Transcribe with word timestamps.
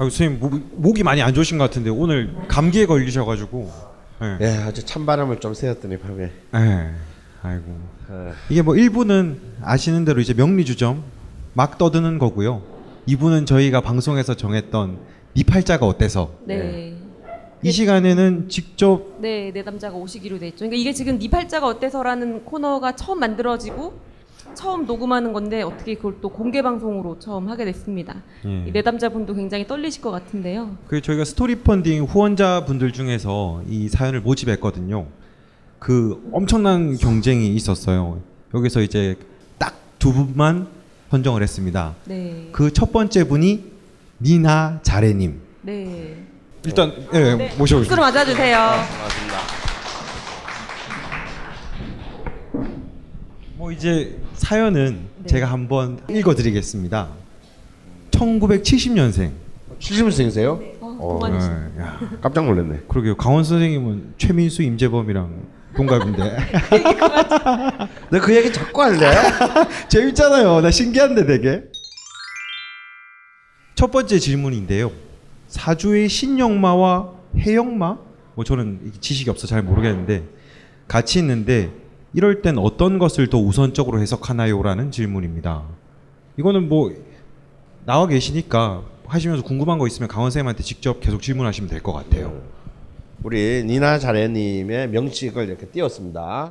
아, 0.00 0.04
선생님 0.04 0.40
목, 0.40 0.58
목이 0.76 1.02
많이 1.02 1.20
안 1.20 1.34
좋으신 1.34 1.58
것 1.58 1.64
같은데 1.64 1.90
오늘 1.90 2.34
감기에 2.48 2.86
걸리셔가지고. 2.86 3.70
예. 4.22 4.38
예, 4.40 4.46
아주 4.62 4.82
찬바람을 4.82 5.40
좀 5.40 5.52
쐬었더니 5.52 5.98
밤에. 5.98 6.32
예. 6.54 6.90
아이고. 7.42 7.64
어, 8.08 8.32
이게 8.48 8.62
뭐 8.62 8.74
1부는 8.74 9.36
아시는 9.60 10.06
대로 10.06 10.22
이제 10.22 10.32
명리주점 10.32 11.04
막 11.52 11.76
떠드는 11.76 12.18
거고요. 12.18 12.62
2부는 13.08 13.46
저희가 13.46 13.82
방송에서 13.82 14.34
정했던 14.34 14.98
네 15.34 15.42
팔자가 15.44 15.84
어때서 15.84 16.32
네. 16.46 16.96
이 17.62 17.70
시간에는 17.70 18.48
직접 18.48 19.18
네, 19.20 19.52
내 19.52 19.62
남자가 19.62 19.96
오시기로 19.96 20.38
돼 20.38 20.48
있죠. 20.48 20.60
그러니까 20.60 20.80
이게 20.80 20.94
지금 20.94 21.18
네 21.18 21.28
팔자가 21.28 21.66
어때서라는 21.66 22.46
코너가 22.46 22.96
처음 22.96 23.20
만들어지고 23.20 24.00
처음 24.54 24.86
녹음하는 24.86 25.32
건데 25.32 25.62
어떻게 25.62 25.94
그걸 25.94 26.16
또 26.20 26.28
공개 26.28 26.62
방송으로 26.62 27.18
처음 27.18 27.48
하게 27.48 27.64
됐습니다. 27.66 28.16
예. 28.44 28.64
이 28.68 28.72
내담자분도 28.72 29.34
굉장히 29.34 29.66
떨리실 29.66 30.02
것 30.02 30.10
같은데요. 30.10 30.76
그 30.86 31.00
저희가 31.00 31.24
스토리 31.24 31.56
펀딩 31.56 32.04
후원자분들 32.04 32.92
중에서 32.92 33.62
이 33.68 33.88
사연을 33.88 34.20
모집했거든요. 34.20 35.06
그 35.78 36.28
엄청난 36.32 36.96
경쟁이 36.96 37.54
있었어요. 37.54 38.20
여기서 38.54 38.80
이제 38.82 39.16
딱 39.58 39.74
두 39.98 40.12
분만 40.14 40.66
선정을 41.10 41.42
했습니다. 41.42 41.94
네. 42.06 42.48
그 42.52 42.70
첫 42.72 42.92
번째 42.92 43.24
분이 43.24 43.64
니나 44.20 44.80
자레님. 44.82 45.40
네. 45.62 46.16
일단 46.64 46.92
예, 47.14 47.34
네. 47.36 47.54
모셔보시죠. 47.58 47.96
박수로 47.96 48.00
맞아주세요. 48.02 48.56
고맙습니다. 48.56 49.38
뭐 53.56 53.70
이제 53.72 54.18
사연은 54.44 55.06
네. 55.18 55.26
제가 55.28 55.46
한번 55.46 56.00
읽어드리겠습니다. 56.08 57.08
1970년생. 58.10 59.32
70생이세요? 59.78 60.48
어, 60.80 60.96
어, 60.98 61.18
동안이시- 61.20 61.74
네, 61.76 61.82
야, 61.82 62.00
깜짝 62.22 62.46
놀랐네. 62.46 62.80
그러게요. 62.88 63.16
강원 63.16 63.44
선생님은 63.44 64.14
최민수, 64.16 64.62
임재범이랑 64.62 65.42
동갑인데 65.76 66.36
너그 68.10 68.34
얘기 68.34 68.50
자꾸 68.50 68.82
할래? 68.82 69.10
재밌잖아요. 69.88 70.62
나 70.62 70.70
신기한데 70.70 71.26
되게. 71.26 71.62
첫 73.74 73.90
번째 73.90 74.18
질문인데요. 74.18 74.90
사주의 75.48 76.08
신영마와 76.08 77.10
해영마, 77.38 77.98
뭐 78.36 78.44
저는 78.44 78.80
이 78.86 79.00
지식이 79.00 79.28
없어 79.28 79.46
잘 79.46 79.62
모르겠는데 79.62 80.24
같이 80.88 81.18
있는데 81.18 81.70
이럴 82.12 82.42
땐 82.42 82.58
어떤 82.58 82.98
것을 82.98 83.28
더 83.28 83.38
우선적으로 83.38 84.00
해석하나요?라는 84.00 84.90
질문입니다. 84.90 85.64
이거는 86.38 86.68
뭐 86.68 86.92
나와 87.86 88.06
계시니까 88.06 88.82
하시면서 89.06 89.42
궁금한 89.42 89.78
거 89.78 89.86
있으면 89.86 90.08
강원 90.08 90.30
쌤한테 90.30 90.62
직접 90.62 91.00
계속 91.00 91.22
질문하시면 91.22 91.68
될 91.70 91.82
것 91.82 91.92
같아요. 91.92 92.42
우리 93.22 93.62
니나 93.64 93.98
자레님의 93.98 94.88
명식을 94.88 95.48
이렇게 95.48 95.66
띄웠습니다. 95.66 96.50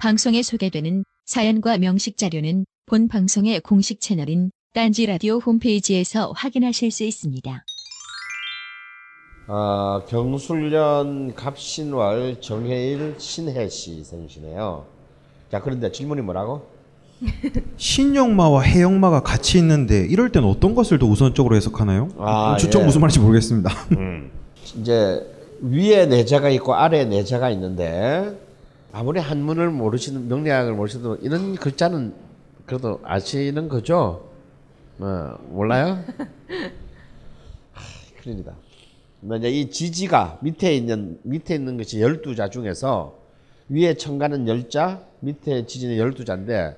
방송에 0.00 0.42
소개되는 0.42 1.04
사연과 1.24 1.78
명식 1.78 2.18
자료는 2.18 2.66
본 2.86 3.08
방송의 3.08 3.60
공식 3.60 4.00
채널인 4.00 4.50
딴지 4.74 5.06
라디오 5.06 5.38
홈페이지에서 5.38 6.32
확인하실 6.32 6.90
수 6.90 7.04
있습니다. 7.04 7.64
아, 9.46 10.00
경술년 10.08 11.34
갑신월 11.34 12.40
정해일 12.40 13.16
신해 13.18 13.68
씨 13.68 14.02
생이시네요. 14.02 14.86
자, 15.50 15.60
그런데 15.60 15.92
질문이 15.92 16.22
뭐라고? 16.22 16.66
신영마와 17.76 18.62
해영마가 18.62 19.22
같이 19.22 19.58
있는데 19.58 20.06
이럴 20.06 20.32
땐 20.32 20.44
어떤 20.44 20.74
것을 20.74 20.98
더 20.98 21.06
우선적으로 21.06 21.56
해석하나요? 21.56 22.08
아, 22.18 22.56
저쪽 22.58 22.82
예. 22.82 22.84
무슨 22.86 23.00
말인지 23.02 23.20
모르겠습니다. 23.20 23.70
이제 24.80 25.30
위에 25.60 26.06
내자가 26.06 26.48
있고 26.50 26.74
아래에 26.74 27.04
내자가 27.04 27.50
있는데 27.50 28.38
아무리 28.92 29.20
한문을 29.20 29.70
모르시는 29.70 30.28
명리학을 30.28 30.72
모르시도 30.72 31.16
이런 31.16 31.54
글자는 31.54 32.14
그래도 32.66 33.00
아시는 33.04 33.68
거죠? 33.68 34.28
어, 34.98 35.34
몰라요? 35.48 36.02
하, 37.72 37.82
큰일이다. 38.22 38.52
이제 39.38 39.48
이 39.48 39.70
지지가 39.70 40.38
밑에 40.42 40.74
있는 40.74 41.18
밑에 41.22 41.54
있는 41.54 41.76
것이 41.78 42.00
열두 42.00 42.34
자 42.34 42.50
중에서 42.50 43.18
위에 43.70 43.94
천간은 43.94 44.46
열자, 44.46 45.02
밑에 45.20 45.66
지지는 45.66 45.96
열두 45.96 46.24
자인데 46.24 46.76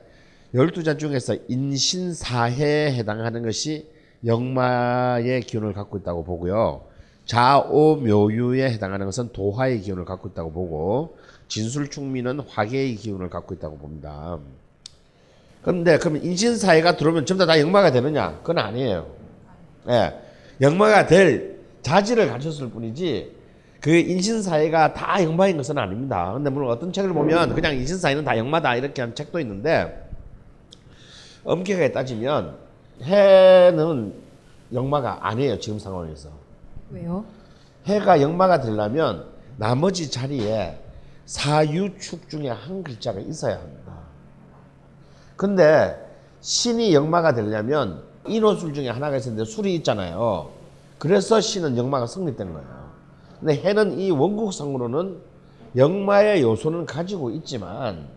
열두 0.55 0.85
자 0.85 0.97
중에서 0.97 1.37
인신사해에 1.49 2.93
해당하는 2.93 3.43
것이 3.43 3.89
영마의 4.25 5.41
기운을 5.43 5.73
갖고 5.73 5.99
있다고 5.99 6.25
보고요. 6.25 6.83
자오묘유에 7.27 8.71
해당하는 8.71 9.07
것은 9.07 9.33
도화의 9.33 9.81
기운을 9.81 10.05
갖고 10.05 10.29
있다고 10.29 10.53
보고 10.53 11.19
진술충미는 11.49 12.41
화계의 12.41 12.95
기운을 12.95 13.29
갖고 13.29 13.55
있다고 13.55 13.79
봅니다. 13.79 14.39
그런데 15.63 15.99
그럼 15.99 16.19
인신사회가 16.19 16.97
들어오면 16.97 17.27
전부 17.27 17.45
다, 17.45 17.53
다 17.53 17.61
영마가 17.61 17.91
되느냐? 17.91 18.39
그건 18.39 18.59
아니에요. 18.59 19.11
예. 19.89 20.15
영마가 20.61 21.07
될 21.09 21.56
자질을 21.87 22.29
가졌을 22.29 22.69
뿐이지 22.71 23.33
그 23.81 23.95
인신사회가 23.95 24.93
다 24.93 25.23
영마인 25.23 25.57
것은 25.57 25.79
아닙니다. 25.79 26.33
근데 26.33 26.51
물론 26.51 26.73
어떤 26.73 26.93
책을 26.93 27.13
보면 27.13 27.55
그냥 27.55 27.77
인신사회는 27.77 28.25
다 28.25 28.37
영마다 28.37 28.75
이렇게 28.75 29.03
한 29.03 29.15
책도 29.15 29.39
있는데 29.39 30.11
엄격하게 31.45 31.93
따지면 31.93 32.57
해는 33.03 34.15
영마가 34.73 35.29
아니에요. 35.29 35.61
지금 35.61 35.79
상황에서. 35.79 36.31
왜요? 36.91 37.25
해가 37.85 38.21
영마가 38.21 38.63
되려면 38.63 39.27
나머지 39.57 40.11
자리에 40.11 40.81
사유축 41.27 42.29
중에 42.29 42.49
한 42.49 42.83
글자가 42.83 43.21
있어야 43.21 43.61
합니다. 43.61 43.93
근데 45.37 45.97
신이 46.41 46.93
영마가 46.95 47.35
되려면 47.35 48.03
인호술 48.27 48.75
중에 48.75 48.89
하나가 48.89 49.17
있었는데 49.19 49.49
술이 49.49 49.77
있잖아요. 49.77 50.56
그래서 50.99 51.41
신은 51.41 51.77
영마가 51.77 52.07
성립된 52.07 52.53
거예요. 52.53 52.67
근데 53.41 53.57
해는 53.57 53.99
이 53.99 54.11
원국상으로는 54.11 55.19
영마의 55.77 56.43
요소는 56.43 56.87
가지고 56.87 57.31
있지만, 57.31 58.09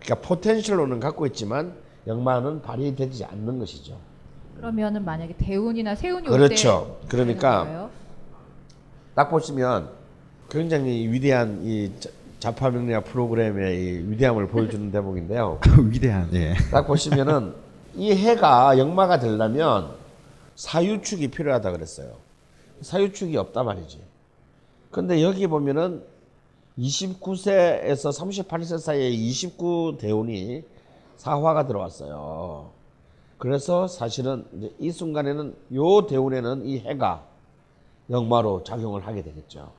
그러니까 0.00 0.28
포텐셜로는 0.28 1.00
갖고 1.00 1.24
있지만 1.26 1.72
영마는 2.06 2.60
발휘되지 2.60 3.24
않는 3.24 3.58
것이죠. 3.58 3.96
그러면은 4.56 5.04
만약에 5.04 5.34
대운이나 5.38 5.94
세운이 5.94 6.28
올 6.28 6.38
그렇죠. 6.38 6.98
때 7.02 7.08
그러니까? 7.08 7.88
딱 9.14 9.30
보시면 9.30 9.88
굉장히 10.50 11.08
위대한 11.10 11.60
이 11.64 11.90
자- 11.98 12.10
자파명리학 12.40 13.04
프로그램의 13.04 13.78
이 13.82 14.10
위대함을 14.10 14.48
보여주는 14.48 14.90
대목인데요. 14.92 15.58
위대한 15.88 16.28
예. 16.34 16.54
딱 16.70 16.86
보시면은 16.86 17.54
이 17.96 18.12
해가 18.12 18.76
역마가 18.76 19.18
되려면 19.18 19.92
사유축이 20.56 21.28
필요하다 21.28 21.72
그랬어요. 21.72 22.16
사유축이 22.80 23.36
없단 23.36 23.64
말이지. 23.66 24.00
근데 24.90 25.22
여기 25.22 25.46
보면은 25.46 26.04
29세에서 26.78 28.46
38세 28.46 28.78
사이에 28.78 29.08
29 29.10 29.96
대운이 30.00 30.64
사화가 31.16 31.66
들어왔어요. 31.66 32.70
그래서 33.38 33.86
사실은 33.86 34.44
이 34.78 34.90
순간에는 34.90 35.54
요 35.74 36.06
대운에는 36.06 36.66
이 36.66 36.78
해가 36.80 37.24
역마로 38.10 38.64
작용을 38.64 39.06
하게 39.06 39.22
되겠죠. 39.22 39.72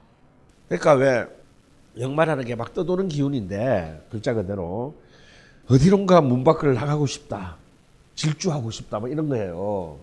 그러니까 0.67 0.93
왜 0.93 1.25
역마라는 1.99 2.43
게 2.45 2.55
막 2.55 2.73
떠도는 2.73 3.07
기운인데 3.07 4.05
글자 4.09 4.33
그대로 4.33 4.95
어디론가 5.69 6.21
문 6.21 6.43
밖을 6.43 6.73
나가고 6.73 7.05
싶다. 7.05 7.57
질주하고 8.16 8.71
싶다. 8.71 8.99
뭐 8.99 9.09
이런 9.09 9.29
거예요. 9.29 9.97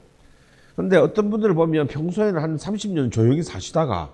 근데 0.76 0.96
어떤 0.96 1.30
분들을 1.30 1.54
보면 1.54 1.86
평소에는 1.88 2.40
한 2.40 2.56
30년 2.56 3.12
조용히 3.12 3.42
사시다가 3.42 4.10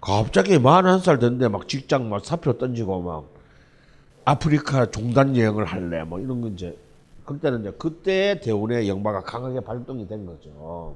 갑자기 0.00 0.58
41살 0.58 1.20
됐는데 1.20 1.48
막 1.48 1.68
직장 1.68 2.08
막 2.08 2.24
사표 2.24 2.58
던지고 2.58 3.02
막 3.02 3.24
아프리카 4.24 4.90
종단 4.90 5.36
여행을 5.36 5.64
할래 5.64 6.02
뭐 6.04 6.18
이런 6.18 6.40
거 6.40 6.48
이제 6.48 6.76
그때는 7.24 7.60
이제 7.60 7.70
그때의 7.72 8.40
대운의 8.40 8.88
영마가 8.88 9.22
강하게 9.22 9.60
발동이 9.60 10.06
된 10.06 10.26
거죠. 10.26 10.94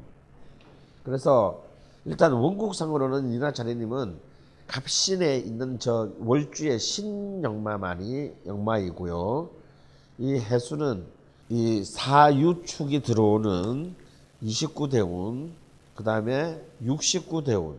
그래서 1.04 1.62
일단 2.04 2.32
원국상으로는 2.32 3.32
이나 3.32 3.52
자네님은 3.52 4.16
갑신에 4.66 5.38
있는 5.38 5.78
저 5.78 6.10
월주의 6.18 6.78
신영마만이 6.78 8.32
영마이고요. 8.46 9.50
이 10.18 10.34
해수는 10.34 11.04
이 11.48 11.82
사유축이 11.82 13.00
들어오는 13.00 13.94
29대운, 14.42 15.50
그 15.94 16.04
다음에 16.04 16.60
69대운, 16.84 17.76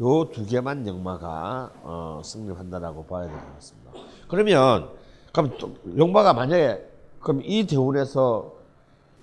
요 0.00 0.30
두 0.32 0.44
개만 0.46 0.86
영마가 0.86 1.70
어, 1.82 2.20
성립한다라고 2.24 3.04
봐야 3.06 3.26
될 3.28 3.32
것 3.38 3.54
같습니다. 3.54 3.92
그러면 4.28 4.88
그럼 5.32 5.56
또 5.58 5.74
영마가 5.96 6.32
만약에 6.34 6.84
그럼 7.20 7.40
이 7.44 7.66
대운에서 7.66 8.52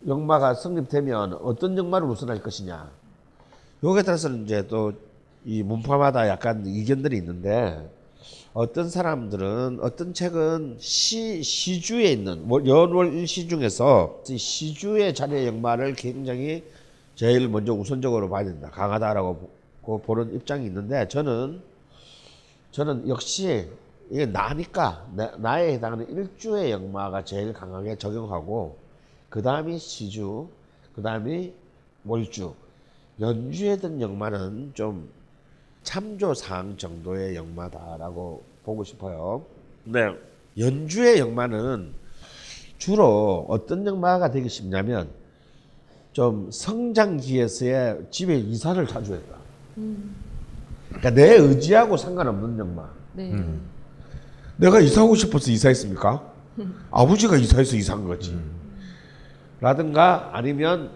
영마가 0.07 0.53
성립되면 0.55 1.33
어떤 1.43 1.77
영마를 1.77 2.07
우선할 2.07 2.41
것이냐? 2.41 2.89
요게 3.83 4.03
따라서는 4.03 4.45
이제 4.45 4.67
또 4.67 4.91
이 5.43 5.63
문파마다 5.63 6.27
약간 6.27 6.61
의견들이 6.67 7.17
있는데 7.17 7.91
어떤 8.53 8.89
사람들은 8.89 9.79
어떤 9.81 10.13
책은 10.13 10.75
시 10.79 11.41
시주에 11.41 12.11
있는 12.11 12.45
월- 12.49 12.67
연월 12.67 13.13
일시 13.13 13.47
중에서 13.47 14.21
이 14.27 14.37
시주의 14.37 15.13
자리의 15.15 15.47
역마를 15.47 15.93
굉장히 15.95 16.63
제일 17.15 17.47
먼저 17.47 17.73
우선적으로 17.73 18.29
봐야 18.29 18.43
된다. 18.43 18.69
강하다라고 18.69 19.49
보- 19.83 20.01
보는 20.01 20.35
입장이 20.35 20.65
있는데 20.65 21.07
저는 21.07 21.61
저는 22.71 23.07
역시 23.07 23.67
이게 24.09 24.25
나니까 24.25 25.07
나, 25.15 25.31
나에 25.37 25.73
해당하는 25.73 26.09
일주의 26.09 26.71
역마가 26.71 27.23
제일 27.23 27.53
강하게 27.53 27.97
적용하고 27.97 28.75
그 29.29 29.41
다음이 29.41 29.77
시주 29.79 30.49
그 30.93 31.01
다음이 31.01 31.53
월주. 32.05 32.53
연주에 33.21 33.77
든 33.77 34.01
역마는 34.01 34.71
좀 34.73 35.09
참조 35.83 36.33
사항 36.33 36.77
정도의 36.77 37.35
역마다라고 37.35 38.43
보고 38.63 38.83
싶어요. 38.83 39.45
네. 39.83 40.15
연주의 40.57 41.19
역마는 41.19 41.93
주로 42.77 43.45
어떤 43.49 43.85
역마가 43.85 44.31
되기 44.31 44.49
쉽냐면 44.49 45.09
좀 46.13 46.49
성장기에서의 46.51 48.07
집에 48.11 48.37
이사를 48.37 48.85
자주 48.87 49.13
했다. 49.13 49.35
그러니까 50.89 51.09
내 51.11 51.35
의지하고 51.35 51.97
상관없는 51.97 52.59
역마. 52.59 52.89
네. 53.13 53.33
내가 54.57 54.79
이사하고 54.79 55.15
싶어서 55.15 55.49
이사했습니까? 55.51 56.31
아버지가 56.91 57.37
이사해서 57.37 57.75
이사한 57.75 58.07
거지. 58.07 58.37
라든가 59.61 60.31
아니면 60.33 60.91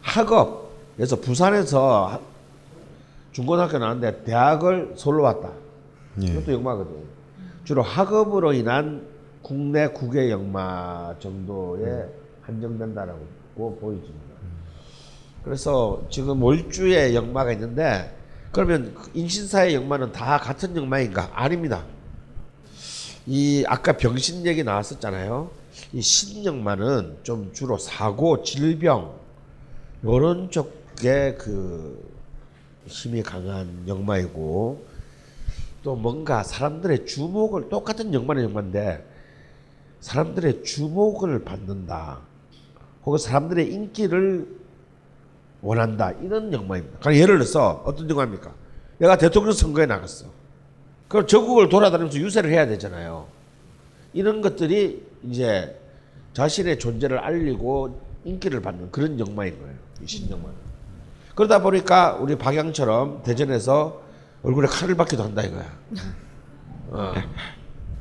학업에서 0.00 1.16
부산에서 1.20 2.06
하- 2.06 2.31
중고등학교 3.32 3.78
나왔는데 3.78 4.24
대학을 4.24 4.92
서울로 4.96 5.22
왔다. 5.24 5.50
예. 6.22 6.26
이것도 6.26 6.52
역마거든. 6.52 6.92
주로 7.64 7.82
학업으로 7.82 8.52
인한 8.52 9.06
국내 9.40 9.88
국외 9.88 10.30
역마 10.30 11.16
정도에 11.18 12.06
한정된다라고 12.42 13.20
보- 13.56 13.76
보여집니다. 13.76 14.32
그래서 15.44 16.02
지금 16.10 16.42
월주에 16.42 17.14
역마가 17.14 17.52
있는데 17.52 18.16
그러면 18.52 18.94
인신사의 19.14 19.74
역마는 19.74 20.12
다 20.12 20.38
같은 20.38 20.76
역마인가? 20.76 21.30
아닙니다. 21.32 21.84
이 23.26 23.64
아까 23.66 23.96
병신 23.96 24.44
얘기 24.46 24.62
나왔었잖아요. 24.62 25.50
이 25.94 26.02
신역마는 26.02 27.18
좀 27.22 27.50
주로 27.52 27.78
사고, 27.78 28.42
질병 28.42 29.14
이런 30.02 30.50
쪽에 30.50 31.34
그 31.38 32.12
힘이 32.86 33.22
강한 33.22 33.84
역마이고 33.86 34.84
또 35.82 35.96
뭔가 35.96 36.42
사람들의 36.42 37.06
주목을 37.06 37.68
똑같은 37.68 38.12
역마는 38.14 38.44
역마인데 38.44 39.04
사람들의 40.00 40.64
주목을 40.64 41.44
받는다. 41.44 42.20
혹은 43.04 43.18
사람들의 43.18 43.72
인기를 43.72 44.46
원한다. 45.60 46.10
이런 46.12 46.52
역마입니다. 46.52 46.98
그러니까 46.98 47.22
예를 47.22 47.38
들어서 47.38 47.82
어떤 47.84 48.08
역마입니까? 48.08 48.52
내가 48.98 49.16
대통령 49.16 49.52
선거에 49.52 49.86
나갔어. 49.86 50.26
그럼 51.08 51.26
전국을 51.26 51.68
돌아다니면서 51.68 52.18
유세를 52.18 52.50
해야 52.50 52.66
되잖아요. 52.66 53.26
이런 54.12 54.40
것들이 54.40 55.06
이제 55.24 55.78
자신의 56.32 56.78
존재를 56.78 57.18
알리고 57.18 58.00
인기를 58.24 58.60
받는 58.60 58.90
그런 58.90 59.18
역마인 59.18 59.58
거예요. 59.58 59.74
이 60.02 60.06
신역마는. 60.06 60.71
그러다 61.34 61.62
보니까 61.62 62.14
우리 62.16 62.36
박양처럼 62.36 63.22
대전에서 63.22 64.02
얼굴에 64.42 64.66
칼을 64.66 64.94
받기도 64.96 65.22
한다 65.22 65.42
이거야. 65.42 65.78
어. 66.88 67.14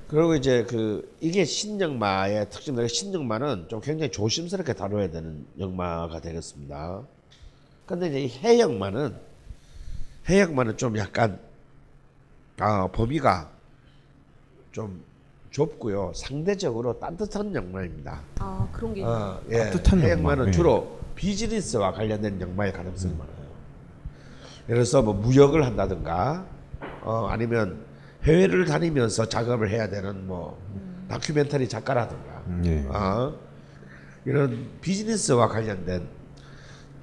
그리고 0.07 0.35
이제 0.35 0.65
그 0.65 1.15
이게 1.21 1.45
신역마의 1.45 2.49
특징들 2.49 2.89
신역마는 2.89 3.67
좀 3.69 3.79
굉장히 3.79 4.11
조심스럽게 4.11 4.73
다뤄야 4.73 5.09
되는 5.09 5.45
역마가 5.57 6.19
되겠습니다. 6.19 7.03
근데 7.85 8.07
이제 8.09 8.19
이 8.21 8.27
해역마는 8.27 9.15
해역마는 10.27 10.77
좀 10.77 10.97
약간 10.97 11.39
아, 12.59 12.87
범위가 12.87 13.49
좀 14.73 15.01
좁고요. 15.51 16.11
상대적으로 16.15 16.99
따뜻한 16.99 17.55
역마입니다. 17.55 18.21
아 18.39 18.67
그런 18.73 18.93
게 18.93 19.03
어, 19.03 19.41
예. 19.49 19.57
따뜻한 19.57 20.01
해역마는 20.01 20.37
역마, 20.39 20.47
예. 20.49 20.51
주로 20.51 21.00
비즈니스와 21.15 21.91
관련된 21.93 22.39
역마의 22.41 22.73
가능성이 22.73 23.13
많아요. 23.13 23.35
예를 24.69 24.83
들어서 24.83 25.01
뭐 25.01 25.13
무역을 25.13 25.65
한다든가, 25.65 26.45
어, 27.03 27.27
아니면 27.29 27.83
해외를 28.23 28.65
다니면서 28.65 29.27
작업을 29.27 29.69
해야 29.69 29.89
되는 29.89 30.27
뭐 30.27 30.57
다큐멘터리 31.09 31.67
작가라든가, 31.67 32.43
음, 32.47 32.61
예. 32.65 32.85
어, 32.87 33.33
이런 34.25 34.67
비즈니스와 34.81 35.47
관련된 35.47 36.07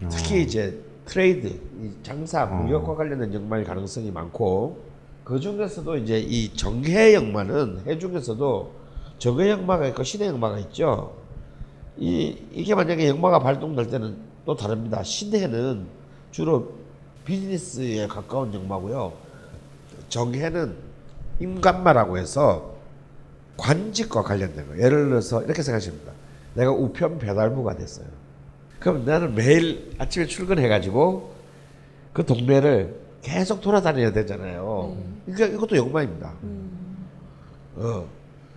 어. 0.04 0.08
특히 0.10 0.42
이제 0.42 0.80
트레이드, 1.04 1.48
이 1.48 1.90
장사, 2.02 2.46
무역과 2.46 2.94
관련된 2.94 3.34
역마의 3.34 3.64
가능성이 3.64 4.10
많고 4.10 4.84
그 5.24 5.40
중에서도 5.40 5.96
이제 5.96 6.18
이 6.18 6.54
정해 6.54 7.14
역마는 7.14 7.82
해 7.86 7.98
중에서도 7.98 8.72
정해 9.18 9.50
역마가 9.50 9.86
있고 9.88 10.02
신해 10.04 10.26
역마가 10.28 10.58
있죠. 10.60 11.16
이 11.98 12.36
이게 12.52 12.74
만약에 12.74 13.08
역마가 13.08 13.40
발동될 13.40 13.90
때는 13.90 14.16
또 14.46 14.54
다릅니다. 14.56 15.02
신해는 15.02 15.86
주로 16.30 16.72
비즈니스에 17.24 18.06
가까운 18.06 18.54
역마고요. 18.54 19.12
정해는 20.08 20.76
임관마라고 21.40 22.18
해서 22.18 22.74
관직과 23.56 24.22
관련된 24.22 24.68
거. 24.68 24.78
예를 24.78 25.08
들어서 25.08 25.42
이렇게 25.42 25.62
생각하십니다. 25.62 26.12
내가 26.54 26.70
우편 26.70 27.18
배달부가 27.18 27.76
됐어요. 27.76 28.06
그럼 28.78 29.04
나는 29.04 29.34
매일 29.34 29.92
아침에 29.98 30.26
출근해가지고 30.26 31.32
그 32.12 32.24
동네를 32.24 32.94
계속 33.22 33.60
돌아다녀야 33.60 34.12
되잖아요. 34.12 34.96
그러니까 35.26 35.46
이것도 35.46 35.76
역마입니다. 35.76 36.32
어. 37.76 38.08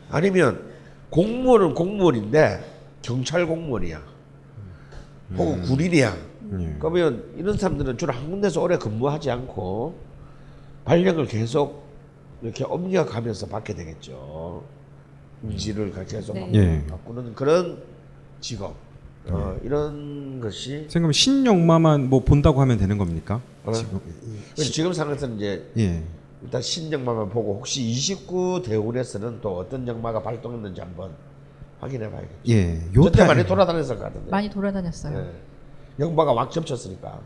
아니면 0.10 0.72
공무원은 1.10 1.74
공무원인데 1.74 2.71
경찰 3.02 3.46
공무원이야. 3.46 4.02
혹은 5.38 5.62
군인이야. 5.62 6.18
예. 6.60 6.76
그러면 6.80 7.24
이런 7.38 7.58
사람들은 7.58 7.98
주로 7.98 8.14
한 8.14 8.30
군데서 8.30 8.62
오래 8.62 8.78
근무하지 8.78 9.32
않고 9.32 9.96
발령을 10.86 11.26
계속 11.28 11.84
이렇게 12.42 12.64
옮겨가면서 12.64 13.48
받게 13.48 13.74
되겠죠. 13.76 14.64
인지를 15.44 15.94
계속 16.06 16.34
네. 16.34 16.52
예. 16.54 16.88
바꾸는 16.88 17.34
그런 17.36 17.82
직업. 18.40 18.76
어, 19.28 19.56
이런 19.64 20.42
것이 20.42 20.88
생각하면 20.90 21.14
신역마만 21.14 22.10
뭐 22.10 22.22
본다고 22.22 22.60
하면 22.62 22.80
되는 22.80 22.98
겁니까? 22.98 23.40
어? 23.64 23.72
지금 23.72 24.02
지금 24.56 24.94
상황에서는 24.94 25.38
이제 25.38 25.72
예. 25.78 26.04
일단 26.42 26.60
신역마만 26.60 27.30
보고 27.30 27.56
혹시 27.56 27.84
29 27.84 28.64
대운에서는 28.66 29.42
또 29.42 29.58
어떤 29.58 29.88
역마가 29.88 30.24
발동했는지 30.24 30.82
한번 30.82 31.12
확인해 31.82 32.10
봐야겠죠. 32.10 32.34
예. 32.50 32.80
요 32.96 33.04
저때 33.04 33.18
타임 33.18 33.28
많이 33.30 33.46
돌아다녔을 33.46 33.98
것 33.98 34.04
같은데. 34.04 34.30
많이 34.30 34.50
돌아다녔어요. 34.50 35.18
예. 35.18 36.04
역마가 36.04 36.34
막 36.34 36.50
겹쳤으니까. 36.52 37.20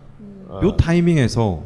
어. 0.47 0.61
요 0.63 0.75
타이밍에서 0.77 1.63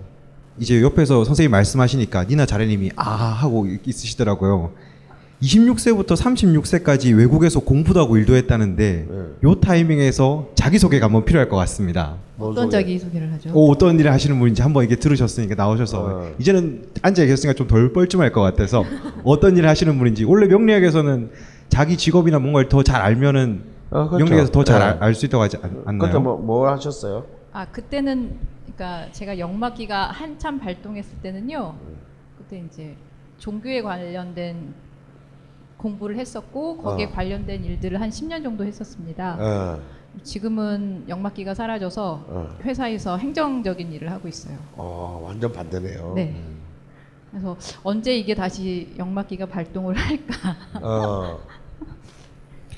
이제 0.57 0.81
옆에서 0.81 1.23
선생님 1.23 1.51
말씀하시니까 1.51 2.25
니나 2.25 2.45
자레님이 2.45 2.91
아 2.95 3.03
하고 3.11 3.67
있으시더라고요. 3.85 4.71
26세부터 5.41 6.17
36세까지 6.17 7.15
외국에서 7.17 7.61
공부도 7.61 8.01
하고 8.01 8.17
일도 8.17 8.35
했다는데 8.35 9.07
네. 9.09 9.17
요 9.43 9.55
타이밍에서 9.61 10.49
자기소개가 10.55 11.05
한번 11.05 11.23
필요할 11.23 11.47
것 11.47 11.55
같습니다. 11.55 12.17
뭔 12.35 12.51
어떤 12.51 12.65
소리야? 12.65 12.81
자기 12.81 12.99
소개를 12.99 13.31
하죠? 13.33 13.49
어, 13.51 13.69
어떤 13.69 13.97
일을 13.97 14.11
하시는 14.11 14.37
분인지 14.37 14.61
한번 14.61 14.83
이게 14.83 14.97
들으셨으니까 14.97 15.55
나오셔서 15.55 16.03
어. 16.05 16.31
이제는 16.39 16.87
앉아 17.03 17.23
계셨으니까 17.23 17.53
좀 17.55 17.67
덜 17.67 17.93
뻘쭘할 17.93 18.33
것 18.33 18.41
같아서 18.41 18.83
어떤 19.23 19.55
일을 19.55 19.69
하시는 19.69 19.97
분인지 19.97 20.25
원래 20.25 20.47
명리학에서는 20.47 21.29
자기 21.69 21.97
직업이나 21.97 22.39
뭔가를 22.39 22.67
더 22.69 22.83
잘 22.83 23.01
알면은 23.01 23.63
어, 23.91 24.07
그렇죠. 24.07 24.17
명리학에서 24.25 24.51
더잘 24.51 24.79
네. 24.79 25.05
알수 25.05 25.25
있다고 25.25 25.43
하지 25.43 25.57
않, 25.61 25.83
않나요? 25.85 26.09
그때 26.11 26.19
뭐, 26.19 26.37
뭐 26.37 26.69
하셨어요? 26.69 27.25
아 27.53 27.65
그때는 27.65 28.37
그러니까 28.75 29.11
제가 29.11 29.39
영마기가 29.39 30.07
한참 30.11 30.59
발동했을 30.59 31.17
때는요. 31.21 31.75
그때 32.37 32.63
이제 32.65 32.95
종교에 33.37 33.81
관련된 33.81 34.73
공부를 35.77 36.17
했었고 36.17 36.77
거기에 36.77 37.05
어. 37.05 37.09
관련된 37.11 37.63
일들을 37.63 37.99
한 38.01 38.09
10년 38.09 38.43
정도 38.43 38.65
했었습니다. 38.65 39.37
어. 39.39 39.79
지금은 40.23 41.05
영마기가 41.07 41.53
사라져서 41.53 42.25
어. 42.27 42.57
회사에서 42.63 43.17
행정적인 43.17 43.91
일을 43.93 44.11
하고 44.11 44.27
있어요. 44.27 44.57
어, 44.75 45.21
완전 45.23 45.51
반대네요. 45.51 46.13
네. 46.15 46.35
그래서 47.31 47.55
언제 47.83 48.15
이게 48.15 48.33
다시 48.33 48.93
영마기가 48.97 49.45
발동을 49.45 49.95
할까 49.95 50.55
어. 50.81 51.39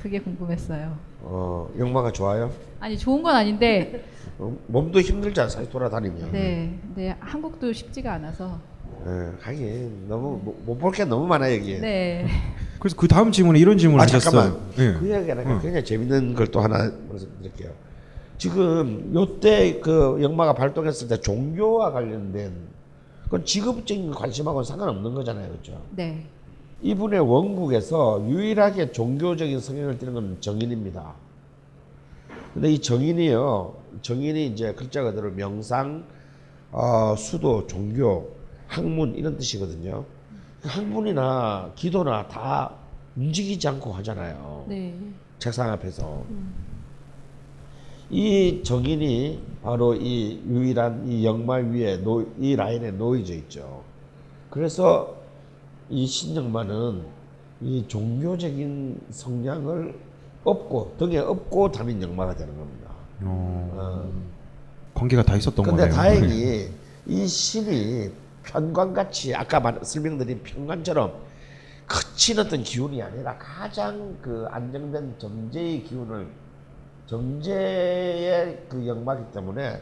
그게 0.02 0.20
궁금했어요. 0.20 0.98
어, 1.22 1.70
영마가 1.78 2.12
좋아요? 2.12 2.52
아니 2.80 2.98
좋은 2.98 3.22
건 3.22 3.36
아닌데 3.36 4.04
어, 4.40 4.56
몸도 4.68 5.02
힘들잖아 5.02 5.48
사실 5.50 5.70
돌아다니면. 5.70 6.32
네, 6.32 6.80
네 6.96 7.16
한국도 7.20 7.72
쉽지가 7.74 8.14
않아서 8.14 8.60
예, 9.06 9.32
하긴 9.42 10.08
너무 10.08 10.40
못 10.66 10.78
볼 10.80 10.92
게 10.92 11.06
너무 11.06 11.28
많아 11.28 11.54
여기에. 11.54 11.80
네. 11.80 12.28
그래서 12.80 12.96
그 12.96 13.08
다음 13.08 13.32
질문에 13.32 13.60
이런 13.60 13.78
질문을 13.78 14.02
아 14.02 14.04
하셨어요. 14.04 14.32
잠깐만. 14.32 14.72
예. 14.80 14.94
그 15.00 15.08
이야기가 15.08 15.34
응. 15.46 15.60
굉장히 15.62 15.86
재밌는 15.86 16.34
걸 16.36 16.48
또 16.52 16.60
하나 16.62 16.92
말씀드릴게요. 17.10 17.72
지금 18.38 19.12
요때 19.14 19.80
그 19.82 20.18
영마가 20.22 20.54
발동했을 20.54 21.08
때 21.08 21.18
종교와 21.18 21.92
관련된 21.92 22.52
그건 23.26 23.46
지급적인 23.46 24.12
관심하고는 24.12 24.64
상관없는 24.66 25.14
거잖아요, 25.14 25.48
그렇죠? 25.50 25.80
네. 25.96 26.26
이분의 26.82 27.20
원국에서 27.20 28.26
유일하게 28.28 28.92
종교적인 28.92 29.60
성향을 29.60 29.98
띠는 30.00 30.14
건 30.14 30.38
정인입니다. 30.40 31.14
근데 32.54 32.72
이 32.72 32.80
정인이요, 32.80 33.76
정인이 34.02 34.48
이제 34.48 34.74
글자 34.74 35.04
그대로 35.04 35.32
명상, 35.32 36.04
어, 36.72 37.16
수도, 37.16 37.68
종교, 37.68 38.32
학문 38.68 39.16
이런 39.16 39.38
뜻이거든요. 39.38 40.06
그 40.62 40.68
학문이나 40.68 41.72
기도나 41.76 42.28
다 42.28 42.76
움직이지 43.16 43.68
않고 43.68 43.92
하잖아요. 43.94 44.66
네. 44.68 44.96
책상 45.40 45.70
앞에서. 45.72 46.24
이 48.10 48.62
정인이 48.64 49.42
바로 49.64 49.96
이 49.96 50.42
유일한 50.48 51.08
이 51.08 51.26
영마 51.26 51.56
위에 51.56 51.98
놓, 51.98 52.28
이 52.40 52.56
라인에 52.56 52.92
놓여져 52.92 53.34
있죠. 53.36 53.84
그래서 54.50 55.21
이 55.92 56.08
신영마는 56.08 57.06
이 57.62 57.86
종교적인 57.88 59.00
성향을 59.12 60.00
업고 60.44 60.96
등에 60.98 61.18
업고 61.20 61.72
다닌 61.72 62.02
영마가 62.02 62.34
되는 62.36 62.58
겁니다. 62.58 62.90
어, 63.24 63.72
어. 63.76 64.12
관계가 64.94 65.24
다 65.24 65.36
있었던 65.36 65.64
근데 65.66 65.84
거네요. 65.84 65.94
다행히 65.96 66.70
이 67.06 67.28
신이 67.28 68.10
편관같이 68.44 69.36
아까 69.36 69.60
말, 69.60 69.80
설명드린 69.84 70.42
편관처럼 70.44 71.14
거친 71.88 72.40
어떤 72.40 72.64
기운이 72.64 73.02
아니라 73.02 73.38
가장 73.38 74.18
그 74.22 74.48
안정된 74.50 75.16
정제의 75.20 75.84
기운을 75.84 76.28
정제의 77.06 78.66
그 78.70 78.88
영마기 78.88 79.32
때문에 79.34 79.82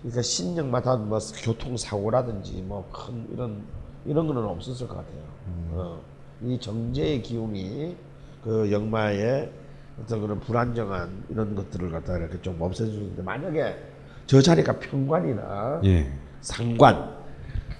그러니까 0.00 0.22
신영마다 0.22 0.96
뭐 0.96 1.18
교통사고라든지 1.42 2.62
뭐 2.62 2.88
큰 2.90 3.28
이런 3.32 3.62
이런 4.06 4.26
거는 4.26 4.42
없었을 4.44 4.88
것 4.88 4.96
같아요. 4.96 5.22
어. 5.72 6.00
이 6.42 6.58
정제의 6.58 7.22
기운이 7.22 7.96
그 8.42 8.70
영마의 8.70 9.50
어떤 10.02 10.20
그런 10.20 10.40
불안정한 10.40 11.24
이런 11.30 11.54
것들을 11.54 11.90
갖다가 11.90 12.18
이렇게 12.18 12.40
좀 12.42 12.60
없애주는데 12.60 13.22
만약에 13.22 13.76
저 14.26 14.40
자리가 14.40 14.78
평관이나 14.78 15.80
예. 15.84 16.10
상관 16.40 17.16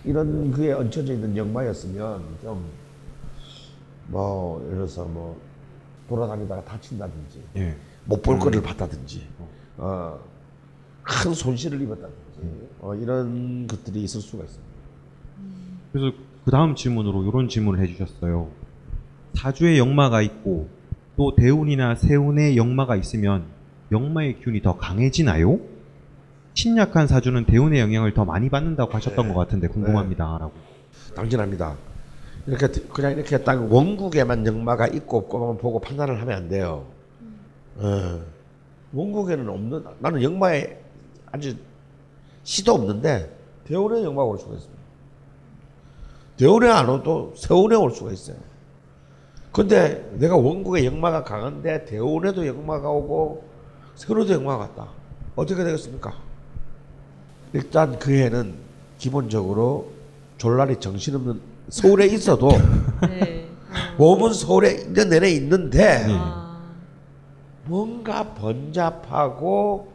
이런 0.04 0.50
그에 0.52 0.72
얹혀져 0.72 1.14
있는 1.14 1.36
영마였으면 1.36 2.22
좀 2.42 2.84
뭐 4.08 4.60
예를 4.64 4.76
들어서 4.76 5.04
뭐 5.04 5.40
돌아다니다가 6.08 6.64
다친다든지 6.64 7.42
예. 7.56 7.76
못볼 8.04 8.38
거를 8.38 8.62
봤다든지 8.62 9.26
어, 9.78 10.18
큰 11.02 11.32
손실을 11.32 11.80
입었다든지 11.80 12.68
어, 12.80 12.94
이런 12.94 13.66
것들이 13.66 14.02
있을 14.02 14.20
수가 14.20 14.44
있습니다. 14.44 14.73
그래서 15.94 16.16
그 16.44 16.50
다음 16.50 16.74
질문으로 16.74 17.22
이런 17.22 17.48
질문을 17.48 17.80
해주셨어요. 17.84 18.48
사주에 19.34 19.78
역마가 19.78 20.22
있고 20.22 20.68
또 21.16 21.36
대운이나 21.36 21.94
세운에 21.94 22.56
역마가 22.56 22.96
있으면 22.96 23.44
역마의 23.92 24.40
기운이 24.40 24.60
더 24.60 24.76
강해지나요? 24.76 25.60
신약한 26.54 27.06
사주는 27.06 27.44
대운의 27.44 27.78
영향을 27.78 28.12
더 28.12 28.24
많이 28.24 28.50
받는다고 28.50 28.92
하셨던 28.92 29.28
네. 29.28 29.32
것 29.32 29.38
같은데 29.38 29.68
궁금합니다라고. 29.68 30.52
당진합니다. 31.14 31.76
이렇게 32.48 32.66
그냥 32.92 33.12
이렇게 33.12 33.38
딱 33.38 33.72
원국에만 33.72 34.44
영마가 34.44 34.88
있고 34.88 35.18
없고만 35.18 35.58
보고 35.58 35.78
판단을 35.78 36.20
하면 36.20 36.36
안 36.36 36.48
돼요. 36.48 36.86
어, 37.76 38.20
원국에는 38.92 39.48
없는 39.48 39.84
나는 40.00 40.22
영마에 40.24 40.76
아주 41.30 41.54
시도 42.42 42.74
없는데 42.74 43.32
대운에 43.64 44.02
영마가 44.02 44.24
올 44.24 44.38
수가 44.38 44.54
있습니다. 44.54 44.83
대운에 46.36 46.68
안 46.68 46.88
오도 46.88 47.34
세운에 47.36 47.76
올 47.76 47.90
수가 47.90 48.12
있어요. 48.12 48.36
근데 49.52 50.10
내가 50.18 50.36
원국에 50.36 50.84
영마가 50.84 51.22
강한데 51.22 51.84
대운에도 51.84 52.46
영마가 52.46 52.90
오고 52.90 53.44
세운에도 53.94 54.32
영마가 54.34 54.58
왔다. 54.58 54.88
어떻게 55.36 55.62
되겠습니까? 55.62 56.12
일단 57.52 57.98
그 57.98 58.12
해는 58.12 58.54
기본적으로 58.98 59.92
졸라리 60.38 60.80
정신없는 60.80 61.40
서울에 61.68 62.06
있어도 62.06 62.50
네. 63.08 63.48
몸은 63.96 64.32
서울에 64.32 64.72
있는 64.72 65.08
내내 65.08 65.30
있는데 65.32 66.04
아, 66.08 66.60
뭔가 67.64 68.34
번잡하고 68.34 69.92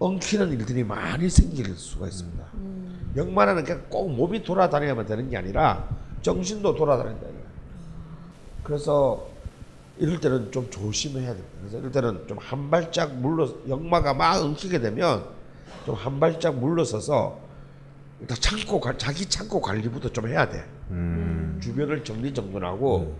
엉키는 0.00 0.52
일들이 0.52 0.84
많이 0.84 1.28
생길 1.28 1.74
수가 1.76 2.06
있습니다. 2.08 2.44
음. 2.54 2.77
역마라는 3.16 3.64
게꼭 3.64 4.12
몸이 4.14 4.42
돌아다녀야만 4.42 5.06
되는 5.06 5.28
게 5.30 5.36
아니라 5.36 5.88
정신도 6.22 6.74
돌아다닌다. 6.74 7.26
그래서 8.62 9.26
이럴 9.98 10.20
때는 10.20 10.50
좀 10.52 10.68
조심해야 10.70 11.28
됩니다. 11.28 11.48
그래서 11.60 11.78
이럴 11.78 11.90
때는 11.90 12.26
좀 12.28 12.38
한 12.38 12.70
발짝 12.70 13.14
물러 13.16 13.48
역마가 13.68 14.14
막 14.14 14.40
엉키게 14.42 14.80
되면 14.80 15.24
좀 15.86 15.94
한 15.94 16.20
발짝 16.20 16.54
물러서서 16.56 17.38
일단 18.20 18.36
창고 18.40 18.80
관- 18.80 18.98
자기 18.98 19.24
창고 19.26 19.60
관리부터 19.60 20.10
좀 20.10 20.28
해야 20.28 20.48
돼. 20.48 20.64
음. 20.90 21.58
주변을 21.62 22.04
정리정돈하고 22.04 23.14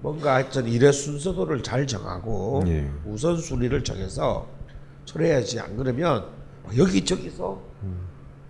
뭔가 0.00 0.34
하여튼 0.34 0.66
일의 0.66 0.92
순서도를 0.92 1.62
잘 1.62 1.86
정하고 1.86 2.62
예. 2.68 2.88
우선순위를 3.04 3.82
정해서 3.82 4.46
처리해야지 5.06 5.58
안 5.58 5.76
그러면 5.76 6.26
막 6.64 6.76
여기저기서 6.78 7.60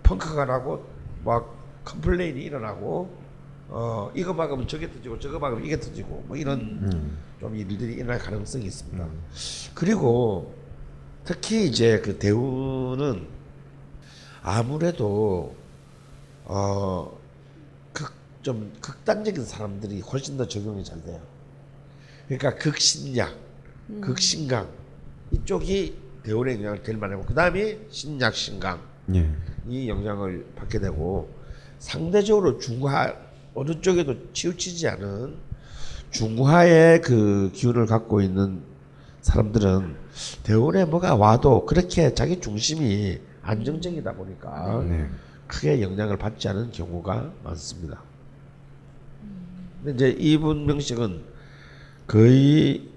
펑크가 0.09 0.47
나고 0.47 0.87
막 1.25 1.55
complain이 1.85 2.41
일어나고 2.43 3.29
어 3.69 4.11
이거 4.15 4.33
막으면 4.33 4.67
저게 4.67 4.91
터지고 4.91 5.19
저거 5.19 5.39
막으면 5.39 5.65
이게 5.65 5.79
터지고 5.79 6.25
뭐 6.27 6.37
이런 6.37 6.61
음. 6.61 7.19
좀 7.39 7.55
일들이 7.55 7.95
일어날 7.95 8.19
가능성이 8.19 8.65
있습니다. 8.65 9.07
그리고 9.75 10.55
특히 11.25 11.67
이제 11.67 12.01
그 12.01 12.19
대운은 12.19 13.27
아무래도 14.43 15.55
어 16.47 17.11
극 17.93 18.13
좀 18.43 18.73
극단적인 18.81 19.45
사람들이 19.45 20.01
훨씬 20.01 20.37
더 20.39 20.47
적용이 20.47 20.83
잘 20.85 21.03
돼요. 21.03 21.21
그러니까 22.29 22.55
극신약, 22.55 23.37
극신강 24.01 24.69
이쪽이 25.33 25.97
대운의 26.23 26.57
영향을 26.57 26.83
제일 26.85 26.97
많이 26.99 27.13
받고 27.15 27.27
그 27.27 27.35
다음이 27.35 27.77
신약, 27.91 28.35
신강 28.35 28.81
예. 29.15 29.31
이 29.71 29.89
영향을 29.89 30.47
받게 30.57 30.79
되고 30.79 31.31
상대적으로 31.79 32.59
중화 32.59 33.15
어느 33.55 33.81
쪽에도 33.81 34.33
치우치지 34.33 34.89
않은 34.89 35.37
중화의 36.11 37.03
그 37.03 37.51
기운을 37.55 37.87
갖고 37.87 38.21
있는 38.21 38.63
사람들은 39.21 39.97
대운에 40.43 40.85
뭐가 40.85 41.15
와도 41.17 41.67
그렇게 41.67 42.15
자기 42.15 42.41
중심이 42.41 43.21
안정적이다 43.43 44.13
보니까 44.15 44.85
네. 44.89 45.09
크게 45.47 45.83
영향을 45.83 46.17
받지 46.17 46.49
않은 46.49 46.71
경우가 46.73 47.33
많습니다. 47.45 48.03
근데 49.83 49.95
이제 50.11 50.17
이분 50.19 50.67
명식은 50.67 51.23
거의 52.07 52.89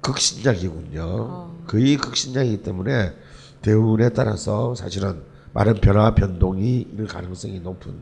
극신약이군요. 0.00 1.02
어. 1.02 1.64
거의 1.66 1.96
극신약이기 1.96 2.62
때문에 2.62 3.12
대운에 3.62 4.10
따라서 4.10 4.74
사실은 4.74 5.22
많은 5.56 5.74
변화 5.80 6.14
변동이 6.14 6.86
일 6.98 7.06
가능성이 7.06 7.60
높은 7.60 7.94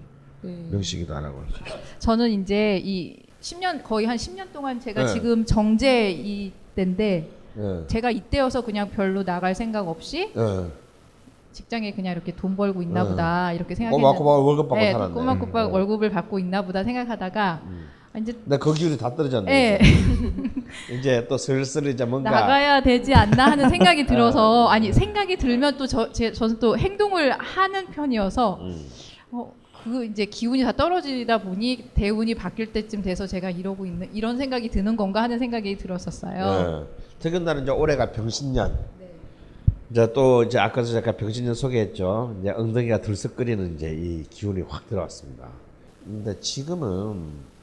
네. 0.43 0.67
명식이다라고 0.73 1.39
할 1.39 1.47
수 1.51 1.63
있습니다. 1.63 1.99
저는 2.01 2.43
이제 2.43 2.81
이 2.85 3.17
10년 3.41 3.85
거의 3.85 4.07
한 4.07 4.17
10년 4.17 4.53
동안 4.53 4.81
제가 4.81 5.05
네. 5.07 5.13
지금 5.13 5.45
정제 5.45 6.11
이때인데 6.11 7.31
예. 7.57 7.87
제가 7.87 8.11
이때여서 8.11 8.63
그냥 8.63 8.91
별로 8.91 9.23
나갈 9.23 9.55
생각 9.55 9.87
없이 9.89 10.33
예. 10.37 10.67
직장에 11.53 11.93
그냥 11.93 12.13
이렇게 12.15 12.35
돈 12.35 12.57
벌고 12.57 12.83
있나 12.83 13.05
네. 13.05 13.11
보다 13.11 13.53
이렇게 13.53 13.77
생각했는데 13.77 14.03
꼬박꼬박 14.19 14.45
월급 14.47 14.69
받고 14.69 14.77
네, 14.85 14.93
살았네. 14.93 15.15
꼬박꼬박 15.15 15.69
음. 15.69 15.73
월급을 15.75 16.11
받고 16.11 16.39
있나 16.41 16.63
보다 16.63 16.83
생각하다가 16.83 17.63
아, 18.15 18.19
이제 18.19 18.33
근데 18.33 18.59
그 18.59 18.75
기운이 18.75 18.99
다 18.99 19.15
떨어졌네. 19.15 19.79
예, 20.91 20.95
이제 20.95 21.27
또 21.29 21.37
슬슬 21.37 21.87
이제 21.87 22.05
뭔가 22.05 22.31
나가야 22.31 22.83
되지 22.83 23.15
않나 23.15 23.51
하는 23.51 23.69
생각이 23.69 24.07
들어서 24.07 24.69
아니 24.69 24.93
생각이 24.93 25.37
들면 25.37 25.77
또 25.77 25.87
저, 25.87 26.13
제, 26.13 26.33
저는 26.33 26.59
또 26.59 26.77
행동을 26.77 27.33
하는 27.33 27.87
편이어서 27.87 28.59
음. 28.61 28.87
어, 29.33 29.53
그 29.85 30.05
이제 30.07 30.25
기운이 30.25 30.63
다 30.63 30.73
떨어지다 30.73 31.39
보니 31.39 31.91
대운이 31.95 32.35
바뀔 32.35 32.73
때쯤 32.73 33.03
돼서 33.03 33.27
제가 33.27 33.51
이러고 33.51 33.85
있는 33.85 34.09
이런 34.15 34.39
생각이 34.39 34.71
드는 34.71 34.97
건가 34.97 35.23
하는 35.23 35.39
생각이 35.39 35.77
들었었어요. 35.77 36.87
네. 36.89 37.05
특히나 37.19 37.53
이제 37.55 37.71
올해가 37.71 38.11
병신년. 38.11 38.79
이제 39.91 40.13
또 40.15 40.43
이제 40.43 40.59
아까도 40.59 40.89
제가 40.89 41.13
병신년 41.13 41.55
소개했죠. 41.55 42.37
이제 42.41 42.51
엉덩이가 42.51 43.03
들썩거리는 43.03 43.75
이제 43.75 43.91
이 43.93 44.25
기운이 44.31 44.63
확 44.63 44.89
들어왔습니다. 44.89 45.49
근데 46.05 46.39
지금은 46.41 47.54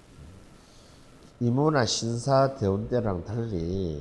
임오나 1.41 1.87
신사 1.87 2.53
대운 2.53 2.87
때랑 2.87 3.25
달리 3.25 3.99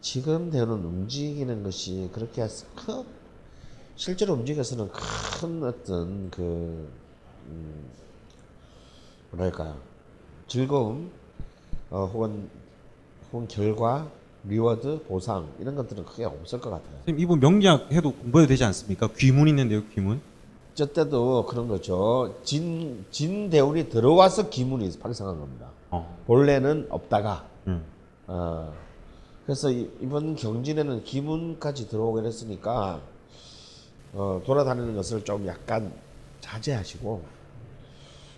지금 0.00 0.50
대운은 0.50 0.74
움직이는 0.84 1.62
것이 1.62 2.10
그렇게 2.12 2.44
큰 2.74 3.04
실제로 3.94 4.34
움직여서는 4.34 4.88
큰 4.90 5.62
어떤 5.62 6.28
그 6.30 6.88
음, 7.46 7.84
뭐랄까요 9.30 9.76
즐거움 10.48 11.12
어, 11.90 12.10
혹은 12.12 12.50
혹은 13.32 13.46
결과 13.46 14.10
reward 14.42 15.04
보상 15.06 15.48
이런 15.60 15.76
것들은 15.76 16.04
크게 16.06 16.24
없을 16.24 16.60
것 16.60 16.70
같아요. 16.70 16.96
선생님 16.98 17.22
이분 17.22 17.38
명리학 17.38 17.92
해도 17.92 18.12
공부해도 18.12 18.48
되지 18.48 18.64
않습니까? 18.64 19.08
귀문 19.16 19.46
있는데요, 19.46 19.84
귀문. 19.94 20.20
저 20.74 20.86
때도 20.86 21.46
그런 21.46 21.68
거죠. 21.68 22.40
진, 22.42 23.04
진 23.10 23.48
대운이 23.50 23.88
들어와서 23.90 24.48
기문이 24.48 24.98
발생한 24.98 25.38
겁니다. 25.38 25.68
어. 25.90 26.18
본래는 26.26 26.86
없다가 26.90 27.46
음. 27.66 27.84
어, 28.26 28.72
그래서 29.46 29.70
이, 29.70 29.90
이번 30.00 30.36
경진에는 30.36 31.04
기문까지 31.04 31.88
들어오게 31.88 32.22
됐으니까 32.22 33.00
어, 34.12 34.42
돌아다니는 34.44 34.94
것을 34.96 35.24
좀 35.24 35.46
약간 35.46 35.92
자제하시고 36.40 37.22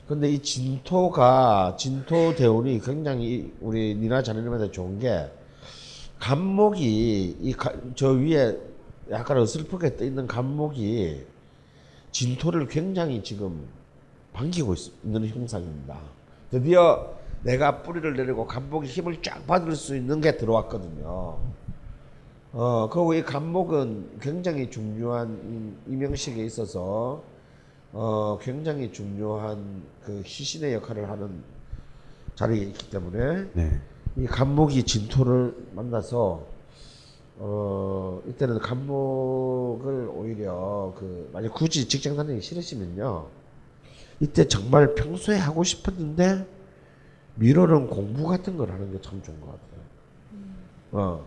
근데 0.08 0.28
이 0.28 0.40
진토가 0.40 1.76
진토 1.78 2.34
대운이 2.34 2.80
굉장히 2.80 3.52
우리 3.60 3.94
니나 3.94 4.22
자네님한테 4.22 4.72
좋은 4.72 4.98
게 4.98 5.30
간목이 6.18 7.36
이 7.40 7.54
저 7.94 8.10
위에 8.10 8.56
약간 9.10 9.38
어슬프게 9.38 9.96
떠 9.96 10.04
있는 10.04 10.26
간목이 10.26 11.24
진토를 12.12 12.66
굉장히 12.68 13.22
지금 13.22 13.68
반기고 14.32 14.74
있, 14.74 14.92
있는 15.04 15.26
형상입니다. 15.28 15.98
드디어 16.50 17.12
내가 17.42 17.82
뿌리를 17.82 18.14
내리고 18.16 18.46
간목이 18.46 18.86
힘을 18.86 19.22
쫙 19.22 19.46
받을 19.46 19.74
수 19.74 19.96
있는 19.96 20.20
게 20.20 20.36
들어왔거든요. 20.36 21.38
어, 22.52 22.88
그리고 22.90 23.14
이 23.14 23.22
간목은 23.22 24.18
굉장히 24.20 24.70
중요한 24.70 25.76
이- 25.88 25.92
이명식에 25.92 26.44
있어서 26.44 27.22
어, 27.92 28.38
굉장히 28.40 28.92
중요한 28.92 29.82
그 30.04 30.22
시신의 30.24 30.74
역할을 30.74 31.08
하는 31.08 31.42
자리에 32.34 32.62
있기 32.64 32.90
때문에 32.90 33.48
네. 33.52 33.80
이 34.16 34.26
간목이 34.26 34.82
진토를 34.84 35.54
만나서 35.74 36.46
어 37.42 38.20
이때는 38.28 38.58
간목을 38.58 40.10
오히려 40.12 40.92
그 40.98 41.30
만약 41.32 41.54
굳이 41.54 41.88
직장 41.88 42.14
다니기 42.16 42.40
싫으시면요 42.42 43.26
이때 44.20 44.46
정말 44.46 44.94
평소에 44.94 45.38
하고 45.38 45.64
싶었는데 45.64 46.46
미뤄놓은 47.40 47.88
공부 47.88 48.26
같은 48.28 48.56
걸 48.56 48.70
하는 48.70 48.92
게 48.92 48.98
참 49.00 49.20
좋은 49.22 49.40
것 49.40 49.46
같아요. 49.46 49.80
어 50.92 51.24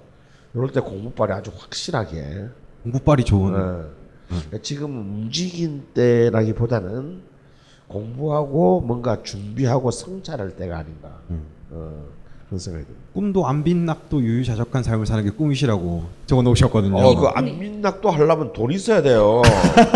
이럴 0.54 0.72
때 0.72 0.80
공부빨이 0.80 1.32
아주 1.32 1.52
확실하게 1.58 2.48
공부빨이 2.84 3.24
좋은. 3.24 3.54
어, 3.56 3.86
그러니까 4.28 4.58
지금 4.62 4.96
움직인 4.98 5.86
때라기보다는 5.94 7.22
공부하고 7.88 8.82
뭔가 8.82 9.22
준비하고 9.24 9.92
성찰할 9.92 10.56
때가 10.56 10.78
아닌가 10.80 11.20
어, 11.72 12.06
그런 12.48 12.60
생각이 12.60 12.86
듭니다. 12.86 13.06
꿈도 13.14 13.48
안 13.48 13.64
빛낙도 13.64 14.22
유유자적한 14.22 14.84
삶을 14.84 15.06
사는 15.06 15.24
게 15.24 15.30
꿈이시라고 15.32 16.04
적어 16.26 16.42
놓으셨거든요. 16.44 16.96
어, 16.98 17.16
그 17.16 17.28
안민낙도 17.28 18.10
하려면 18.10 18.54
돈 18.54 18.72
있어야 18.72 19.02
돼요. 19.02 19.42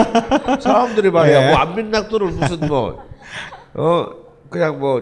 사람들이 0.61 1.09
말이야, 1.11 1.43
예. 1.43 1.49
뭐 1.51 1.57
안민낙도를 1.57 2.31
무슨 2.31 2.67
뭐, 2.67 3.03
어, 3.73 4.07
그냥 4.49 4.79
뭐, 4.79 5.01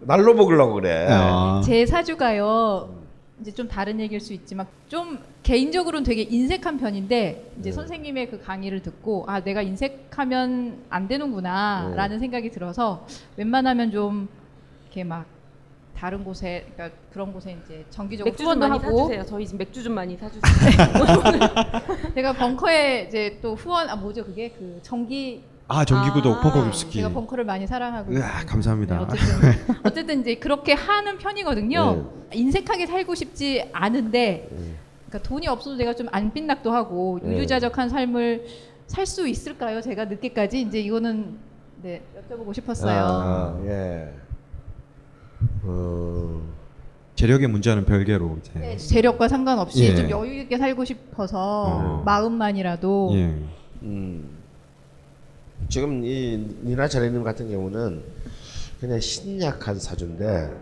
날로 0.00 0.34
먹으려고 0.34 0.74
그래. 0.74 1.06
아. 1.10 1.60
제 1.64 1.84
사주가요. 1.86 2.96
이제 3.40 3.52
좀 3.52 3.68
다른 3.68 4.00
얘기일 4.00 4.20
수 4.20 4.32
있지만 4.32 4.66
좀 4.88 5.18
개인적으로는 5.44 6.04
되게 6.04 6.22
인색한 6.22 6.78
편인데 6.78 7.52
이제 7.60 7.70
선생님의 7.70 8.30
그 8.30 8.42
강의를 8.42 8.82
듣고 8.82 9.24
아 9.28 9.40
내가 9.40 9.62
인색하면 9.62 10.82
안 10.90 11.06
되는구나라는 11.06 12.18
생각이 12.18 12.50
들어서 12.50 13.06
웬만하면 13.36 13.92
좀 13.92 14.28
이렇게 14.86 15.04
막 15.04 15.24
다른 15.96 16.24
곳에 16.24 16.66
그러니까 16.74 16.96
그런 17.12 17.32
곳에 17.32 17.56
이제 17.64 17.84
정기적으로 17.90 18.30
맥주 18.32 18.38
좀 18.38 18.46
후원도 18.46 18.68
많이 18.68 18.82
하고 18.82 18.98
사주세요. 18.98 19.24
저희 19.26 19.46
집 19.46 19.56
맥주 19.56 19.82
좀 19.84 19.94
많이 19.94 20.16
사주세요. 20.16 20.42
제가 22.14 22.32
벙커에 22.32 23.06
이제 23.08 23.38
또 23.40 23.54
후원 23.54 23.88
아 23.88 23.94
뭐죠 23.96 24.24
그게 24.24 24.50
그 24.50 24.80
정기 24.82 25.42
아 25.70 25.84
전기구독 25.84 26.38
아, 26.38 26.40
펑커 26.40 26.64
급스키. 26.64 26.94
제가 26.98 27.10
벙커를 27.10 27.44
많이 27.44 27.66
사랑하고 27.66 28.12
으아. 28.14 28.44
감사합니다. 28.46 28.96
네, 28.98 29.04
어쨌든, 29.04 29.76
어쨌든 29.84 30.20
이제 30.22 30.34
그렇게 30.36 30.72
하는 30.72 31.18
편이거든요. 31.18 32.10
인색하게 32.32 32.86
살고 32.86 33.14
싶지 33.14 33.68
않은데, 33.72 34.48
그러니까 35.08 35.28
돈이 35.28 35.46
없어도 35.46 35.76
내가 35.76 35.94
좀 35.94 36.08
안빛낙도 36.10 36.72
하고 36.72 37.20
네. 37.22 37.36
유유자적한 37.36 37.90
삶을 37.90 38.46
살 38.86 39.04
수 39.06 39.28
있을까요? 39.28 39.82
제가 39.82 40.06
늦게까지 40.06 40.62
이제 40.62 40.80
이거는 40.80 41.36
네 41.82 42.02
여쭤보고 42.16 42.54
싶었어요. 42.54 43.04
아, 43.06 43.60
예. 43.66 44.10
어, 45.64 46.40
재력의 47.14 47.48
문제와는 47.48 47.84
별개로 47.84 48.38
이제. 48.40 48.52
네, 48.58 48.76
재력과 48.78 49.28
상관없이 49.28 49.84
예. 49.84 49.94
좀 49.94 50.08
여유 50.08 50.40
있게 50.40 50.56
살고 50.56 50.86
싶어서 50.86 51.64
어. 51.66 52.02
마음만이라도 52.06 53.10
예. 53.12 53.38
음. 53.82 54.37
지금 55.68 56.04
이 56.04 56.36
니나 56.64 56.88
자리님 56.88 57.22
같은 57.22 57.50
경우는 57.50 58.02
그냥 58.80 59.00
신약한 59.00 59.78
사주인데 59.78 60.56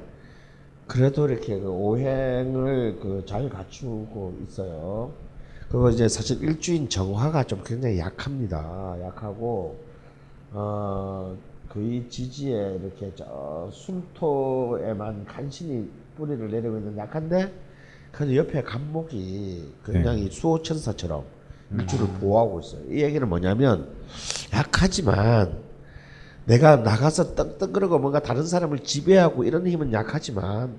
그래도 0.86 1.28
이렇게 1.28 1.58
그 1.58 1.68
오행을 1.68 2.98
그 3.00 3.22
잘 3.26 3.48
갖추고 3.48 4.38
있어요. 4.44 5.12
그거 5.68 5.90
이제 5.90 6.08
사실 6.08 6.42
일주인 6.42 6.88
정화가 6.88 7.44
좀 7.44 7.60
굉장히 7.64 7.98
약합니다. 7.98 8.96
약하고 9.02 9.76
어 10.52 11.36
거의 11.68 12.08
지지에 12.08 12.78
이렇게 12.80 13.12
저 13.16 13.68
술토에만 13.72 15.26
간신히 15.26 15.88
뿌리를 16.16 16.50
내리고 16.50 16.78
있는 16.78 16.96
약한데 16.96 17.52
그 18.12 18.34
옆에 18.34 18.62
간목이 18.62 19.72
굉장히 19.84 20.30
수호천사처럼 20.30 21.24
일주를 21.72 22.06
보호하고 22.20 22.60
있어요. 22.60 22.82
이 22.88 23.02
얘기는 23.02 23.28
뭐냐면 23.28 23.88
약하지만 24.52 25.58
내가 26.44 26.76
나가서 26.76 27.34
떡떡거리고 27.34 27.98
뭔가 27.98 28.20
다른 28.20 28.46
사람을 28.46 28.80
지배하고 28.80 29.44
이런 29.44 29.66
힘은 29.66 29.92
약하지만 29.92 30.78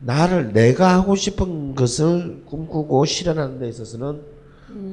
나를 0.00 0.52
내가 0.52 0.94
하고 0.94 1.14
싶은 1.14 1.74
것을 1.74 2.44
꿈꾸고 2.46 3.04
실현하는 3.04 3.58
데 3.58 3.68
있어서는 3.68 4.22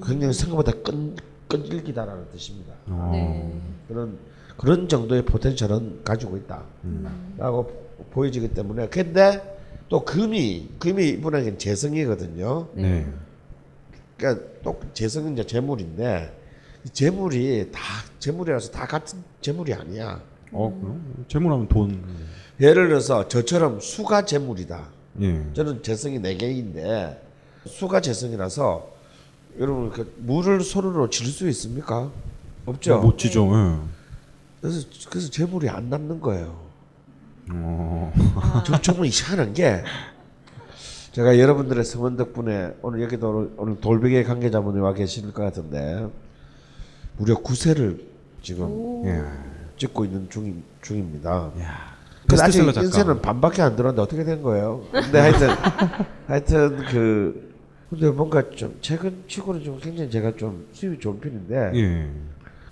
굉장히 0.06 0.34
생각보다 0.34 0.72
끈, 0.84 1.16
끈질기다라는 1.48 2.30
뜻입니다. 2.32 2.74
어. 2.88 3.10
네. 3.12 3.62
그런 3.88 4.18
그런 4.58 4.88
정도의 4.88 5.26
포텐셜은 5.26 6.02
가지고 6.04 6.38
있다라고 6.38 7.72
보여지기 8.12 8.50
때문에 8.50 8.88
근데 8.90 9.58
또 9.90 10.06
금이 10.06 10.70
금이 10.80 11.10
이분에게는 11.10 11.58
재성이거든요. 11.58 12.68
네. 12.76 13.08
그러니까 14.18 14.46
또 14.64 14.80
재성은 14.94 15.34
이제 15.34 15.46
재물인데 15.46 16.32
이 16.32 16.41
재물이 16.92 17.70
다 17.72 17.80
재물이라서 18.20 18.72
다 18.72 18.86
같은 18.88 19.20
재물이 19.42 19.74
아니야. 19.74 20.20
어, 20.52 20.78
그럼 20.82 21.26
재물하면 21.28 21.68
돈. 21.68 22.04
예를 22.60 22.88
들어서 22.90 23.28
저처럼 23.28 23.80
수가 23.80 24.26
재물이다. 24.26 24.88
예. 25.22 25.44
저는 25.54 25.84
재성이 25.84 26.20
네 26.20 26.36
개인데 26.36 27.22
수가 27.66 28.02
재성이라서 28.02 28.90
여러분 29.60 29.90
그 29.92 30.14
물을 30.20 30.62
손으로 30.62 31.10
질 31.10 31.28
수 31.28 31.48
있습니까? 31.50 32.12
없죠. 32.66 33.00
못 33.00 33.18
지죠. 33.18 33.46
예. 33.54 33.78
그래서 34.62 34.88
그래서 35.10 35.30
재물이 35.30 35.70
안 35.70 35.90
남는 35.90 36.20
거예요. 36.22 36.60
어. 37.52 38.14
저 38.66 38.80
정말 38.82 39.08
희한한 39.08 39.54
게 39.54 39.84
제가 41.12 41.38
여러분들의 41.40 41.84
성원 41.84 42.16
덕분에 42.16 42.76
오늘 42.82 43.02
여기도 43.02 43.30
오늘, 43.30 43.52
오늘 43.58 43.82
돌베개 43.82 44.24
관계자분이 44.24 44.80
와 44.80 44.94
계실 44.94 45.34
것 45.34 45.44
같은데 45.44 46.08
무려 47.18 47.36
9세를 47.36 48.00
지금 48.42 49.04
예. 49.06 49.24
찍고 49.78 50.06
있는 50.06 50.30
중임, 50.30 50.64
중입니다. 50.82 51.52
야. 51.60 51.92
근데 52.28 52.44
아직 52.44 52.64
작가. 52.66 52.82
인쇄는 52.82 53.22
반밖에 53.22 53.62
안 53.62 53.76
들었는데 53.76 54.02
어떻게 54.02 54.24
된 54.24 54.42
거예요? 54.42 54.84
근데 54.92 55.20
하여튼 55.20 55.50
하여튼 56.28 56.78
그 56.86 57.52
근데 57.90 58.10
뭔가 58.10 58.48
좀 58.52 58.78
최근 58.82 59.24
치고는 59.28 59.64
좀 59.64 59.80
굉장히 59.80 60.10
제가 60.10 60.34
좀 60.38 60.68
수입이 60.72 61.00
좋은 61.00 61.20
편인데 61.20 61.72
예. 61.76 62.10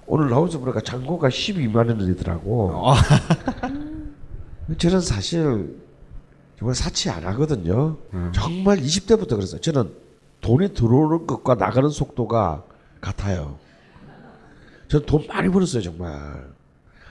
오늘 0.08 0.30
나오서 0.30 0.60
보니까 0.60 0.82
잔고가 0.82 1.30
12만 1.30 1.76
원이더라고. 1.90 2.72
어. 2.72 2.94
저는 4.78 5.02
사실 5.02 5.78
정말 6.58 6.76
사치 6.76 7.10
안 7.10 7.24
하거든요. 7.26 7.98
음. 8.14 8.32
정말 8.34 8.78
20대부터 8.78 9.30
그랬어요. 9.32 9.62
저는 9.62 9.92
돈이 10.42 10.74
들어오는 10.74 11.28
것과 11.28 11.56
나가는 11.56 11.90
속도가 11.90 12.64
같아요. 13.02 13.58
저는 14.90 15.06
돈 15.06 15.26
많이 15.28 15.50
벌었어요, 15.50 15.82
정말. 15.82 16.52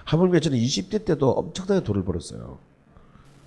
하물며 0.04 0.40
저는 0.40 0.58
20대 0.58 1.04
때도 1.04 1.30
엄청나게 1.30 1.84
돈을 1.84 2.04
벌었어요. 2.04 2.58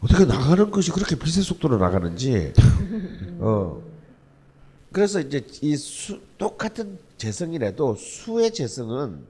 어떻게 0.02 0.26
나가는 0.26 0.72
것이 0.72 0.91
그렇게 0.91 1.15
비슷 1.15 1.44
속도로 1.44 1.78
나가는지. 1.78 2.54
어. 3.39 3.82
그래서 4.91 5.20
이제 5.20 5.46
이 5.62 5.76
수, 5.76 6.20
똑같은 6.38 6.98
재성이라도 7.17 7.96
수의 7.96 8.54
재성은 8.54 9.26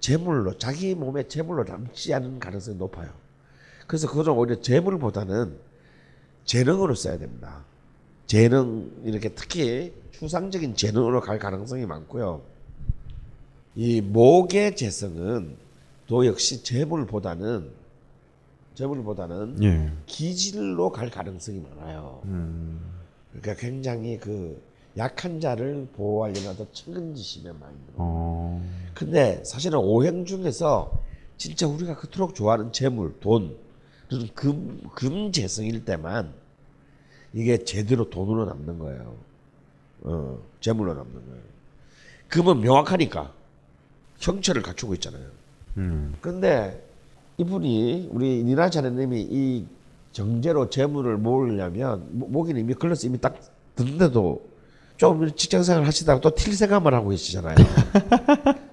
재물로 0.00 0.58
자기 0.58 0.94
몸에 0.94 1.28
재물로 1.28 1.64
남지 1.64 2.12
않은 2.14 2.40
가능성이 2.40 2.76
높아요. 2.76 3.10
그래서 3.86 4.08
그거는 4.08 4.32
오히려 4.32 4.60
재물보다는 4.60 5.56
재능으로 6.44 6.94
써야 6.94 7.18
됩니다. 7.18 7.64
재능 8.26 8.90
이렇게 9.04 9.28
특히 9.30 9.92
추상적인 10.10 10.74
재능으로 10.74 11.20
갈 11.20 11.38
가능성이 11.38 11.86
많고요. 11.86 12.42
이 13.74 14.00
목의 14.00 14.76
재성은 14.76 15.56
또 16.06 16.26
역시 16.26 16.62
재물보다는 16.62 17.70
재물보다는 18.74 19.62
예. 19.62 19.92
기질로 20.06 20.90
갈 20.90 21.10
가능성이 21.10 21.60
많아요. 21.60 22.20
음. 22.24 22.80
그러니까 23.30 23.54
굉장히 23.54 24.18
그 24.18 24.62
약한 24.96 25.40
자를 25.40 25.88
보호하려면 25.94 26.56
더 26.56 26.66
측은지심의 26.70 27.54
마인드로. 27.54 27.94
어. 27.96 28.62
근데 28.94 29.42
사실은 29.44 29.78
오행 29.78 30.24
중에서 30.24 30.90
진짜 31.36 31.66
우리가 31.66 31.96
그토록 31.96 32.34
좋아하는 32.34 32.72
재물, 32.72 33.18
돈, 33.20 33.56
그런 34.08 34.28
금, 34.34 34.80
금 34.94 35.32
재성일 35.32 35.84
때만 35.84 36.32
이게 37.32 37.64
제대로 37.64 38.10
돈으로 38.10 38.44
남는 38.44 38.78
거예요. 38.78 39.16
어, 40.02 40.38
재물로 40.60 40.94
남는 40.94 41.14
거예요. 41.14 41.42
금은 42.28 42.60
명확하니까 42.60 43.32
형체를 44.22 44.62
갖추고 44.62 44.94
있잖아요. 44.94 45.22
음. 45.78 46.14
근데 46.20 46.82
이분이 47.38 48.08
우리 48.12 48.42
니나 48.44 48.70
자네님이 48.70 49.28
이 49.30 49.66
정제로 50.12 50.70
재물을 50.70 51.16
모으려면 51.16 52.06
모- 52.12 52.28
모기는 52.28 52.60
이미 52.60 52.74
글러스 52.74 53.06
이미 53.06 53.18
딱 53.20 53.36
듣는데도 53.74 54.40
좀 54.96 55.34
직장생활 55.34 55.84
하시다가 55.86 56.20
또 56.20 56.30
틸 56.34 56.54
생각만 56.54 56.94
하고 56.94 57.08
계시잖아요. 57.08 57.56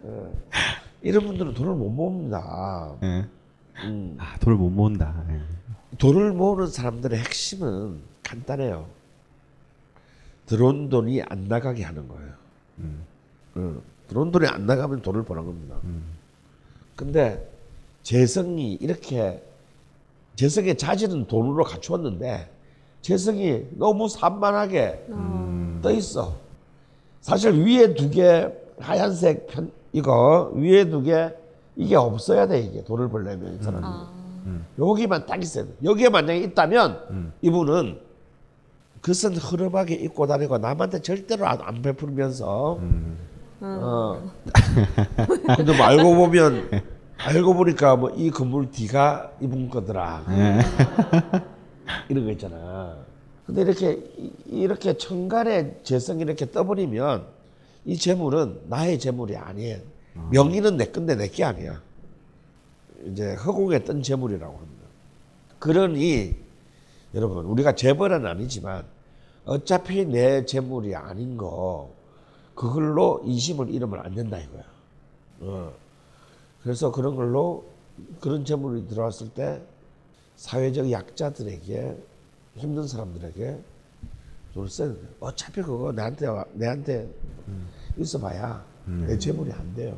어. 0.03 0.33
이런 1.01 1.25
분들은 1.25 1.53
돈을 1.53 1.73
못 1.73 1.89
모읍니다. 1.89 2.95
예. 3.03 3.25
음. 3.85 4.15
아, 4.19 4.37
돈을 4.39 4.57
못 4.57 4.69
모은다. 4.69 5.23
예. 5.29 5.39
돈을 5.97 6.33
모으는 6.33 6.67
사람들의 6.67 7.17
핵심은 7.19 7.99
간단해요. 8.23 8.85
들어온 10.45 10.89
돈이 10.89 11.21
안 11.23 11.47
나가게 11.47 11.83
하는 11.83 12.07
거예요. 12.07 12.29
어, 13.55 13.81
들어온 14.09 14.31
돈이 14.31 14.45
안 14.47 14.65
나가면 14.65 15.01
돈을 15.01 15.23
버는 15.23 15.45
겁니다. 15.45 15.75
근데 16.95 17.49
재성이 18.03 18.73
이렇게 18.73 19.41
재성의 20.35 20.77
자질은 20.77 21.27
돈으로 21.27 21.63
갖추었는데 21.63 22.49
재성이 23.01 23.65
너무 23.71 24.09
산만하게 24.09 25.05
떠 25.81 25.91
있어. 25.91 26.35
사실 27.21 27.53
위에 27.53 27.93
두 27.93 28.09
개 28.09 28.49
하얀색 28.79 29.47
편 29.47 29.71
이거 29.93 30.51
위에 30.55 30.89
두 30.89 31.03
개 31.03 31.31
이게 31.75 31.95
없어야 31.95 32.47
돼 32.47 32.59
이게 32.59 32.83
돈을 32.83 33.09
벌려면 33.09 33.57
이 33.59 33.63
사람이. 33.63 33.85
여기만 34.79 35.25
딱 35.25 35.41
있어야 35.41 35.65
돼. 35.65 35.71
여기에 35.83 36.09
만약에 36.09 36.39
있다면 36.39 37.33
이분은 37.41 37.99
그것은 39.01 39.35
흐름하게 39.37 39.95
입고 39.95 40.27
다니고 40.27 40.57
남한테 40.57 41.01
절대로 41.01 41.45
안, 41.47 41.61
안 41.61 41.81
베풀면서 41.81 42.79
어. 43.61 44.31
근데 45.57 45.75
뭐 45.75 45.85
알고 45.85 46.15
보면 46.15 46.69
알고 47.17 47.53
보니까 47.53 47.95
뭐 47.97 48.11
이 48.15 48.31
건물 48.31 48.71
뒤가 48.71 49.31
이분 49.41 49.69
거더라 49.69 50.23
이런 52.09 52.25
거 52.25 52.31
있잖아. 52.31 52.97
근데 53.45 53.61
이렇게 53.63 53.91
이- 54.17 54.31
이렇게 54.47 54.97
천간에 54.97 55.79
재성이 55.83 56.21
이렇게 56.21 56.49
떠버리면 56.51 57.25
이 57.85 57.97
재물은 57.97 58.61
나의 58.67 58.99
재물이 58.99 59.35
아니에요. 59.37 59.77
명의는 60.31 60.77
내 60.77 60.85
건데 60.85 61.15
내 61.15 61.27
게 61.29 61.43
아니야. 61.43 61.81
이제 63.05 63.33
허공에 63.35 63.79
뜬 63.79 64.01
재물이라고 64.03 64.53
합니다. 64.57 64.83
그러니 65.59 66.35
여러분 67.15 67.45
우리가 67.45 67.73
재벌은 67.73 68.25
아니지만 68.25 68.83
어차피 69.45 70.05
내 70.05 70.45
재물이 70.45 70.95
아닌 70.95 71.37
거 71.37 71.89
그걸로 72.59 73.21
인심을 73.23 73.69
잃으면 73.69 74.01
안 74.01 74.13
된다 74.13 74.37
이거야. 74.37 74.63
어. 75.39 75.71
그래서 76.61 76.91
그런 76.91 77.15
걸로 77.15 77.63
그런 78.19 78.43
재물이 78.43 78.85
들어왔을 78.89 79.29
때 79.29 79.61
사회적 80.35 80.91
약자들에게 80.91 81.97
힘든 82.55 82.85
사람들에게 82.85 83.59
돈을 84.53 84.67
써야 84.69 84.89
돼요. 84.89 84.97
어차피 85.21 85.61
그거 85.61 85.93
나한테 85.93 86.27
와- 86.27 86.43
내한테 86.53 87.07
있어봐야 87.97 88.61
내 89.07 89.17
재물이 89.17 89.53
안 89.53 89.73
돼요. 89.73 89.97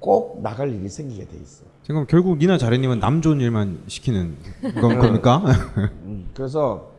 꼭 0.00 0.42
나갈 0.42 0.74
일이 0.74 0.88
생기게 0.88 1.24
돼 1.28 1.36
있어. 1.36 1.62
지금 1.84 2.04
결국 2.08 2.38
니나 2.38 2.58
자레님은 2.58 2.98
남 2.98 3.22
좋은 3.22 3.38
일만 3.40 3.84
시키는 3.86 4.36
건 4.80 4.98
겁니까? 4.98 5.44
음, 6.02 6.28
그래서 6.34 6.89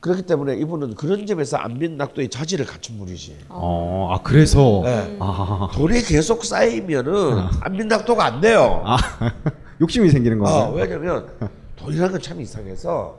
그렇기 0.00 0.22
때문에 0.22 0.56
이분은 0.58 0.94
그런 0.94 1.26
점에서 1.26 1.56
안빈낙도의 1.56 2.28
자질을 2.28 2.66
갖춘 2.66 2.98
분이지. 2.98 3.36
어, 3.48 4.08
아 4.12 4.22
그래서 4.22 4.82
네. 4.84 5.16
아, 5.20 5.68
돈이 5.74 6.02
계속 6.02 6.44
쌓이면은 6.44 7.12
안빈낙도가 7.60 8.24
안 8.24 8.40
돼요. 8.40 8.82
아 8.84 8.96
욕심이 9.80 10.10
생기는 10.10 10.40
어, 10.40 10.44
건가요? 10.44 10.74
왜냐면 10.74 11.28
돈이라는 11.76 12.12
건 12.12 12.20
참 12.20 12.40
이상해서 12.40 13.16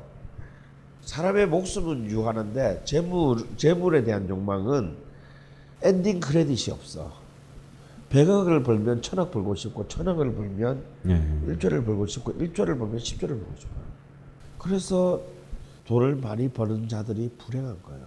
사람의 1.04 1.48
목숨은 1.48 2.06
유한한데 2.10 2.82
재물 2.86 3.38
재물에 3.58 4.04
대한 4.04 4.28
욕망은 4.30 4.96
엔딩 5.84 6.20
크레딧이 6.20 6.74
없어. 6.74 7.12
100억을 8.12 8.63
벌면 8.63 9.02
천억 9.02 9.32
벌고 9.32 9.56
싶고 9.56 9.88
천억을 9.90 10.34
벌면 10.34 10.82
예. 11.10 11.22
1조를 11.54 11.86
벌고 11.86 12.08
싶고 12.08 12.34
1조를 12.34 12.78
벌면 12.80 12.98
10조를 13.00 13.28
벌고 13.30 13.54
싶어요. 13.58 13.84
그래서 14.58 15.22
돈을 15.88 16.15
많이 16.15 16.50
버는 16.50 16.88
자들이 16.89 17.32
불행한 17.38 17.82
거예요. 17.82 18.06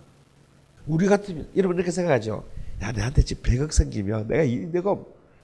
우리 0.86 1.06
같으면 1.06 1.48
여러분 1.56 1.76
이렇게 1.76 1.90
생각하죠. 1.90 2.44
야 2.82 2.92
내한테 2.92 3.22
지금 3.22 3.42
100억 3.42 3.72
생기면 3.72 4.28
내가 4.28 4.42
이, 4.42 4.56
내가 4.70 4.96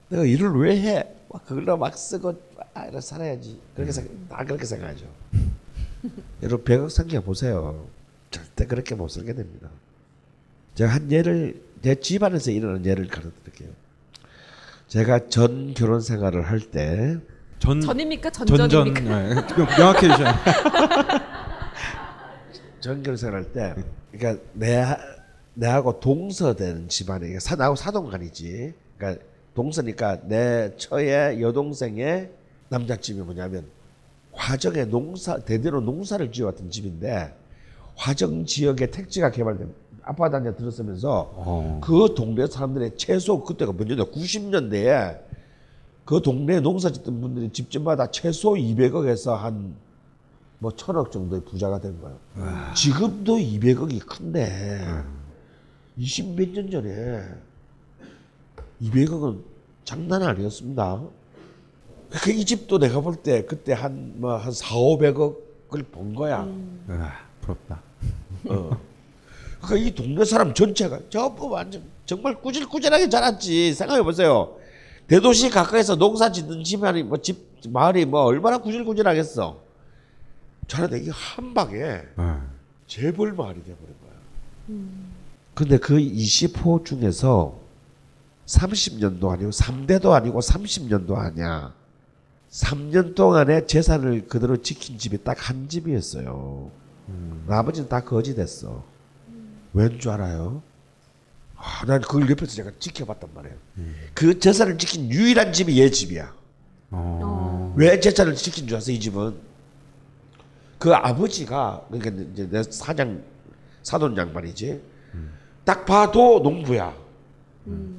내가 0.09 0.23
일을 0.23 0.51
왜 0.59 0.79
해? 0.81 1.07
막 1.29 1.45
그걸로 1.45 1.77
막 1.77 1.97
쓰고 1.97 2.39
아 2.73 2.85
이래 2.85 3.01
살아야지. 3.01 3.59
그렇게 3.75 3.91
생각 3.91 4.11
다 4.29 4.43
그렇게 4.45 4.65
생각하죠. 4.65 5.05
여러분 6.43 6.63
100억 6.63 6.89
생겨 6.89 7.21
보세요. 7.21 7.87
절대 8.29 8.65
그렇게 8.65 8.93
못 8.95 9.07
살게 9.09 9.33
됩니다. 9.33 9.69
제가 10.75 10.93
한 10.93 11.11
예를 11.11 11.61
제 11.83 11.95
집안에서 11.95 12.51
일어난 12.51 12.85
예를 12.85 13.07
가르쳐 13.07 13.31
드릴게요. 13.43 13.69
제가 14.87 15.27
전 15.29 15.73
결혼 15.73 16.01
생활을 16.01 16.43
할 16.49 16.59
때 16.71 17.17
전 17.59 17.81
전입니까? 17.81 18.29
전전 18.29 18.69
전전입니까? 18.69 19.29
예. 19.31 19.47
좀 19.47 19.65
명확해 19.65 20.01
주셔야. 20.01 20.43
전결생을 22.79 23.33
할 23.33 23.51
때, 23.51 23.75
그러니까 24.11 24.43
내 24.53 24.83
내하고 25.53 25.99
동서되는 25.99 26.87
집안에 26.87 27.39
사 27.39 27.55
나하고 27.55 27.75
사동간이지. 27.75 28.73
그러니까 28.97 29.23
동서니까 29.55 30.21
내 30.27 30.71
처의 30.77 31.41
여동생의 31.41 32.29
남자집이 32.69 33.21
뭐냐면 33.21 33.65
화정에 34.33 34.85
농사 34.85 35.39
대대로 35.39 35.81
농사를 35.81 36.31
지어왔던 36.31 36.69
집인데 36.69 37.33
화정 37.95 38.45
지역에 38.45 38.91
택지가 38.91 39.31
개발된 39.31 39.73
아파트 40.03 40.35
한대 40.35 40.55
들었으면서 40.55 41.31
어. 41.33 41.81
그 41.83 42.13
동네 42.15 42.45
사람들의 42.45 42.91
최소 42.97 43.43
그때가 43.43 43.73
몇 43.73 43.87
년대 43.87 44.03
90년대에 44.03 45.19
그 46.05 46.21
동네에 46.21 46.59
농사 46.59 46.91
짓던 46.91 47.19
분들이 47.19 47.49
집집마다 47.49 48.11
최소 48.11 48.51
200억에서 48.51 49.35
한 49.35 49.75
뭐 50.59 50.71
천억 50.75 51.11
정도의 51.11 51.43
부자가 51.43 51.79
된 51.79 51.99
거예요. 52.01 52.17
지금도 52.73 53.37
200억이 53.37 54.05
큰데 54.05 54.81
20몇 55.99 56.49
년 56.51 56.71
전에 56.71 57.23
200억은 58.81 59.41
장난 59.83 60.23
아니었습니다. 60.23 61.01
그 62.09 62.31
이 62.31 62.45
집도 62.45 62.79
내가 62.79 63.01
볼 63.01 63.15
때 63.21 63.43
그때 63.45 63.73
한 63.73 64.13
뭐한 64.19 64.51
4, 64.51 64.75
500억을 64.75 65.91
번 65.91 66.15
거야. 66.15 66.47
으아, 66.89 67.11
부럽다. 67.41 67.81
어. 68.49 68.79
그러니까 69.61 69.75
이 69.89 69.93
동네 69.93 70.23
사람 70.23 70.53
전체가 70.53 70.99
전부 71.09 71.49
완전 71.49 71.83
정말 72.05 72.39
꾸질꾸질하게 72.41 73.09
자랐지. 73.09 73.73
생각해 73.73 74.01
보세요. 74.03 74.55
대도시 75.07 75.49
가까이서 75.49 75.95
농사 75.95 76.31
짓는 76.31 76.63
집안이 76.63 77.03
뭐 77.03 77.17
집 77.17 77.45
마을이 77.69 78.05
뭐 78.05 78.21
얼마나 78.23 78.57
구질구질하겠어. 78.59 79.66
저는 80.67 81.01
이게 81.01 81.11
한 81.11 81.53
방에 81.53 81.77
네. 81.77 82.37
재벌 82.87 83.33
마을이 83.33 83.63
돼버린 83.63 83.95
거야. 84.01 84.77
근데 85.53 85.77
그 85.77 85.95
20호 85.97 86.85
중에서 86.85 87.59
30년도 88.45 89.29
아니고 89.29 89.49
3대도 89.51 90.11
아니고 90.11 90.39
30년도 90.39 91.15
아니야. 91.15 91.73
3년 92.51 93.15
동안에 93.15 93.65
재산을 93.65 94.27
그대로 94.27 94.61
지킨 94.61 94.97
집이 94.97 95.23
딱 95.23 95.37
한 95.49 95.67
집이었어요. 95.67 96.71
나머지는 97.47 97.89
다 97.89 98.01
거지 98.03 98.35
됐어. 98.35 98.83
왠줄 99.73 100.11
알아요? 100.11 100.61
아, 101.55 101.85
난 101.85 102.01
그걸 102.01 102.29
옆에서 102.29 102.53
제가 102.53 102.71
지켜봤단 102.79 103.29
말이에요. 103.33 103.55
그 104.13 104.39
재산을 104.39 104.77
지킨 104.77 105.09
유일한 105.09 105.51
집이 105.53 105.79
얘 105.81 105.89
집이야. 105.89 106.33
어. 106.91 107.73
왜 107.77 107.99
재산을 107.99 108.35
지킨 108.35 108.67
줄 108.67 108.77
아세요? 108.77 108.95
이 108.95 108.99
집은 108.99 109.35
그 110.77 110.93
아버지가 110.93 111.81
그러니까 111.89 112.23
이제 112.33 112.47
내 112.49 112.63
사장 112.63 113.23
사돈 113.83 114.17
양반이지. 114.17 114.81
딱 115.63 115.85
봐도 115.85 116.39
농부야. 116.39 116.93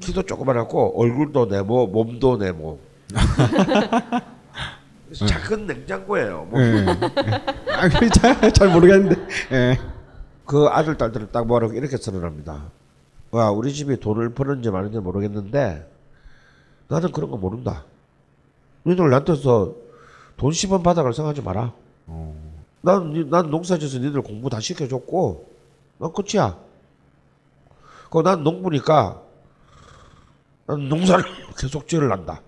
키도 0.00 0.22
조그만하고 0.22 0.98
얼굴도 1.00 1.46
네모, 1.46 1.88
몸도 1.88 2.38
네모. 2.38 2.78
작은 5.12 5.66
냉장고예요. 5.66 6.46
뭐. 6.50 6.60
예. 6.60 6.86
아, 7.72 7.88
그 7.88 8.08
잘, 8.10 8.52
잘 8.52 8.68
모르겠는데. 8.72 9.16
예. 9.52 9.78
그 10.44 10.66
아들 10.68 10.96
딸들을 10.96 11.30
딱 11.30 11.46
모아놓고 11.46 11.74
이렇게 11.74 11.96
선언합니다. 11.98 12.70
와 13.30 13.50
우리 13.50 13.72
집이 13.74 14.00
돈을 14.00 14.30
버는지 14.30 14.70
마는지 14.70 14.98
모르겠는데 14.98 15.86
나는 16.88 17.12
그런 17.12 17.30
거 17.30 17.36
모른다. 17.36 17.84
너희들 18.84 19.10
나한테서 19.10 19.74
돈 20.38 20.50
10원 20.50 20.82
받아갈 20.82 21.12
생각하지 21.12 21.42
마라. 21.42 21.74
난, 22.80 23.12
니- 23.12 23.28
난 23.28 23.50
농사지어서 23.50 23.98
니들 23.98 24.22
공부 24.22 24.48
다 24.50 24.60
시켜줬고 24.60 25.48
난 25.98 26.12
끝이야. 26.12 26.56
그 28.10 28.22
난 28.22 28.42
농부니까 28.42 29.20
난 30.66 30.88
농사를 30.88 31.24
계속 31.58 31.86
지을 31.88 32.08
난다. 32.08 32.40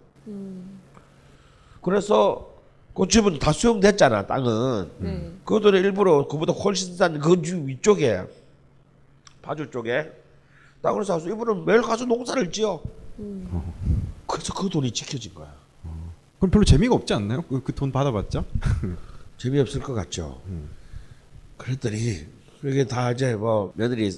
그래서 1.83 2.49
그 2.95 3.07
집은 3.09 3.39
다 3.39 3.53
수용됐잖아 3.53 4.27
땅은. 4.27 4.91
네. 4.99 5.33
그들은 5.45 5.81
일부러 5.83 6.27
그보다 6.29 6.53
훨씬 6.53 6.95
싼그 6.97 7.43
위쪽에 7.67 8.23
파주 9.43 9.71
쪽에 9.71 10.11
땅을 10.83 11.05
사서 11.05 11.29
이분은 11.29 11.65
매일 11.65 11.83
가서 11.83 12.05
농사를 12.05 12.51
지어. 12.53 12.81
그래서 14.27 14.55
그 14.55 14.69
돈이 14.69 14.91
지켜진 14.93 15.35
거야. 15.35 15.53
그럼 16.39 16.51
별로 16.51 16.65
재미가 16.65 16.95
없지 16.95 17.13
않나요? 17.15 17.43
그 17.43 17.61
돈 17.75 17.91
받아봤자? 17.93 18.45
재미없을 19.41 19.81
것 19.81 19.95
같죠. 19.95 20.43
그랬더니 21.57 22.27
그게 22.61 22.85
다 22.85 23.11
이제 23.11 23.35
뭐 23.35 23.73
며느리 23.75 24.13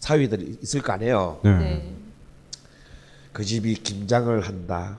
사위들이 0.00 0.58
있을 0.60 0.82
거 0.82 0.94
아니에요. 0.94 1.38
네. 1.44 1.94
그 3.32 3.44
집이 3.44 3.74
김장을 3.74 4.40
한다. 4.40 4.98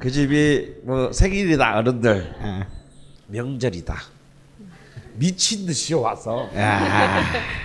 그 0.00 0.10
집이 0.10 0.82
뭐 0.82 1.10
생일이다 1.14 1.78
어른들 1.78 2.34
예. 2.42 2.66
명절이다. 3.28 3.96
미친 5.14 5.64
듯이 5.64 5.94
와서 5.94 6.50
야. 6.56 7.58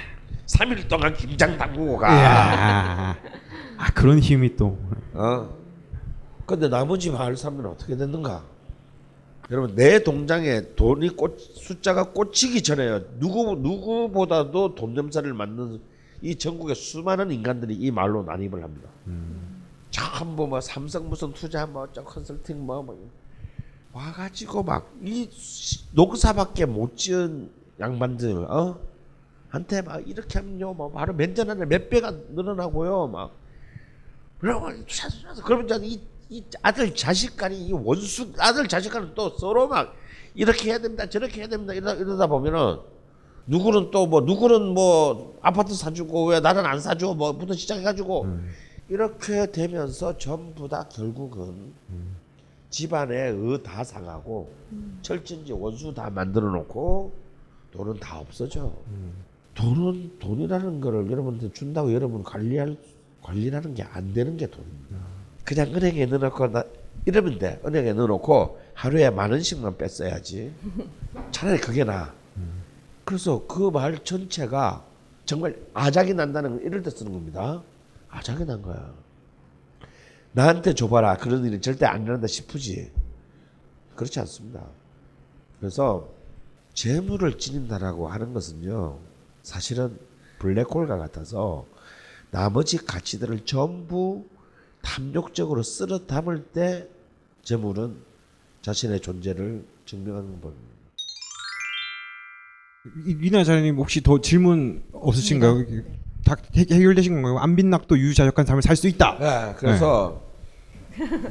3일 0.45 0.87
동안 0.87 1.13
김장 1.13 1.57
담그고 1.57 1.97
가. 1.97 2.15
야. 2.15 3.17
아, 3.77 3.91
그런 3.91 4.19
힘이 4.19 4.55
또. 4.55 4.79
어. 5.11 5.64
근데 6.45 6.67
나머지 6.69 7.09
마을 7.11 7.35
사람들은 7.35 7.69
어떻게 7.71 7.95
됐는가? 7.95 8.43
여러분 9.51 9.75
내 9.75 10.03
동장에 10.03 10.73
돈이 10.75 11.09
꽂 11.15 11.37
숫자가 11.39 12.11
꽂히기 12.13 12.61
전에요. 12.63 13.01
누구 13.19 13.55
누구보다도 13.55 14.75
돈 14.75 14.93
냄새를 14.93 15.33
맡는 15.33 15.79
이 16.21 16.35
전국의 16.35 16.75
수많은 16.75 17.31
인간들이 17.31 17.75
이 17.75 17.91
마을로 17.91 18.23
난입을 18.23 18.63
합니다. 18.63 18.89
전부 19.91 20.47
뭐 20.47 20.59
삼성 20.61 21.07
무슨 21.09 21.31
투자 21.33 21.65
뭐 21.65 21.87
저 21.93 22.03
컨설팅 22.03 22.65
뭐, 22.65 22.81
뭐 22.81 23.09
와가지고 23.93 24.63
막 24.63 24.91
이 25.03 25.29
농사밖에 25.93 26.65
못 26.65 26.97
지은 26.97 27.49
양반들 27.79 28.45
어 28.51 28.79
한테 29.49 29.81
막 29.81 30.05
이렇게 30.07 30.39
하면요 30.39 30.73
뭐 30.73 30.91
바로 30.91 31.13
몇년 31.13 31.49
안에 31.49 31.65
몇 31.65 31.89
배가 31.89 32.11
늘어나고요 32.31 33.07
막 33.07 33.31
찾아서 34.87 35.43
그러면 35.43 35.65
이제 35.65 35.79
이, 35.83 36.01
이 36.29 36.43
아들 36.61 36.93
자식 36.95 37.37
간이 37.37 37.67
이 37.67 37.73
원수 37.73 38.31
아들 38.39 38.67
자식 38.67 38.91
간은 38.91 39.11
또 39.15 39.29
서로 39.37 39.67
막 39.67 39.93
이렇게 40.33 40.69
해야 40.69 40.79
됩니다 40.79 41.07
저렇게 41.07 41.41
해야 41.41 41.47
됩니다 41.47 41.73
이러다, 41.73 41.93
이러다 41.93 42.27
보면은 42.27 42.79
누구는 43.47 43.91
또 43.91 44.07
뭐 44.07 44.21
누구는 44.21 44.73
뭐 44.73 45.37
아파트 45.41 45.73
사주고 45.75 46.27
왜 46.29 46.39
나는 46.39 46.65
안 46.65 46.79
사줘? 46.79 47.13
뭐부터 47.13 47.53
시작해가지고 47.53 48.23
이렇게 48.89 49.51
되면서 49.51 50.17
전부 50.17 50.67
다 50.67 50.87
결국은 50.91 51.73
집안에 52.69 53.29
의다 53.29 53.83
상하고 53.83 54.49
철진지 55.01 55.53
원수 55.53 55.93
다 55.93 56.09
만들어 56.09 56.49
놓고 56.51 57.13
돈은 57.71 57.99
다 57.99 58.19
없어져. 58.19 58.73
돈은 59.53 60.19
돈이라는 60.19 60.81
거를 60.81 61.09
여러분한테 61.09 61.51
준다고 61.53 61.93
여러분 61.93 62.23
관리할 62.23 62.75
관리라는 63.21 63.73
게 63.75 63.83
안 63.83 64.13
되는 64.13 64.35
게 64.37 64.47
돈입니다. 64.47 64.97
그냥 65.45 65.73
은행에 65.73 66.05
넣어놓고 66.07 66.47
나 66.47 66.63
이러면 67.05 67.37
돼. 67.39 67.61
은행에 67.65 67.93
넣어놓고 67.93 68.59
하루에 68.73 69.09
만 69.11 69.31
원씩만 69.31 69.77
뺐어야지. 69.77 70.53
차라리 71.31 71.59
그게 71.61 71.83
나. 71.83 72.13
그래서 73.05 73.45
그 73.47 73.69
말 73.69 74.03
전체가 74.03 74.83
정말 75.25 75.55
아작이 75.73 76.13
난다는 76.13 76.57
걸 76.57 76.65
이럴 76.65 76.81
때 76.81 76.89
쓰는 76.89 77.11
겁니다. 77.13 77.61
아작이 78.09 78.45
난 78.45 78.61
거야. 78.61 78.93
나한테 80.31 80.73
줘봐라. 80.73 81.17
그런 81.17 81.45
일이 81.45 81.61
절대 81.61 81.85
안 81.85 82.03
일어난다 82.03 82.27
싶으지. 82.27 82.91
그렇지 83.95 84.19
않습니다. 84.21 84.65
그래서 85.59 86.09
재물을 86.73 87.37
지닌다라고 87.37 88.07
하는 88.07 88.33
것은요. 88.33 88.97
사실은 89.43 89.97
블랙홀과 90.39 90.97
같아서 90.97 91.65
나머지 92.31 92.77
가치들을 92.77 93.45
전부 93.45 94.25
탐욕적으로 94.89 95.63
쓸어 95.63 96.05
담을 96.05 96.43
때 96.43 96.87
재물은 97.43 97.97
자신의 98.61 98.99
존재를 99.01 99.65
증명하는 99.85 100.39
법입니다. 100.41 100.75
이- 103.07 103.17
이나 103.27 103.43
자님 103.43 103.77
혹시 103.77 104.01
더 104.01 104.21
질문 104.21 104.83
없으신가요? 104.93 105.65
다 106.23 106.35
해- 106.55 106.65
해결되신 106.71 107.13
건가요? 107.15 107.39
안 107.39 107.55
빚낙도 107.55 107.97
유자적한 107.97 108.45
삶을 108.45 108.61
살 108.61 108.75
수 108.75 108.87
있다. 108.87 109.17
네, 109.19 109.55
그래서 109.57 110.21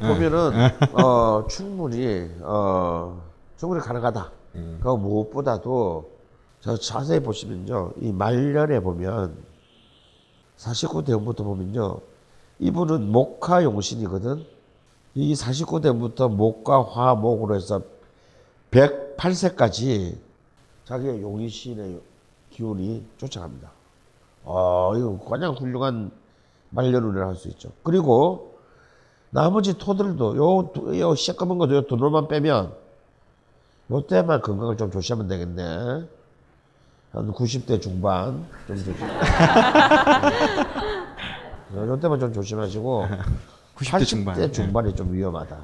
보면은 0.00 0.70
어, 0.92 1.46
충분히 1.48 2.28
어, 2.40 3.22
충분히 3.56 3.80
가능하다. 3.80 4.32
그 4.80 4.88
무엇보다도 4.88 6.12
저 6.60 6.76
자세히 6.76 7.20
보시면요, 7.20 7.92
이 8.00 8.12
말년에 8.12 8.80
보면 8.80 9.36
49대부터 10.56 11.38
보면요, 11.38 12.00
이분은 12.58 13.10
목화 13.10 13.62
용신이거든. 13.64 14.44
이 15.14 15.34
49대부터 15.34 16.28
목과 16.30 16.82
화, 16.82 17.14
목으로 17.14 17.54
해서 17.54 17.80
108세까지 18.70 20.16
자기의 20.84 21.22
용신의 21.22 22.00
기운이 22.50 23.04
쫓아갑니다. 23.18 23.70
어, 24.44 24.92
이거 24.96 25.18
가장 25.28 25.52
훌륭한 25.54 26.10
말년운이라 26.70 27.28
할수 27.28 27.48
있죠. 27.48 27.70
그리고 27.82 28.54
나머지 29.30 29.78
토들도 29.78 30.36
요, 30.36 30.70
두- 30.72 30.98
요 31.00 31.14
시꺼먼 31.14 31.58
거도 31.58 31.74
요 31.76 31.82
두놈만 31.86 32.28
빼면 32.28 32.72
요 33.90 34.06
때만 34.06 34.42
건강을 34.42 34.76
좀 34.76 34.90
조심하면 34.90 35.28
되겠네. 35.28 35.62
한 37.12 37.32
90대 37.32 37.80
중반 37.80 38.44
좀 38.66 38.76
조심. 38.76 38.94
요 41.76 41.98
때만 42.00 42.18
좀 42.20 42.32
조심하시고 42.32 43.06
90대 43.76 44.06
중반. 44.06 44.34
80대 44.36 44.52
중반이 44.52 44.94
좀 44.94 45.12
위험하다. 45.12 45.56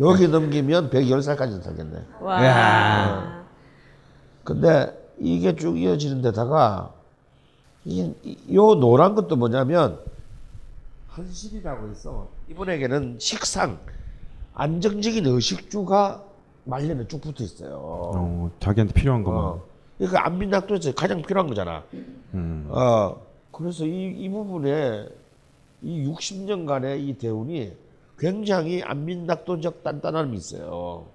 여기 0.00 0.28
넘기면 0.28 0.90
110살까지 0.90 1.62
살겠네. 1.62 2.02
와. 2.20 2.44
야. 2.44 3.44
근데 4.42 4.92
이게 5.18 5.54
쭉 5.54 5.78
이어지는 5.78 6.22
데다가 6.22 6.92
이, 7.84 8.12
이- 8.22 8.54
요 8.54 8.74
노란 8.74 9.14
것도 9.14 9.36
뭐냐면 9.36 9.98
헌실이라고 11.16 11.88
있어. 11.92 12.28
이분에게는 12.50 13.16
식상 13.20 13.78
안정적인 14.54 15.26
의식주가 15.26 16.22
말년에 16.64 17.06
쭉 17.08 17.20
붙어 17.20 17.44
있어요. 17.44 17.76
어, 17.82 18.50
자기한테 18.58 18.94
필요한 18.94 19.22
것만. 19.22 19.42
어. 19.44 19.62
그러니까 19.98 20.26
안민낙도에서 20.26 20.94
가장 20.94 21.22
필요한 21.22 21.46
거잖아. 21.48 21.84
음. 22.34 22.66
어, 22.70 23.16
그래서 23.56 23.84
이, 23.84 24.14
이 24.18 24.28
부분에 24.28 25.06
이 25.82 26.06
60년간의 26.08 27.00
이 27.08 27.14
대운이 27.14 27.72
굉장히 28.18 28.82
안민닥도적 28.82 29.82
단단함이 29.82 30.36
있어요. 30.36 31.06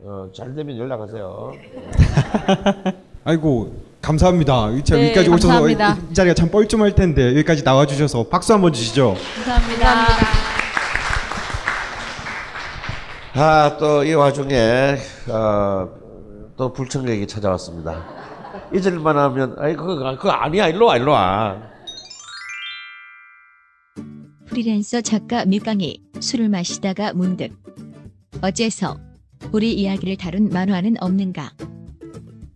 어, 0.00 0.28
잘 0.34 0.54
되면 0.54 0.76
연락하세요. 0.76 1.52
아이고 3.24 3.74
감사합니다. 4.02 4.70
참 4.84 4.98
네, 4.98 5.06
여기까지 5.06 5.28
오셔서 5.30 5.48
감사합니다. 5.48 5.94
이, 5.94 6.10
이 6.10 6.14
자리가 6.14 6.34
참 6.34 6.50
뻘쭘할 6.50 6.94
텐데 6.94 7.28
여기까지 7.30 7.64
나와주셔서 7.64 8.28
박수 8.28 8.52
한번 8.52 8.72
주시죠. 8.72 9.14
감사합니다. 9.36 9.94
아, 13.34 13.76
또 13.78 14.02
이 14.04 14.14
와중에 14.14 14.96
어, 15.28 15.88
또 16.56 16.72
불청객이 16.72 17.26
찾아왔습니다. 17.26 18.15
잊을만 18.72 19.16
하면 19.16 19.54
아이 19.58 19.74
그거 19.74 19.96
그거 20.16 20.30
아니야. 20.30 20.68
일로 20.68 20.86
와 20.86 20.96
일로 20.96 21.12
와. 21.12 21.60
프리랜서 24.46 25.00
작가 25.00 25.44
밀강이 25.44 26.02
술을 26.20 26.48
마시다가 26.48 27.12
문득. 27.12 27.50
어째서 28.40 28.98
우리 29.52 29.74
이야기를 29.74 30.16
다룬 30.16 30.48
만화는 30.48 30.96
없는가? 31.00 31.52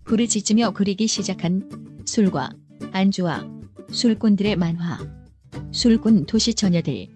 부르짖으며 0.05 0.71
그리기 0.73 1.07
시작한 1.07 1.69
술과 2.05 2.51
안주와 2.93 3.45
술꾼들의 3.91 4.57
만화. 4.57 4.99
술꾼 5.73 6.27
도시 6.27 6.55
처녀들. 6.55 7.09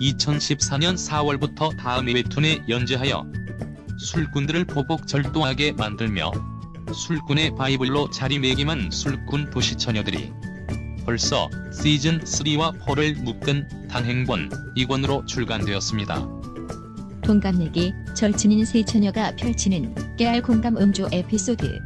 2014년 0.00 0.94
4월부터 0.94 1.76
다음 1.76 2.06
웹툰에 2.06 2.64
연재하여 2.68 3.24
술꾼들을 3.98 4.64
보복 4.66 5.06
절도하게 5.06 5.72
만들며 5.72 6.30
술꾼의 6.92 7.54
바이블로 7.54 8.10
자리매김한 8.10 8.90
술꾼 8.90 9.50
도시처녀들이 9.50 10.32
벌써 11.04 11.48
시즌 11.72 12.20
3와 12.20 12.78
4를 12.80 13.22
묶은 13.22 13.88
단행본 13.88 14.50
2권으로 14.76 15.26
출간되었습니다. 15.26 16.28
동갑내기 17.22 17.92
절친인 18.14 18.64
세 18.64 18.84
처녀가 18.84 19.34
펼치는 19.36 20.16
깨알 20.16 20.42
공감 20.42 20.76
음주 20.76 21.08
에피소드. 21.12 21.78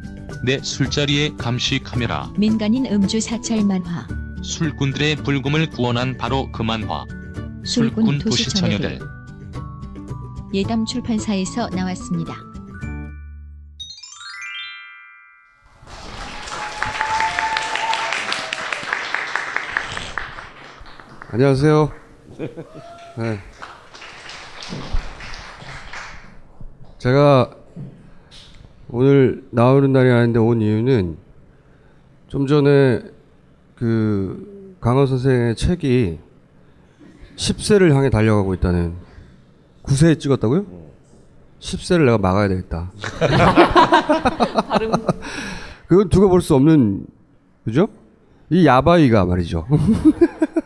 내 0.45 0.59
술자리에 0.59 1.31
감시 1.37 1.79
카메라. 1.79 2.31
민간인 2.37 2.85
음주 2.85 3.19
사찰 3.21 3.63
만화. 3.63 4.07
술꾼들의 4.41 5.17
불금을 5.17 5.69
구원한 5.69 6.17
바로 6.17 6.51
그 6.51 6.61
만화. 6.61 7.05
술꾼 7.65 8.05
술꾼 8.05 8.19
도시 8.19 8.49
처녀들. 8.49 8.99
도시처녀들. 8.99 9.13
예담 10.53 10.85
출판사에서 10.85 11.69
나왔습니다. 11.69 12.52
안녕하세요. 21.33 21.91
네. 23.17 23.39
제가 26.99 27.49
오늘 28.87 29.43
나오는 29.49 29.91
날이 29.91 30.11
아닌데 30.11 30.37
온 30.37 30.61
이유는 30.61 31.17
좀 32.27 32.45
전에 32.45 33.01
그 33.73 34.77
강원 34.79 35.07
선생의 35.07 35.55
책이 35.55 36.19
10세를 37.35 37.93
향해 37.95 38.11
달려가고 38.11 38.53
있다는 38.53 38.93
9세에 39.85 40.19
찍었다고요? 40.19 40.67
10세를 41.59 42.05
내가 42.05 42.19
막아야 42.19 42.47
되겠다. 42.47 42.91
그건 45.87 46.09
두고 46.09 46.29
볼 46.29 46.41
수 46.41 46.53
없는 46.53 47.07
그죠? 47.65 47.87
이 48.51 48.67
야바이가 48.67 49.25
말이죠. 49.25 49.65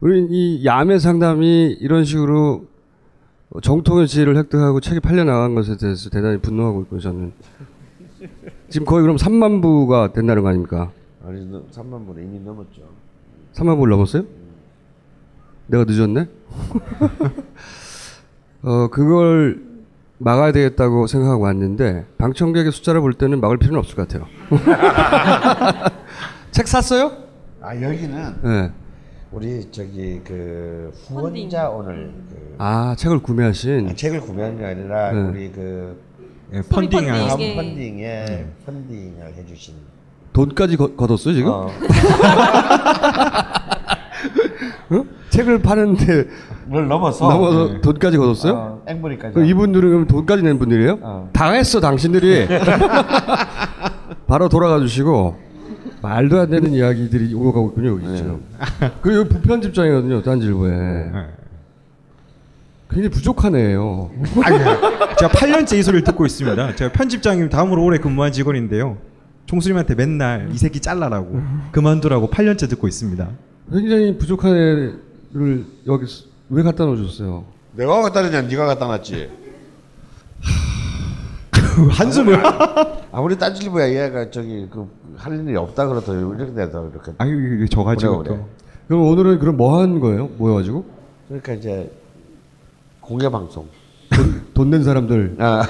우리 0.00 0.26
이 0.30 0.64
야매 0.64 0.98
상담이 0.98 1.76
이런 1.80 2.04
식으로 2.04 2.66
정통의 3.62 4.08
지위를 4.08 4.36
획득하고 4.36 4.80
책이 4.80 5.00
팔려 5.00 5.24
나간 5.24 5.54
것에 5.54 5.76
대해서 5.76 6.08
대단히 6.08 6.38
분노하고 6.38 6.82
있고 6.82 7.00
저는 7.00 7.32
지금 8.68 8.86
거의 8.86 9.02
그럼 9.02 9.16
3만 9.16 9.60
부가 9.60 10.12
된다는 10.12 10.42
거 10.42 10.48
아닙니까? 10.48 10.92
아니 11.26 11.40
3만 11.50 12.06
분 12.06 12.16
이미 12.18 12.38
넘었죠. 12.40 12.82
3만 13.54 13.76
부를 13.76 13.90
넘었어요? 13.90 14.24
내가 15.66 15.84
늦었네? 15.84 16.28
어, 18.62 18.88
그걸 18.88 19.62
막아야 20.18 20.52
되겠다고 20.52 21.06
생각하고 21.06 21.44
왔는데, 21.44 22.04
방청객의 22.18 22.72
숫자를 22.72 23.00
볼 23.00 23.14
때는 23.14 23.40
막을 23.40 23.56
필요는 23.56 23.78
없을 23.78 23.96
것 23.96 24.06
같아요. 24.06 24.26
책 26.50 26.68
샀어요? 26.68 27.12
아 27.62 27.74
여기는 27.74 28.34
네. 28.42 28.70
우리 29.32 29.64
저기 29.70 30.20
그 30.24 30.92
후원자 31.06 31.68
오늘 31.68 32.12
그 32.28 32.54
아, 32.58 32.94
책을 32.98 33.20
구매하신. 33.20 33.88
아, 33.90 33.94
책을 33.94 34.20
구매한 34.20 34.58
게 34.58 34.64
아니라 34.64 35.12
네. 35.12 35.20
우리 35.20 35.52
그 35.52 36.00
예, 36.52 36.60
펀딩 36.62 36.90
펀딩. 36.90 37.12
한 37.12 37.38
이게- 37.40 37.54
펀딩에 37.54 38.46
펀딩을 38.66 39.34
해주신 39.36 39.74
돈까지 40.32 40.76
거, 40.76 40.94
걷었어요, 40.96 41.34
지금? 41.34 41.50
어, 41.52 41.68
어? 44.90 45.04
책을 45.30 45.62
파는데 45.62 46.24
를 46.68 46.88
넘어서 46.88 47.28
넘어서 47.28 47.80
돈까지 47.80 48.16
걷었어요? 48.16 48.52
어, 48.54 48.82
앵무리까지 48.86 49.34
그럼 49.34 49.48
이분들은 49.48 49.90
그럼 49.90 50.06
돈까지 50.08 50.42
낸 50.42 50.58
분들이에요? 50.58 50.98
어. 51.02 51.30
당했어, 51.32 51.80
당신들이. 51.80 52.46
바로 54.28 54.48
돌아가 54.48 54.78
주시고, 54.78 55.36
말도 56.02 56.40
안 56.40 56.50
되는 56.50 56.72
이야기들이 56.72 57.34
오고 57.34 57.52
가고 57.52 57.68
있군요, 57.70 57.88
여기 57.90 58.16
지금. 58.16 58.42
그리고 59.02 59.20
여기 59.20 59.28
부편집장이거든요, 59.28 60.22
딴질보에. 60.22 61.10
굉장히 62.90 63.08
부족하네요. 63.10 64.10
제가 65.18 65.32
8년째 65.32 65.78
이 65.78 65.82
소리를 65.82 66.02
듣고 66.04 66.26
있습니다. 66.26 66.74
제가 66.74 66.92
편집장님 66.92 67.48
다음으로 67.48 67.84
오래 67.84 67.98
근무한 67.98 68.32
직원인데요. 68.32 68.98
총수님한테 69.46 69.94
맨날 69.94 70.48
이 70.52 70.58
새끼 70.58 70.80
잘라라고 70.80 71.40
그만두라고 71.72 72.30
8년째 72.30 72.68
듣고 72.68 72.88
있습니다. 72.88 73.28
굉장히 73.72 74.18
부족한 74.18 74.50
애를 74.56 75.64
여기 75.86 76.06
왜 76.48 76.62
갖다 76.62 76.84
놓으셨어요? 76.84 77.44
내가 77.76 78.02
갖다 78.02 78.22
놨냐 78.22 78.42
네가 78.42 78.66
갖다 78.66 78.86
놨지 78.86 79.30
한숨을 81.90 82.42
아무리 83.12 83.36
딴질보야 83.38 83.88
얘가 83.90 84.30
저기 84.30 84.68
그 84.70 84.88
할 85.16 85.38
일이 85.38 85.54
없다 85.56 85.86
그러더 85.86 86.14
이렇게 86.14 86.54
돼서 86.54 86.88
이렇게 86.88 87.12
아유 87.18 87.56
이거 87.56 87.66
저 87.70 87.84
가지고. 87.84 88.22
또 88.22 88.48
그럼 88.88 89.02
오늘은 89.02 89.38
그럼 89.38 89.56
뭐 89.58 89.78
한 89.80 90.00
거예요? 90.00 90.28
모여 90.38 90.54
가지고? 90.54 90.84
그러니까 91.28 91.52
이제 91.52 91.90
공개 93.00 93.28
방송 93.28 93.66
돈 94.54 94.70
낸 94.70 94.82
사람들 94.82 95.36
아, 95.38 95.62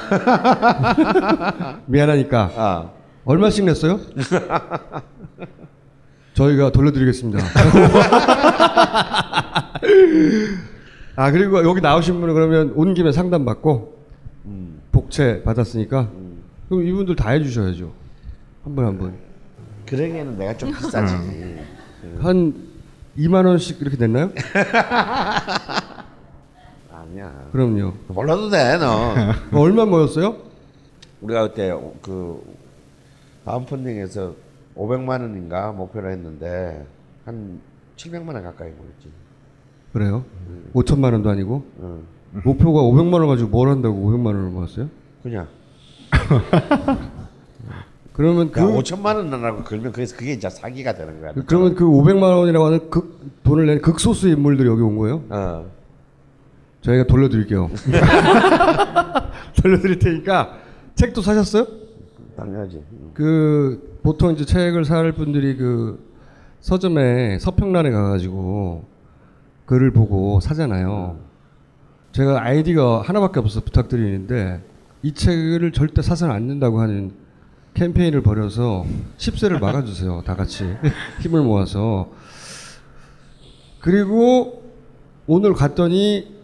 미안하니까 1.87 2.50
아. 2.57 2.90
얼마씩 3.24 3.64
냈어요? 3.64 3.98
저희가 6.35 6.70
돌려드리겠습니다. 6.72 7.38
아 11.16 11.31
그리고 11.33 11.62
여기 11.64 11.81
나오신 11.81 12.20
분은 12.20 12.35
그러면 12.35 12.72
온 12.76 12.94
김에 12.94 13.11
상담 13.12 13.44
받고 13.44 13.94
복채 14.92 15.42
받았으니까 15.44 16.09
그럼 16.70 16.87
이분들 16.87 17.16
다 17.16 17.30
해주셔야죠. 17.30 17.92
한분한 18.64 18.96
분. 18.96 19.12
그러기에는 19.87 20.38
내가 20.38 20.56
좀 20.56 20.70
비싸지 20.70 21.14
한 22.20 22.54
2만 23.18 23.44
원씩 23.44 23.80
이렇게 23.83 23.96
냈나요? 23.96 24.30
아니야 26.92 27.48
그럼요. 27.52 27.92
몰라도 28.09 28.48
돼 28.50 28.78
너 28.78 29.14
얼마 29.52 29.85
모였어요? 29.85 30.37
우리가 31.20 31.48
그때 31.48 31.72
그 32.02 32.40
다음 33.44 33.66
펀딩에서 33.66 34.35
500만 34.77 35.21
원인가 35.23 35.73
목표로 35.73 36.08
했는데 36.10 36.87
한 37.25 37.60
700만 37.96 38.29
원 38.35 38.44
가까이 38.44 38.71
모였지 38.71 39.10
그래요? 39.92 40.25
5천만 40.73 41.12
원도 41.14 41.31
아니고 41.31 41.64
응. 41.81 42.02
목표가 42.44 42.81
500만 42.83 43.14
원 43.14 43.27
가지고 43.27 43.50
뭘 43.50 43.68
한다고 43.71 43.96
500만 44.08 44.27
원을 44.27 44.50
모았어요? 44.50 44.88
그냥 45.25 45.48
그러면 48.13 48.48
그 48.50 48.61
그러니까 48.61 48.83
5천만 48.83 49.17
원이라고 49.17 49.63
걸면 49.65 49.92
그래서 49.92 50.17
그게 50.17 50.33
이제 50.33 50.48
사기가 50.50 50.94
되는 50.94 51.21
거야 51.21 51.33
그- 51.33 51.44
그러면 51.44 51.75
그 51.75 51.85
500만 51.85 52.23
원이라고 52.23 52.67
하는 52.67 52.90
극 52.90 53.21
돈을 53.44 53.67
낸 53.67 53.81
극소수 53.81 54.29
인물들이 54.29 54.69
여기 54.69 54.83
온 54.83 54.96
거예요? 54.96 55.23
어. 55.31 55.67
저희가 56.83 57.04
돌려드릴게요. 57.04 57.71
돌려드릴 59.63 59.98
테니까 59.98 60.58
책도 60.94 61.21
사셨어요? 61.23 61.67
당연하지 62.37 62.83
응. 62.92 63.11
그 63.15 63.98
보통 64.02 64.33
이제 64.33 64.44
책을 64.44 64.85
살 64.85 65.13
분들이 65.13 65.56
그 65.56 66.02
서점에 66.61 67.38
서평란에 67.38 67.90
가가지고 67.90 68.85
글을 69.67 69.92
보고 69.92 70.40
사잖아요. 70.40 71.19
제가 72.13 72.42
아이디가 72.44 73.02
하나밖에 73.02 73.38
없어서 73.40 73.61
부탁드리는데 73.65 74.63
이 75.03 75.13
책을 75.13 75.73
절대 75.73 76.03
사서는 76.03 76.35
안 76.35 76.46
된다고 76.48 76.81
하는 76.81 77.13
캠페인을 77.75 78.23
벌여서 78.23 78.85
10세를 79.19 79.59
막아주세요. 79.61 80.23
다 80.27 80.35
같이 80.35 80.77
힘을 81.21 81.42
모아서. 81.42 82.11
그리고 83.81 84.63
오늘 85.27 85.55
갔더니 85.55 86.35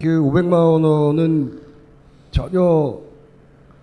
그 0.00 0.06
500만 0.20 0.52
원은 0.52 1.60
전혀 2.30 2.60
어, 2.62 3.00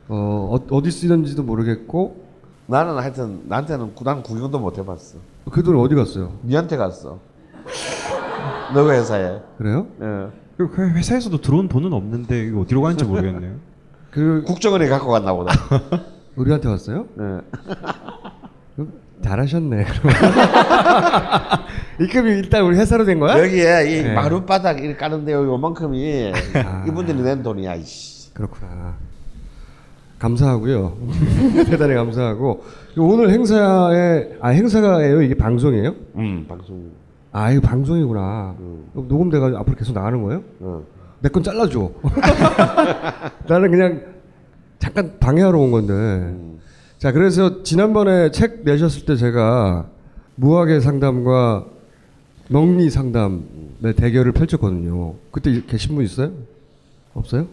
어- 0.09 0.75
어디 0.75 0.91
쓰는지도 0.91 1.43
모르겠고 1.43 2.25
나는 2.67 2.95
하여튼 2.97 3.41
나한테는 3.47 3.95
구- 3.95 4.03
난 4.03 4.21
구경도 4.21 4.59
못 4.59 4.77
해봤어. 4.77 5.17
그 5.51 5.63
돈 5.63 5.77
어디 5.77 5.95
갔어요? 5.95 6.37
니한테 6.43 6.77
갔어. 6.77 7.19
너가 8.73 8.93
회사에. 8.93 9.39
그래요? 9.57 9.87
예. 10.01 10.27
그 10.57 10.89
회사에서도 10.89 11.39
들어온 11.41 11.67
돈은 11.67 11.93
없는데 11.93 12.45
이거 12.47 12.61
어디로 12.61 12.81
가는지 12.81 13.05
모르겠네요. 13.05 13.55
그 14.11 14.43
국정원에 14.45 14.87
갖고 14.87 15.11
갔나 15.11 15.33
보다. 15.33 15.53
우리한테 16.35 16.67
왔어요? 16.69 17.05
예. 17.19 17.39
그럼 18.75 18.93
잘하셨네. 19.23 19.85
입금이 21.99 22.29
일단 22.31 22.63
우리 22.63 22.77
회사로 22.77 23.05
된 23.05 23.19
거야? 23.19 23.39
여기에 23.39 23.85
이 23.99 24.03
네. 24.03 24.13
마룻바닥 24.13 24.79
이렇게 24.79 24.95
까는데 24.97 25.33
요만큼이 25.33 26.31
아. 26.55 26.85
이분들이 26.87 27.21
낸 27.21 27.41
돈이야. 27.41 27.75
이씨. 27.75 28.33
그렇구나. 28.33 28.95
감사하고요. 30.19 30.97
대단히 31.69 31.93
감사하고 31.95 32.63
오늘 32.97 33.29
행사에 33.29 34.37
아 34.41 34.49
행사가예요? 34.49 35.21
이게 35.21 35.35
방송이에요? 35.35 35.93
음 36.15 36.45
방송. 36.47 36.91
아 37.31 37.51
이거 37.51 37.61
방송이구나. 37.61 38.55
그럼 38.57 39.07
녹음돼가지고 39.07 39.59
앞으로 39.59 39.75
계속 39.75 39.93
나가는 39.93 40.21
거예요? 40.23 40.41
어. 40.61 40.81
내 41.19 41.29
건 41.29 41.43
잘라줘. 41.43 41.91
나는 43.47 43.71
그냥 43.71 44.01
잠깐 44.79 45.17
방해하러 45.19 45.57
온 45.59 45.71
건데. 45.71 46.35
자 46.99 47.11
그래서 47.11 47.63
지난번에 47.63 48.31
책 48.31 48.63
내셨을 48.63 49.05
때 49.05 49.15
제가 49.15 49.85
무학의 50.35 50.81
상담과 50.81 51.65
명리 52.49 52.89
상담의 52.89 53.93
대결을 53.95 54.31
펼쳤거든요. 54.31 55.15
그때 55.31 55.61
계신 55.67 55.95
분 55.95 56.03
있어요? 56.05 56.31
없어요? 57.13 57.47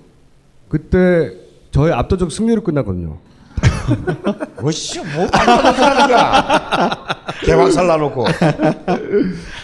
그때 0.69 1.33
저의 1.71 1.93
압도적 1.93 2.31
승리로 2.31 2.62
끝났거든요. 2.62 3.19
뭐씨 4.61 4.99
뭐 5.01 5.27
거야. 5.27 6.99
개박살 7.45 7.87
나놓고. 7.87 8.25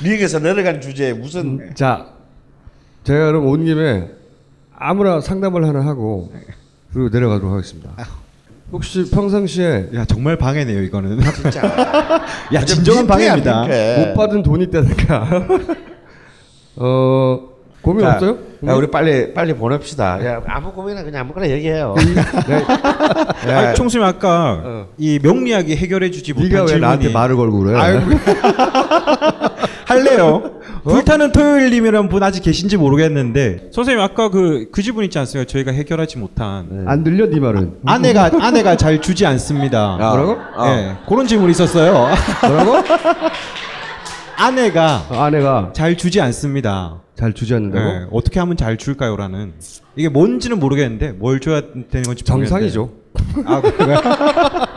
미국에서 0.03 0.39
내려간 0.39 0.81
주제에 0.81 1.13
무슨 1.13 1.75
자, 1.75 2.07
제가 3.05 3.27
그럼 3.27 3.47
온 3.47 3.65
김에 3.65 4.09
아무나 4.77 5.21
상담을 5.21 5.67
하나 5.67 5.85
하고 5.85 6.33
그리고 6.93 7.09
내려가도록 7.09 7.53
하겠습니다. 7.53 7.91
혹시 8.73 9.11
평상시에 9.11 9.91
야 9.95 10.05
정말 10.05 10.37
방해네요 10.37 10.83
이거는. 10.83 11.21
진짜 11.35 11.63
야 12.53 12.65
진정한 12.65 13.07
방해입니다. 13.07 13.67
못 13.99 14.15
받은 14.15 14.43
돈이 14.43 14.65
있다니까. 14.65 15.47
어 16.77 17.41
고민 17.83 18.05
자, 18.05 18.13
없어요? 18.13 18.39
야, 18.67 18.75
우리 18.75 18.91
빨리 18.91 19.33
빨리 19.33 19.55
보냅시다. 19.55 20.25
야, 20.25 20.43
아무 20.47 20.71
고민이나 20.73 21.03
그냥 21.03 21.23
아무거나 21.23 21.49
얘기해요. 21.49 21.95
네, 23.47 23.51
아니, 23.51 23.75
총수님 23.75 24.07
아까 24.07 24.61
어. 24.63 24.87
이 24.99 25.19
명리하게 25.23 25.77
해결해주지 25.77 26.35
못한 26.35 26.49
네가 26.51 26.61
왜 26.63 26.67
질문이 26.67 26.81
나한테 26.83 27.09
말을 27.11 27.37
걸고 27.37 27.59
그래? 27.61 27.79
아유, 27.81 28.01
할래요. 29.87 30.60
불타는 30.85 31.33
토요일님이란 31.33 32.09
분 32.09 32.23
아직 32.23 32.43
계신지 32.43 32.77
모르겠는데 32.77 33.71
선생님 33.73 34.03
아까 34.03 34.31
그 34.31 34.69
그 34.73 34.83
지분 34.83 35.05
있지 35.05 35.19
않습니까? 35.19 35.51
저희가 35.51 35.73
해결하지 35.73 36.19
못한 36.19 36.85
안 36.87 37.05
들려 37.05 37.27
네 37.29 37.39
말은. 37.41 37.81
아내가 37.85 38.31
아내가 38.41 38.77
잘 38.77 39.01
주지 39.01 39.27
않습니다. 39.27 39.97
뭐라고? 39.97 40.39
예, 40.69 40.97
그런 41.09 41.27
질문이 41.27 41.51
있었어요. 41.53 42.09
뭐라고? 42.47 42.73
아내가 44.37 45.05
어, 45.11 45.21
아내가 45.23 45.71
잘 45.75 45.97
주지 45.97 46.21
않습니다. 46.21 47.01
잘 47.15 47.33
주지 47.35 47.55
않는다고? 47.55 47.85
예, 47.91 48.07
어떻게 48.13 48.41
하면 48.41 48.57
잘 48.57 48.79
줄까요라는 48.79 49.53
이게 49.97 50.09
뭔지는 50.09 50.59
모르겠는데 50.59 51.13
뭘 51.13 51.41
줘야 51.41 51.61
되는 51.91 52.03
건지 52.05 52.25
정상이죠. 52.25 52.91
아 53.45 53.61
그래요? 53.61 53.99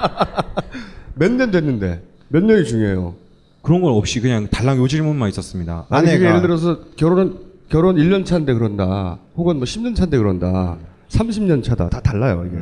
몇년 1.15 1.51
됐는데 1.51 2.01
몇 2.27 2.43
년이 2.43 2.65
중요해요. 2.65 3.15
그런 3.63 3.81
건 3.81 3.93
없이 3.93 4.19
그냥 4.19 4.47
달랑 4.51 4.77
요 4.77 4.87
질문만 4.87 5.29
있었습니다. 5.29 5.87
아니 5.89 6.11
그게 6.11 6.25
예를 6.25 6.41
들어서 6.41 6.79
결혼 6.97 7.39
결혼 7.69 7.95
1년 7.95 8.25
차인데 8.25 8.53
그런다. 8.53 9.17
혹은 9.35 9.55
뭐 9.55 9.63
10년 9.63 9.95
차인데 9.95 10.17
그런다. 10.17 10.77
30년 11.09 11.63
차다. 11.63 11.89
다 11.89 12.01
달라요, 12.01 12.45
이게. 12.45 12.57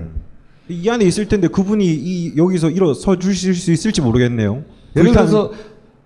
이 0.70 0.88
안에 0.90 1.04
있을 1.06 1.28
텐데 1.28 1.48
그분이 1.48 1.86
이 1.86 2.38
여기서 2.38 2.70
일어서 2.70 3.18
주실 3.18 3.56
수 3.56 3.72
있을지 3.72 4.00
모르겠네요. 4.00 4.64
예를 4.96 5.12
들어서 5.12 5.52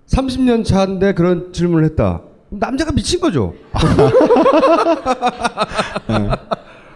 30년 0.07 0.63
차인데 0.63 1.13
그런 1.13 1.51
질문을 1.51 1.83
했다. 1.85 2.21
그럼 2.47 2.59
남자가 2.61 2.93
미친 2.93 3.19
거죠. 3.19 3.53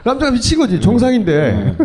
남자가 0.06 0.32
미친 0.32 0.58
거지. 0.58 0.80
정상인데. 0.80 1.76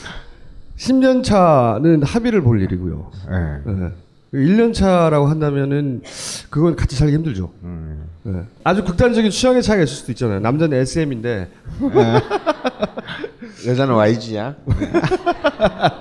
10년 0.78 1.22
차는 1.22 2.02
합의를 2.04 2.40
볼 2.40 2.62
일이고요. 2.62 3.10
예. 3.30 3.92
예. 4.34 4.38
1년 4.38 4.72
차라고 4.72 5.26
한다면은 5.26 6.02
그건 6.50 6.74
같이 6.76 6.96
살기 6.96 7.14
힘들죠. 7.14 7.52
음. 7.64 8.04
예. 8.26 8.42
아주 8.64 8.84
극단적인 8.84 9.30
취향의 9.30 9.62
차이가 9.62 9.82
있을 9.84 9.94
수도 9.96 10.12
있잖아요. 10.12 10.40
남자는 10.40 10.78
SM인데 10.78 11.48
여자는 13.66 13.94
YG야. 13.94 14.56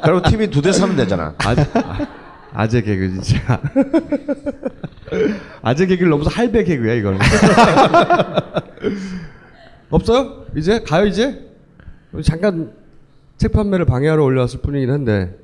그럼 0.03 0.21
TV 0.23 0.47
두대 0.49 0.71
사면 0.71 0.95
되잖아. 0.95 1.34
아, 1.39 1.55
아, 1.73 2.07
아재 2.53 2.82
개그 2.82 3.21
진짜. 3.21 3.61
아재 5.61 5.86
개그를 5.86 6.09
넘어서 6.09 6.29
할배 6.29 6.63
개그야 6.63 6.93
이거는. 6.95 7.19
없어요? 9.89 10.45
이제 10.55 10.79
가요 10.82 11.05
이제? 11.05 11.47
잠깐 12.23 12.71
책 13.38 13.51
판매를 13.51 13.86
방해하러 13.86 14.23
올라왔을 14.23 14.61
뿐이긴 14.61 14.89
한데. 14.89 15.36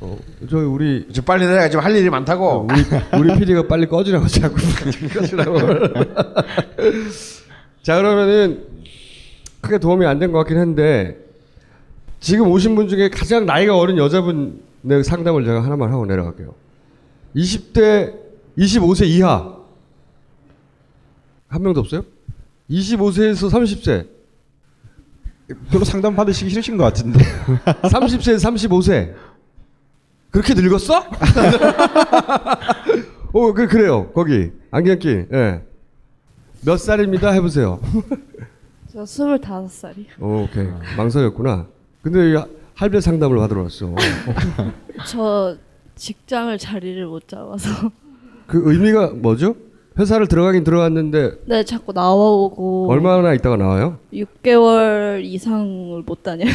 어, 0.00 0.18
저희 0.48 0.64
우리 0.64 1.06
지금 1.08 1.24
빨리 1.24 1.46
내가 1.46 1.68
지금 1.68 1.84
할 1.84 1.94
일이 1.96 2.08
많다고. 2.10 2.68
우리 2.70 2.82
우리 3.30 3.38
PD가 3.38 3.66
빨리 3.66 3.86
꺼지라고 3.86 4.26
자꾸 4.28 4.56
꺼지라고. 5.14 5.58
자 7.82 7.96
그러면은 7.96 8.64
크게 9.60 9.78
도움이 9.78 10.06
안 10.06 10.18
된 10.18 10.32
것 10.32 10.38
같긴 10.38 10.58
한데 10.58 11.18
지금 12.20 12.48
오신 12.50 12.74
분 12.74 12.88
중에 12.88 13.08
가장 13.08 13.46
나이가 13.46 13.76
어린 13.78 13.96
여자분 13.96 14.60
내 14.82 15.02
상담을 15.02 15.44
제가 15.44 15.64
하나만 15.64 15.90
하고 15.92 16.04
내려갈게요. 16.06 16.54
20대 17.36 18.14
25세 18.58 19.06
이하 19.06 19.56
한 21.48 21.62
명도 21.62 21.80
없어요? 21.80 22.02
25세에서 22.70 23.50
30세, 23.50 24.06
별로 25.70 25.84
상담 25.84 26.14
받으시기 26.14 26.48
싫으신 26.50 26.76
것 26.76 26.84
같은데. 26.84 27.18
30세에서 27.64 28.38
35세 28.38 29.14
그렇게 30.30 30.54
늙었어? 30.54 31.04
어, 33.32 33.52
그 33.52 33.66
그래요. 33.68 34.10
거기 34.12 34.50
안경 34.70 34.98
끼. 34.98 35.24
예. 35.32 35.62
몇 36.64 36.76
살입니다. 36.78 37.30
해보세요. 37.32 37.80
저 38.92 39.06
스물다섯 39.06 39.70
살이요. 39.70 40.06
오, 40.20 40.42
오케이. 40.44 40.66
망설였구나. 40.96 41.66
근데 42.02 42.32
이 42.32 42.36
할배 42.74 43.00
상담을 43.00 43.36
받으러 43.38 43.62
왔어. 43.62 43.94
저 45.06 45.56
직장을 45.96 46.56
자리를 46.58 47.06
못 47.06 47.26
잡아서. 47.28 47.90
그 48.46 48.62
의미가 48.64 49.10
뭐죠? 49.14 49.54
회사를 49.98 50.26
들어가긴 50.28 50.64
들어갔는데 50.64 51.32
네, 51.46 51.64
자꾸 51.64 51.92
나와오고. 51.92 52.88
얼마나 52.90 53.32
있다가 53.34 53.56
나와요? 53.56 53.98
6개월 54.12 55.22
이상을 55.22 56.02
못 56.04 56.22
다녀요. 56.22 56.50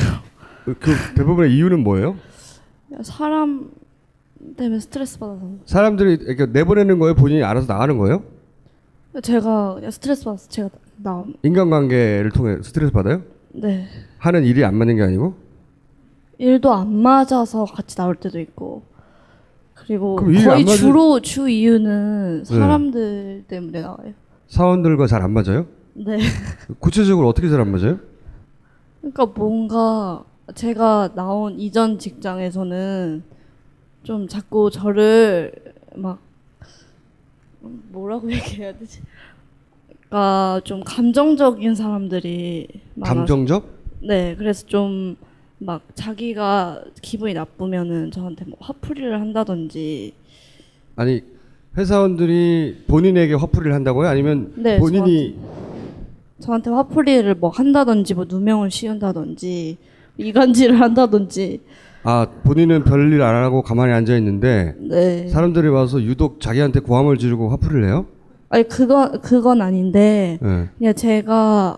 그 0.65 0.76
대부분의 1.15 1.53
이유는 1.55 1.82
뭐예요? 1.84 2.17
사람 3.01 3.71
때문에 4.57 4.79
스트레스 4.79 5.17
받아서. 5.19 5.41
사람들이 5.65 6.13
이렇게 6.21 6.45
내보내는 6.45 6.99
거예요? 6.99 7.15
본인이 7.15 7.43
알아서 7.43 7.71
나가는 7.71 7.97
거예요? 7.97 8.23
제가 9.21 9.79
스트레스 9.91 10.25
받아서 10.25 10.49
제가 10.49 10.69
나. 10.97 11.23
인간관계를 11.43 12.31
통해 12.31 12.57
스트레스 12.61 12.91
받아요? 12.91 13.21
네. 13.53 13.88
하는 14.17 14.43
일이 14.43 14.63
안 14.65 14.75
맞는 14.75 14.95
게 14.97 15.01
아니고? 15.03 15.36
일도 16.38 16.73
안 16.73 16.93
맞아서 16.93 17.65
같이 17.65 17.95
나올 17.95 18.15
때도 18.15 18.39
있고. 18.39 18.83
그리고 19.73 20.15
거의 20.15 20.38
맞을- 20.43 20.67
주로 20.77 21.19
주 21.21 21.49
이유는 21.49 22.43
사람들 22.45 23.45
때문에 23.47 23.81
나와요. 23.81 24.13
사원들과 24.47 25.07
잘 25.07 25.21
안 25.21 25.31
맞아요? 25.31 25.65
네. 25.93 26.17
구체적으로 26.79 27.27
어떻게 27.27 27.49
잘 27.49 27.61
안 27.61 27.71
맞아요? 27.71 27.99
그러니까 29.01 29.25
뭔가 29.27 30.23
제가 30.54 31.14
나온 31.16 31.60
이전 31.60 31.98
직장에서는 31.98 33.24
좀 34.04 34.28
자꾸 34.28 34.70
저를 34.70 35.52
막 35.96 36.20
뭐라고 37.89 38.30
얘기해야 38.32 38.78
되지? 38.78 39.02
그러니까 40.10 40.62
좀 40.64 40.84
감정적인 40.84 41.74
사람들이 41.74 42.68
많아서 42.96 43.16
감정적? 43.16 43.70
네, 44.02 44.36
그래서 44.36 44.66
좀 44.68 45.16
막 45.58 45.82
자기가 45.96 46.84
기분이 47.02 47.34
나쁘면은 47.34 48.12
저한테 48.12 48.43
뭐 48.46 48.58
화풀이를 48.60 49.22
한다든지 49.22 50.14
아니 50.98 51.24
회사원들이 51.78 52.84
본인에게 52.88 53.36
화풀이를 53.36 53.74
한다고요? 53.74 54.08
아니면 54.08 54.54
네, 54.58 54.78
본인이 54.78 55.36
저한테 56.39 56.70
화풀이를 56.72 57.36
뭐 57.36 57.50
한다든지 57.50 58.14
뭐 58.14 58.26
누명을 58.28 58.70
씌운다든지 58.70 59.78
이간질을 60.18 60.80
한다든지 60.80 61.61
아 62.03 62.28
본인은 62.43 62.84
별일 62.84 63.22
안 63.22 63.43
하고 63.43 63.61
가만히 63.61 63.91
앉아 63.93 64.16
있는데 64.18 64.76
네. 64.80 65.28
사람들이 65.28 65.68
와서 65.70 66.01
유독 66.01 66.39
자기한테 66.39 66.80
고함을 66.82 67.18
지르고 67.18 67.49
화풀이를 67.49 67.86
해요? 67.86 68.05
아니 68.49 68.68
그건 68.68 69.20
그건 69.22 69.61
아닌데 69.61 70.38
네. 70.41 70.70
그냥 70.78 70.93
제가 70.93 71.78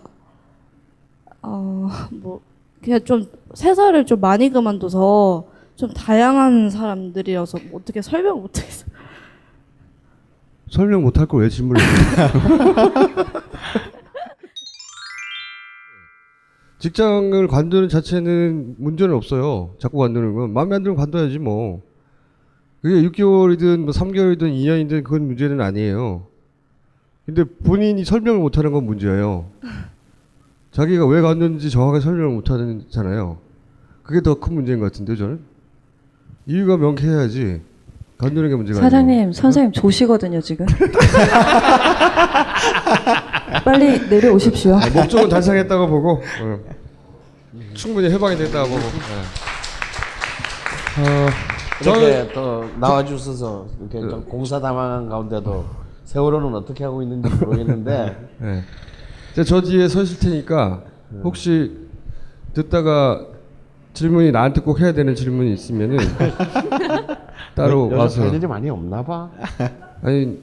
어뭐 1.40 2.40
그냥 2.82 3.00
좀 3.04 3.26
세살을 3.54 4.06
좀 4.06 4.20
많이 4.20 4.50
그만둬서 4.50 5.44
좀 5.76 5.90
다양한 5.92 6.70
사람들이어서 6.70 7.58
뭐 7.70 7.80
어떻게 7.80 8.02
설명 8.02 8.40
못하겠어. 8.42 8.84
요 8.86 8.88
설명 10.70 11.02
못할 11.02 11.24
걸 11.26 11.40
왜 11.42 11.48
질문을? 11.48 11.80
직장을 16.78 17.46
관두는 17.48 17.88
자체는 17.88 18.76
문제는 18.78 19.14
없어요. 19.14 19.70
자꾸 19.80 19.98
관두는 19.98 20.34
건 20.34 20.52
마음에 20.52 20.76
안 20.76 20.82
들면 20.82 20.96
관둬야지 20.96 21.38
뭐. 21.38 21.82
그게 22.82 23.02
6개월이든 23.08 23.78
뭐 23.80 23.90
3개월이든 23.92 24.42
2년이든 24.42 25.02
그건 25.02 25.26
문제는 25.26 25.60
아니에요. 25.60 26.22
근데 27.26 27.42
본인이 27.44 28.04
설명을 28.04 28.40
못하는 28.40 28.70
건 28.72 28.84
문제예요. 28.84 29.46
자기가 30.70 31.06
왜 31.06 31.20
관뒀는지 31.20 31.70
정확하게 31.70 32.00
설명을 32.04 32.34
못하잖아요. 32.36 33.38
그게 34.04 34.20
더 34.22 34.36
큰 34.36 34.54
문제인 34.54 34.78
것 34.78 34.86
같은데요, 34.86 35.16
저는. 35.16 35.40
이유가 36.46 36.76
명쾌해야지. 36.76 37.60
관두는 38.18 38.48
게 38.48 38.54
문제가 38.56 38.78
아니에요. 38.78 38.90
사장님, 38.90 39.32
선생님 39.32 39.72
조시거든요 39.72 40.40
지금. 40.40 40.64
빨리 43.64 44.08
내려오십시오. 44.08 44.76
아, 44.76 44.88
목적은 44.94 45.28
달성했다고 45.28 45.86
보고 45.88 46.22
어. 46.42 46.58
충분히 47.74 48.10
해방이 48.10 48.36
됐다고 48.36 48.68
보고. 48.68 48.80
네. 48.80 49.48
어, 50.98 51.28
이렇게 51.80 52.32
또 52.32 52.64
나와주셔서 52.80 53.66
이렇게 53.80 54.00
좀 54.00 54.24
공사당한 54.24 55.08
가운데도 55.08 55.64
세월호는 56.04 56.54
어떻게 56.54 56.84
하고 56.84 57.02
있는지 57.02 57.28
모르겠는데 57.28 58.16
네. 58.38 58.64
이제 59.32 59.44
저 59.44 59.60
뒤에 59.60 59.88
서 59.88 60.02
있을 60.02 60.18
테니까 60.18 60.82
혹시 61.22 61.88
듣다가 62.54 63.26
질문이 63.92 64.32
나한테 64.32 64.60
꼭 64.60 64.80
해야 64.80 64.92
되는 64.92 65.14
질문이 65.14 65.52
있으면은 65.52 65.98
따로 67.54 67.88
와서 67.90 68.22
할 68.22 68.34
일이 68.34 68.46
많이 68.46 68.70
없나 68.70 69.02
봐. 69.02 69.30
아니 70.02 70.38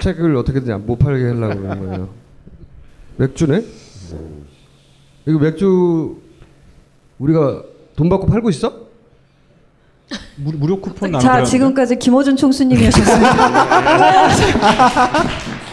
책을 0.00 0.36
어떻게든 0.36 0.86
못 0.86 0.96
팔게 0.98 1.24
하려고 1.24 1.60
그러는 1.60 1.86
거예요. 1.86 2.08
맥주네? 3.16 3.64
이거 5.26 5.38
맥주 5.38 6.16
우리가 7.18 7.62
돈 7.96 8.08
받고 8.08 8.26
팔고 8.26 8.50
있어? 8.50 8.84
무료, 10.36 10.58
무료 10.58 10.80
쿠폰 10.80 11.18
자, 11.18 11.42
지금까지 11.44 11.98
김호준 11.98 12.36
총수님이셨습니다. 12.36 13.34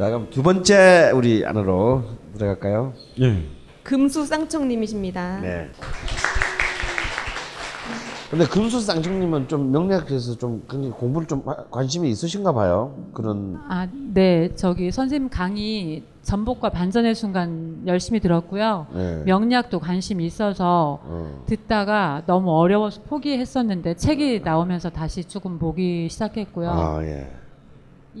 자 0.00 0.06
그럼 0.06 0.28
두 0.30 0.42
번째 0.42 1.10
우리 1.14 1.44
안으로 1.44 2.04
들어갈까요? 2.34 2.94
예. 3.20 3.59
금수 3.90 4.24
쌍청님이십니다. 4.24 5.40
네. 5.40 5.68
근데 8.30 8.46
금수 8.46 8.80
쌍청님은 8.80 9.48
좀 9.48 9.72
명리학에서 9.72 10.36
좀 10.38 10.62
굉장히 10.70 10.94
공부를 10.94 11.26
좀 11.26 11.42
하- 11.44 11.64
관심이 11.72 12.08
있으신가 12.08 12.52
봐요. 12.52 12.94
그런 13.12 13.60
아, 13.68 13.88
네. 14.14 14.54
저기 14.54 14.92
선생님 14.92 15.28
강의 15.28 16.04
전복과 16.22 16.68
반전의 16.70 17.16
순간 17.16 17.82
열심히 17.88 18.20
들었고요. 18.20 18.86
네. 18.94 19.22
명리학도 19.26 19.80
관심이 19.80 20.24
있어서 20.24 21.00
어. 21.02 21.42
듣다가 21.46 22.22
너무 22.26 22.52
어려워서 22.56 23.00
포기했었는데 23.08 23.94
책이 23.96 24.42
나오면서 24.44 24.90
다시 24.90 25.24
조금 25.24 25.58
보기 25.58 26.08
시작했고요. 26.08 26.70
아 26.70 27.02
예. 27.02 27.28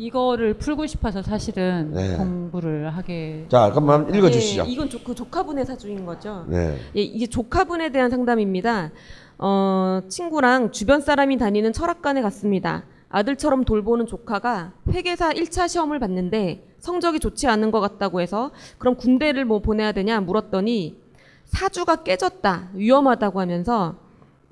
이거를 0.00 0.54
풀고 0.54 0.86
싶어서 0.86 1.22
사실은 1.22 1.92
네. 1.92 2.16
공부를 2.16 2.88
하게 2.88 3.44
자 3.48 3.70
그럼 3.70 3.90
한번 3.90 4.14
읽어주시죠. 4.14 4.64
예, 4.66 4.70
이건 4.70 4.88
조, 4.88 5.02
그 5.04 5.14
조카분의 5.14 5.66
사주인 5.66 6.06
거죠. 6.06 6.46
네. 6.48 6.78
예, 6.96 7.02
이게 7.02 7.26
조카분에 7.26 7.90
대한 7.90 8.08
상담입니다. 8.08 8.92
어, 9.36 10.00
친구랑 10.08 10.72
주변 10.72 11.02
사람이 11.02 11.36
다니는 11.36 11.74
철학관에 11.74 12.22
갔습니다. 12.22 12.84
아들처럼 13.10 13.64
돌보는 13.64 14.06
조카가 14.06 14.72
회계사 14.90 15.32
1차 15.32 15.68
시험을 15.68 15.98
봤는데 15.98 16.66
성적이 16.78 17.20
좋지 17.20 17.46
않은 17.48 17.70
것 17.70 17.80
같다고 17.80 18.22
해서 18.22 18.52
그럼 18.78 18.96
군대를 18.96 19.44
뭐 19.44 19.58
보내야 19.58 19.92
되냐 19.92 20.20
물었더니 20.20 20.96
사주가 21.44 21.96
깨졌다 21.96 22.70
위험하다고 22.72 23.40
하면서 23.40 23.96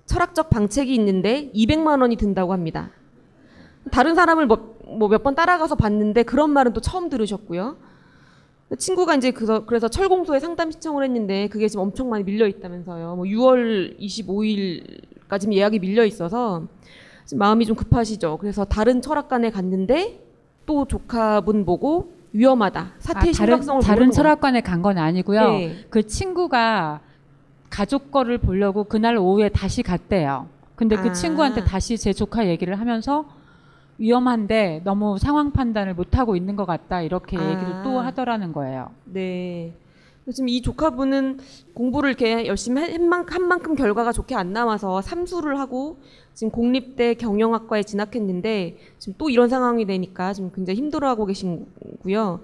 철학적 0.04 0.50
방책이 0.50 0.94
있는데 0.94 1.50
200만 1.54 2.02
원이 2.02 2.16
든다고 2.16 2.52
합니다. 2.52 2.90
다른 3.90 4.14
사람을 4.14 4.46
뭐 4.46 4.77
몇 5.08 5.22
번 5.22 5.34
따라가서 5.34 5.74
봤는데 5.74 6.22
그런 6.22 6.50
말은 6.50 6.72
또 6.72 6.80
처음 6.80 7.08
들으셨고요. 7.08 7.76
친구가 8.76 9.14
이제 9.14 9.30
그래서, 9.30 9.88
철공소에 9.88 10.40
상담 10.40 10.70
신청을 10.70 11.02
했는데 11.04 11.48
그게 11.48 11.68
지금 11.68 11.84
엄청 11.84 12.10
많이 12.10 12.22
밀려 12.24 12.46
있다면서요. 12.46 13.16
뭐 13.16 13.24
6월 13.24 13.98
25일까지 13.98 15.52
예약이 15.52 15.78
밀려 15.78 16.04
있어서 16.04 16.64
지금 17.24 17.38
마음이 17.38 17.64
좀 17.66 17.76
급하시죠. 17.76 18.38
그래서 18.38 18.64
다른 18.64 19.00
철학관에 19.00 19.50
갔는데 19.50 20.22
또 20.66 20.84
조카분 20.86 21.64
보고 21.64 22.12
위험하다. 22.32 22.92
사태의 22.98 23.32
아, 23.34 23.38
다른 23.38 23.54
심각성을 23.56 23.82
다른 23.82 23.98
거예요. 24.00 24.12
철학관에 24.12 24.60
간 24.60 24.82
건 24.82 24.98
아니고요. 24.98 25.40
네. 25.50 25.76
그 25.88 26.06
친구가 26.06 27.00
가족 27.70 28.10
거를 28.10 28.36
보려고 28.38 28.84
그날 28.84 29.16
오후에 29.16 29.48
다시 29.48 29.82
갔대요. 29.82 30.46
근데 30.74 30.94
그 30.96 31.08
아. 31.08 31.12
친구한테 31.12 31.64
다시 31.64 31.96
제 31.96 32.12
조카 32.12 32.46
얘기를 32.46 32.78
하면서 32.78 33.24
위험한데 33.98 34.82
너무 34.84 35.18
상황 35.18 35.50
판단을 35.50 35.94
못 35.94 36.16
하고 36.16 36.36
있는 36.36 36.56
것 36.56 36.64
같다 36.64 37.02
이렇게 37.02 37.36
아. 37.36 37.50
얘기를 37.50 37.82
또 37.82 37.98
하더라는 38.00 38.52
거예요. 38.52 38.90
네. 39.04 39.74
지금 40.30 40.48
이 40.48 40.60
조카분은 40.60 41.38
공부를 41.72 42.10
이렇게 42.10 42.46
열심히 42.46 42.82
한 42.82 43.08
만큼, 43.08 43.34
한 43.34 43.48
만큼 43.48 43.74
결과가 43.74 44.12
좋게 44.12 44.34
안 44.34 44.52
나와서 44.52 45.00
삼수를 45.00 45.58
하고 45.58 45.96
지금 46.34 46.50
공립대 46.50 47.14
경영학과에 47.14 47.82
진학했는데 47.82 48.76
지금 48.98 49.14
또 49.16 49.30
이런 49.30 49.48
상황이 49.48 49.86
되니까 49.86 50.34
지금 50.34 50.52
굉장히 50.54 50.78
힘들어하고 50.78 51.24
계신고요. 51.24 52.40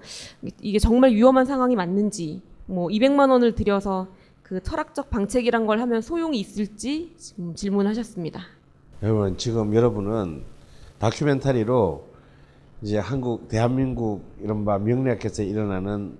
이게 0.61 0.79
정말 0.79 1.11
위험한 1.11 1.45
상황이 1.45 1.75
맞는지 1.75 2.41
뭐 2.65 2.87
200만 2.87 3.29
원을 3.29 3.53
들여서 3.53 4.07
그 4.41 4.61
철학적 4.61 5.11
방책이란 5.11 5.67
걸 5.67 5.79
하면 5.79 6.01
소용이 6.01 6.39
있을지 6.39 7.13
지금 7.17 7.53
질문하셨습니다. 7.53 8.41
여러분 9.03 9.37
지금 9.37 9.75
여러분은 9.75 10.54
다큐멘터리로 11.05 12.03
이제 12.81 12.97
한국 12.97 13.47
대한민국 13.47 14.23
이른바 14.41 14.79
명리학에서 14.79 15.43
일어나는 15.43 16.17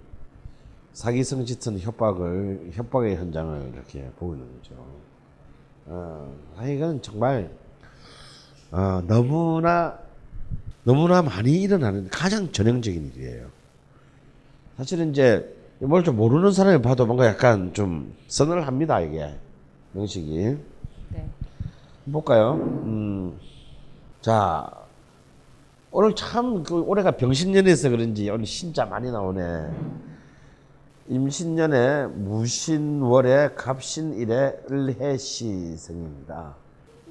사기성 0.94 1.44
짙은 1.44 1.80
협박을 1.80 2.70
협박의 2.72 3.16
현장을 3.16 3.72
이렇게 3.74 4.08
보고 4.20 4.36
있는 4.36 4.48
거죠. 4.58 4.76
어, 5.88 6.32
아 6.56 6.68
이건 6.68 7.02
정말 7.02 7.50
어, 8.72 9.02
너무나 9.08 9.98
너무나 10.84 11.24
많이 11.24 11.64
일어나는 11.64 12.08
가장 12.10 12.52
전형적인 12.52 13.12
일이에요. 13.16 13.48
사실은 14.78 15.10
이제 15.10 15.52
뭘 15.80 16.04
좀 16.04 16.16
모르는 16.16 16.52
사람이 16.52 16.84
봐도 16.84 17.08
뭔가 17.08 17.26
약간 17.26 17.74
좀 17.74 18.14
서늘합니다 18.28 19.02
이게 19.02 19.36
명식이. 19.94 20.58
네. 21.10 21.30
볼까요? 22.12 22.54
음, 22.54 23.38
자 24.26 24.68
오늘 25.92 26.16
참 26.16 26.64
그 26.64 26.82
올해가 26.82 27.12
병신년에서 27.12 27.92
그런지 27.92 28.28
오늘 28.32 28.48
신자 28.48 28.84
많이 28.84 29.12
나오네. 29.12 29.70
임신년에 31.10 32.08
무신월에 32.08 33.52
갑신일에 33.54 34.64
을해시생입니다. 34.72 36.56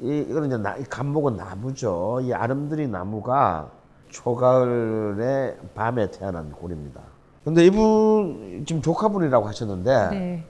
이 0.01 0.27
이거는 0.29 0.49
이제 0.49 0.57
나, 0.57 0.77
이 0.77 0.83
간목은 0.83 1.37
나무죠. 1.37 2.19
이 2.21 2.33
아름드리 2.33 2.89
나무가 2.89 3.71
초가을에 4.09 5.57
밤에 5.77 6.11
태어난 6.11 6.51
꼴입니다. 6.51 7.01
근데 7.45 7.65
이분 7.65 8.65
지금 8.67 8.83
조카분이라고 8.83 9.47
하셨는데 9.47 10.09
네. 10.11 10.45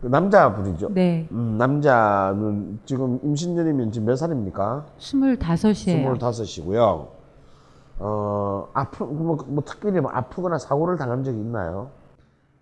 그 0.00 0.06
남자분이죠. 0.06 0.94
네. 0.94 1.26
음, 1.32 1.56
남자는 1.58 2.80
지금 2.84 3.18
임신년이면 3.22 3.90
지금 3.90 4.06
몇 4.06 4.16
살입니까? 4.16 4.86
스물다섯이에요. 4.98 5.74
스물다섯이고요. 6.02 7.08
어 8.00 8.68
아프 8.74 9.02
뭐, 9.02 9.36
뭐 9.48 9.64
특별히 9.64 10.00
뭐 10.00 10.08
아프거나 10.12 10.58
사고를 10.58 10.96
당한 10.96 11.24
적이 11.24 11.38
있나요? 11.40 11.90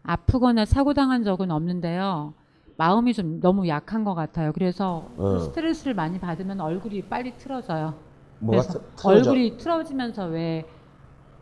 아프거나 0.03 0.65
사고 0.65 0.95
당한 0.95 1.25
적은 1.25 1.51
없는데요. 1.51 2.33
마음이 2.79 3.13
좀 3.13 3.41
너무 3.41 3.69
약한 3.69 4.03
것 4.05 4.15
같아요. 4.15 4.53
그래서 4.53 5.09
어. 5.19 5.39
스트레스를 5.41 5.93
많이 5.95 6.19
받으면 6.19 6.61
얼굴이 6.61 7.03
빨리 7.03 7.37
틀어져요. 7.37 7.95
뭐가 8.39 8.63
그래서 8.63 8.79
트- 8.79 8.85
틀어져? 8.97 9.31
얼굴이 9.31 9.57
틀어지면서 9.59 10.27
왜 10.29 10.65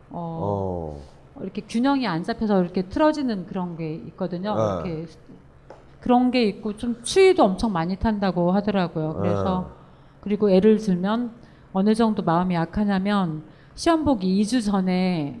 어, 0.09 0.97
어. 0.99 1.41
이렇게 1.41 1.61
균형이 1.61 2.05
안 2.07 2.23
잡혀서 2.23 2.63
이렇게 2.63 2.83
틀어지는 2.89 3.45
그런 3.47 3.77
게 3.77 3.93
있거든요. 3.95 4.51
어. 4.51 4.81
이렇게 4.81 5.05
그런 6.05 6.29
게 6.29 6.43
있고 6.43 6.77
좀 6.77 7.01
추위도 7.01 7.43
엄청 7.43 7.73
많이 7.73 7.95
탄다고 7.95 8.51
하더라고요. 8.51 9.15
그래서 9.15 9.57
어. 9.57 9.71
그리고 10.21 10.51
예를 10.51 10.77
들면 10.77 11.31
어느 11.73 11.95
정도 11.95 12.21
마음이 12.21 12.53
약하냐면 12.53 13.41
시험 13.73 14.05
보기 14.05 14.39
2주 14.39 14.63
전에 14.63 15.39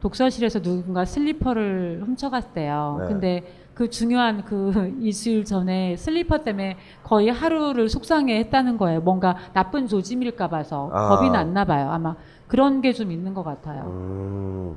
독서실에서 0.00 0.60
누군가 0.60 1.04
슬리퍼를 1.04 2.02
훔쳐갔대요. 2.04 2.96
네. 3.02 3.06
근데 3.06 3.54
그 3.74 3.88
중요한 3.90 4.44
그 4.44 4.72
2주일 5.00 5.46
전에 5.46 5.94
슬리퍼 5.96 6.38
때문에 6.38 6.78
거의 7.04 7.28
하루를 7.28 7.88
속상해 7.88 8.36
했다는 8.40 8.78
거예요. 8.78 9.00
뭔가 9.02 9.36
나쁜 9.52 9.86
조짐일까 9.86 10.48
봐서 10.48 10.90
아. 10.92 11.10
겁이 11.10 11.30
났나 11.30 11.64
봐요. 11.64 11.90
아마 11.92 12.16
그런 12.48 12.80
게 12.80 12.92
좀 12.92 13.12
있는 13.12 13.34
것 13.34 13.44
같아요. 13.44 13.84
음, 13.86 14.74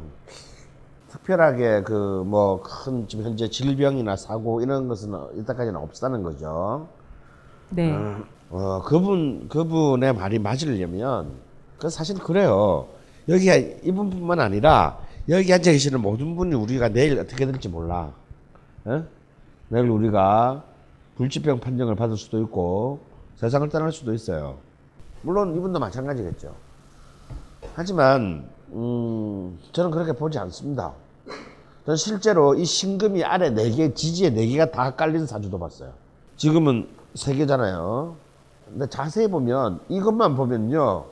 특별하게 1.19 1.83
그 1.83 2.23
뭐 2.25 2.61
큰 2.61 3.07
지금 3.07 3.25
현재 3.25 3.47
질병이나 3.49 4.15
사고 4.15 4.61
이런 4.61 4.87
것은 4.87 5.13
이때까지는 5.37 5.75
없다는 5.79 6.23
거죠. 6.23 6.87
네. 7.69 7.93
어, 8.49 8.81
그분 8.83 9.47
그분의 9.47 10.13
말이 10.13 10.39
맞으려면 10.39 11.31
그 11.79 11.89
사실 11.89 12.17
그래요. 12.19 12.87
여기 13.29 13.47
이분뿐만 13.83 14.39
아니라 14.39 14.99
여기 15.29 15.51
앉아 15.51 15.71
계시는 15.71 16.01
모든 16.01 16.35
분이 16.35 16.53
우리가 16.53 16.89
내일 16.89 17.17
어떻게 17.19 17.45
될지 17.45 17.69
몰라. 17.69 18.11
예? 18.87 19.03
내일 19.69 19.89
우리가 19.89 20.63
불치병 21.15 21.59
판정을 21.59 21.95
받을 21.95 22.17
수도 22.17 22.39
있고 22.41 22.99
세상을 23.37 23.67
떠날 23.69 23.91
수도 23.91 24.13
있어요. 24.13 24.57
물론 25.21 25.55
이분도 25.55 25.79
마찬가지겠죠. 25.79 26.53
하지만 27.73 28.47
음, 28.73 29.57
저는 29.71 29.89
그렇게 29.91 30.11
보지 30.13 30.37
않습니다. 30.37 30.93
저는 31.85 31.97
실제로 31.97 32.55
이 32.55 32.65
신금이 32.65 33.23
아래 33.23 33.49
네 33.51 33.69
개, 33.69 33.93
지지에 33.93 34.31
네 34.31 34.47
개가 34.47 34.71
다 34.71 34.95
깔린 34.95 35.27
사주도 35.27 35.59
봤어요. 35.59 35.91
지금은 36.35 36.87
세 37.13 37.35
개잖아요. 37.35 38.15
근데 38.67 38.87
자세히 38.89 39.27
보면 39.27 39.79
이것만 39.89 40.35
보면요. 40.35 41.05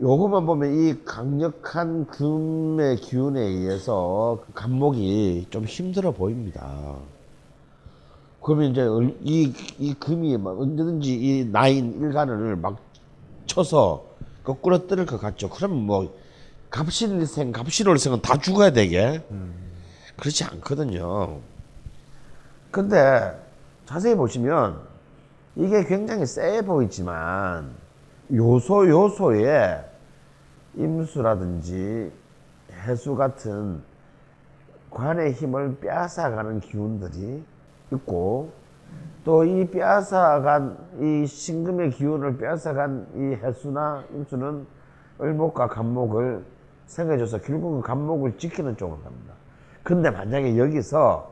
요것만 0.00 0.46
보면 0.46 0.74
이 0.74 1.04
강력한 1.04 2.06
금의 2.06 2.96
기운에 2.96 3.40
의해서 3.40 4.40
그 4.46 4.52
간목이 4.52 5.46
좀 5.50 5.64
힘들어 5.64 6.12
보입니다. 6.12 6.94
그러면 8.40 8.70
이제 8.72 8.82
얼- 8.82 9.16
이, 9.22 9.52
이 9.78 9.94
금이 9.94 10.36
막 10.38 10.60
언제든지 10.60 11.12
이 11.14 11.44
나인 11.46 11.98
일간을 12.00 12.56
막 12.56 12.76
쳐서 13.46 14.04
거꾸로 14.44 14.86
뜨를 14.86 15.06
것 15.06 15.20
같죠. 15.20 15.48
그러면 15.48 15.78
뭐 15.86 16.12
갑신일생, 16.70 17.52
갑신월생은 17.52 18.20
다 18.20 18.36
죽어야 18.38 18.72
되게? 18.72 19.22
그렇지 20.18 20.44
않거든요. 20.44 21.40
근데 22.70 23.38
자세히 23.86 24.14
보시면 24.14 24.80
이게 25.56 25.84
굉장히 25.84 26.26
세 26.26 26.62
보이지만 26.62 27.70
요소 28.32 28.88
요소에 28.88 29.84
임수라든지 30.74 32.10
해수 32.72 33.14
같은 33.14 33.82
관의 34.90 35.32
힘을 35.32 35.78
빼앗아가는 35.80 36.60
기운들이 36.60 37.44
있고 37.92 38.52
또 39.24 39.44
이 39.44 39.66
빼앗아간 39.70 40.76
이 41.00 41.26
신금의 41.26 41.90
기운을 41.90 42.36
빼앗아간 42.38 43.06
이 43.14 43.44
해수나 43.44 44.04
임수는 44.12 44.66
을목과 45.20 45.68
간목을 45.68 46.44
생겨줘서 46.86 47.40
결국은 47.40 47.80
간목을 47.80 48.36
지키는 48.36 48.76
쪽으로 48.76 49.00
갑니다. 49.00 49.33
근데 49.84 50.10
만약에 50.10 50.58
여기서 50.58 51.30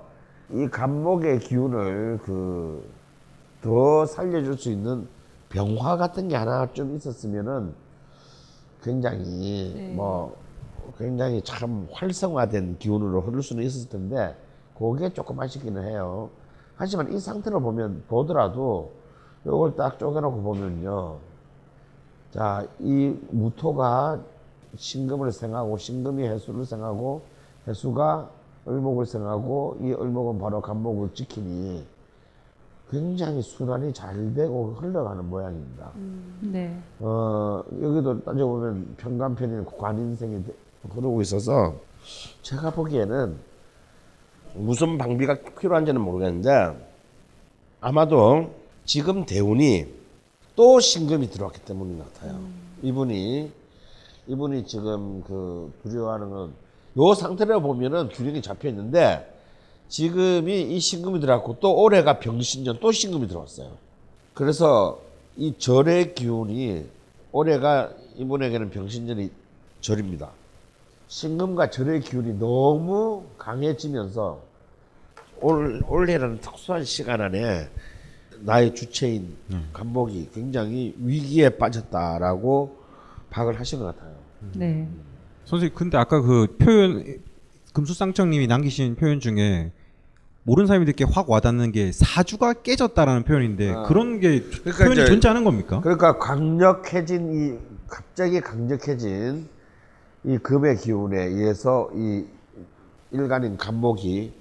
이 0.50 0.68
간목의 0.68 1.40
기운을 1.40 2.18
그 2.18 3.02
더 3.62 4.04
살려줄 4.04 4.58
수 4.58 4.70
있는 4.70 5.08
병화 5.48 5.96
같은 5.96 6.28
게 6.28 6.36
하나 6.36 6.70
좀 6.72 6.94
있었으면은 6.96 7.72
굉장히 8.82 9.72
네. 9.74 9.94
뭐 9.94 10.36
굉장히 10.98 11.40
참 11.42 11.86
활성화된 11.92 12.78
기운으로 12.78 13.20
흐를 13.20 13.42
수는 13.42 13.62
있었을 13.62 13.88
텐데 13.88 14.36
그게 14.76 15.12
조금 15.12 15.38
아쉽기는 15.40 15.84
해요. 15.84 16.28
하지만 16.76 17.12
이 17.12 17.18
상태로 17.20 17.60
보면 17.60 18.02
보더라도 18.08 18.90
요걸 19.46 19.76
딱 19.76 19.98
쪼개놓고 19.98 20.42
보면요. 20.42 21.18
자, 22.32 22.66
이 22.80 23.16
무토가 23.30 24.20
신금을 24.74 25.30
생하고 25.30 25.76
신금이 25.76 26.24
해수를 26.26 26.64
생하고 26.64 27.22
해수가 27.68 28.28
을목을 28.66 29.06
생하고 29.06 29.78
이 29.80 29.92
을목은 29.92 30.38
바로 30.38 30.60
간목을 30.60 31.14
지키니 31.14 31.84
굉장히 32.90 33.40
순환이 33.40 33.92
잘 33.94 34.34
되고 34.34 34.74
흘러가는 34.74 35.24
모양입니다. 35.28 35.90
네. 36.42 36.78
어, 37.00 37.62
여기도 37.80 38.22
따져보면 38.22 38.94
평간편인 38.98 39.64
관인생이 39.64 40.44
되- 40.44 40.54
흐르고 40.90 41.22
있어서 41.22 41.74
제가 42.42 42.70
보기에는 42.70 43.34
무슨 44.54 44.98
방비가 44.98 45.38
필요한지는 45.58 46.00
모르겠는데 46.00 46.76
아마도 47.80 48.50
지금 48.84 49.24
대운이 49.24 49.86
또 50.54 50.78
신금이 50.78 51.30
들어왔기 51.30 51.60
때문인 51.64 51.98
것 51.98 52.12
같아요. 52.12 52.38
이분이 52.82 53.50
이분이 54.26 54.66
지금 54.66 55.22
그 55.24 55.72
두려워하는 55.82 56.30
건 56.30 56.52
요 56.98 57.14
상태로 57.14 57.62
보면은 57.62 58.08
균형이 58.08 58.42
잡혀 58.42 58.68
있는데 58.68 59.28
지금이 59.88 60.74
이 60.74 60.80
신금이 60.80 61.20
들어왔고 61.20 61.58
또 61.60 61.74
올해가 61.82 62.18
병신년 62.18 62.78
또 62.80 62.92
신금이 62.92 63.28
들어왔어요. 63.28 63.72
그래서 64.34 65.00
이 65.36 65.54
절의 65.58 66.14
기운이 66.14 66.86
올해가 67.30 67.90
이분에게는 68.16 68.70
병신년이 68.70 69.30
절입니다. 69.80 70.30
신금과 71.08 71.70
절의 71.70 72.00
기운이 72.00 72.38
너무 72.38 73.24
강해지면서 73.36 74.40
올, 75.40 75.82
올해라는 75.86 76.40
특수한 76.40 76.84
시간 76.84 77.20
안에 77.20 77.68
나의 78.40 78.74
주체인 78.74 79.36
간목이 79.72 80.30
굉장히 80.32 80.94
위기에 80.98 81.50
빠졌다라고 81.50 82.76
파악을 83.30 83.60
하신 83.60 83.80
것 83.80 83.86
같아요. 83.86 84.14
네. 84.54 84.88
선생님 85.44 85.74
근데 85.74 85.96
아까 85.98 86.20
그 86.20 86.56
표현 86.58 87.04
금수상청님이 87.74 88.46
남기신 88.46 88.96
표현 88.96 89.20
중에 89.20 89.72
모르는 90.44 90.66
사람이 90.66 90.86
듣기에 90.86 91.06
확 91.10 91.30
와닿는 91.30 91.72
게 91.72 91.92
사주가 91.92 92.52
깨졌다라는 92.52 93.22
표현인데 93.24 93.70
아. 93.72 93.82
그런 93.84 94.18
게 94.20 94.40
그러니까 94.40 94.84
표현이 94.84 94.92
이제- 94.94 95.06
존재하는 95.06 95.44
겁니까? 95.44 95.80
그러니까 95.80 96.18
강력해진 96.18 97.32
이 97.32 97.58
갑자기 97.88 98.40
강력해진 98.40 99.48
이 100.24 100.38
금의 100.38 100.76
기운에 100.76 101.22
의해서 101.24 101.90
이 101.94 102.24
일간인 103.12 103.56
간목이 103.56 104.32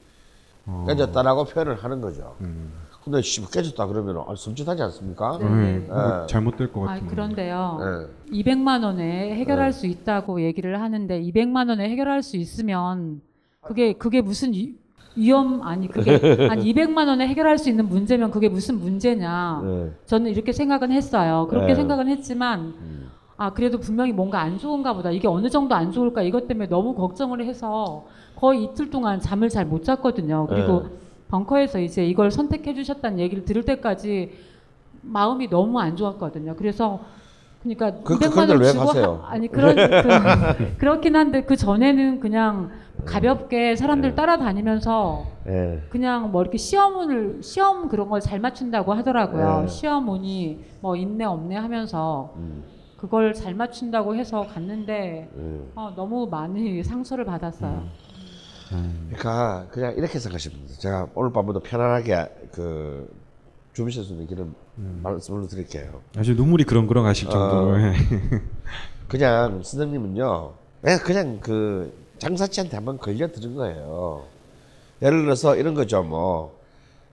어. 0.65 0.85
깨졌다라고 0.87 1.45
표현을 1.45 1.83
하는 1.83 2.01
거죠. 2.01 2.35
음. 2.41 2.71
근데 3.03 3.21
씨, 3.21 3.41
깨졌다 3.49 3.87
그러면 3.87 4.17
아, 4.27 4.33
섬찟하지 4.35 4.79
않습니까? 4.81 5.39
네. 5.39 5.87
예. 5.89 6.27
잘못될 6.27 6.71
것 6.71 6.83
아, 6.83 6.93
같은. 6.93 7.07
그런데요. 7.07 7.79
예. 8.31 8.41
200만 8.43 8.83
원에 8.83 9.33
해결할 9.35 9.71
네. 9.71 9.77
수 9.77 9.87
있다고 9.87 10.41
얘기를 10.43 10.79
하는데 10.79 11.21
200만 11.21 11.69
원에 11.69 11.89
해결할 11.89 12.21
수 12.21 12.37
있으면 12.37 13.21
그게 13.61 13.93
그게 13.93 14.21
무슨 14.21 14.53
위, 14.53 14.75
위험 15.15 15.63
아니 15.63 15.87
그게 15.87 16.11
한 16.47 16.59
200만 16.59 17.07
원에 17.07 17.27
해결할 17.27 17.57
수 17.57 17.69
있는 17.69 17.89
문제면 17.89 18.29
그게 18.29 18.49
무슨 18.49 18.79
문제냐. 18.79 19.61
네. 19.65 19.91
저는 20.05 20.29
이렇게 20.31 20.51
생각은 20.51 20.91
했어요. 20.91 21.47
그렇게 21.49 21.67
네. 21.69 21.75
생각은 21.75 22.07
했지만 22.07 22.73
아 23.35 23.51
그래도 23.51 23.79
분명히 23.79 24.11
뭔가 24.13 24.41
안 24.41 24.59
좋은가 24.59 24.93
보다. 24.93 25.09
이게 25.09 25.27
어느 25.27 25.49
정도 25.49 25.73
안 25.73 25.91
좋을까 25.91 26.21
이것 26.21 26.47
때문에 26.47 26.67
너무 26.69 26.93
걱정을 26.93 27.43
해서 27.43 28.05
거의 28.35 28.63
이틀 28.65 28.91
동안 28.91 29.19
잠을 29.19 29.49
잘 29.49 29.65
못 29.65 29.83
잤거든요. 29.83 30.45
그리고 30.47 30.83
네. 30.83 30.89
벙커에서 31.35 31.79
이제 31.79 32.05
이걸 32.05 32.29
선택해 32.29 32.73
주셨다는 32.73 33.19
얘기를 33.19 33.45
들을 33.45 33.63
때까지 33.63 34.33
마음이 35.01 35.49
너무 35.49 35.79
안 35.79 35.95
좋았거든요. 35.95 36.55
그래서 36.57 36.99
그러니까 37.63 37.91
그- 38.03 38.15
200만 38.17 38.31
그런데 38.31 38.53
원왜 38.53 38.71
주고 38.71 38.85
가세요? 38.85 39.19
하- 39.23 39.31
아니 39.33 39.47
그런 39.47 39.75
그, 39.75 40.77
그렇긴 40.77 41.15
한데 41.15 41.43
그 41.43 41.55
전에는 41.55 42.19
그냥 42.19 42.71
가볍게 43.05 43.75
사람들 43.75 44.09
네. 44.09 44.15
따라다니면서 44.15 45.25
예. 45.47 45.81
그냥 45.89 46.31
뭐 46.31 46.41
이렇게 46.41 46.57
시험을 46.57 47.39
시험 47.41 47.87
그런 47.87 48.09
걸 48.09 48.19
잘 48.19 48.39
맞춘다고 48.39 48.93
하더라고요. 48.93 49.61
네. 49.61 49.67
시험 49.67 50.09
운이 50.09 50.59
뭐 50.81 50.95
있네 50.95 51.23
없네 51.25 51.55
하면서 51.55 52.33
음. 52.35 52.63
그걸 52.97 53.33
잘 53.33 53.55
맞춘다고 53.55 54.15
해서 54.15 54.45
갔는데 54.47 55.29
음. 55.35 55.71
어, 55.75 55.93
너무 55.95 56.27
많이 56.29 56.83
상처를 56.83 57.25
받았어요. 57.25 57.83
그러니까 58.71 59.67
그냥 59.71 59.93
이렇게 59.97 60.19
생각하시면 60.19 60.67
돼요. 60.67 60.77
제가 60.79 61.07
오늘 61.15 61.31
밤부터 61.31 61.59
편안하게 61.59 62.49
그 62.51 63.13
주무실 63.73 64.03
수 64.03 64.13
있는 64.13 64.27
길은 64.27 64.53
말씀을 65.03 65.47
드릴게요. 65.47 66.01
아주 66.17 66.33
눈물이 66.33 66.63
그렁그렁 66.63 67.05
하실 67.05 67.29
정도로. 67.29 67.75
어. 67.75 67.77
예. 67.81 67.93
그냥 69.07 69.61
선생님은요, 69.63 70.53
그냥, 70.81 70.99
그냥 70.99 71.39
그 71.41 71.93
장사치한테 72.17 72.77
한번 72.77 72.97
걸려들은 72.97 73.55
거예요. 73.55 74.23
예를 75.01 75.23
들어서 75.23 75.55
이런 75.55 75.73
거죠, 75.73 76.03
뭐, 76.03 76.57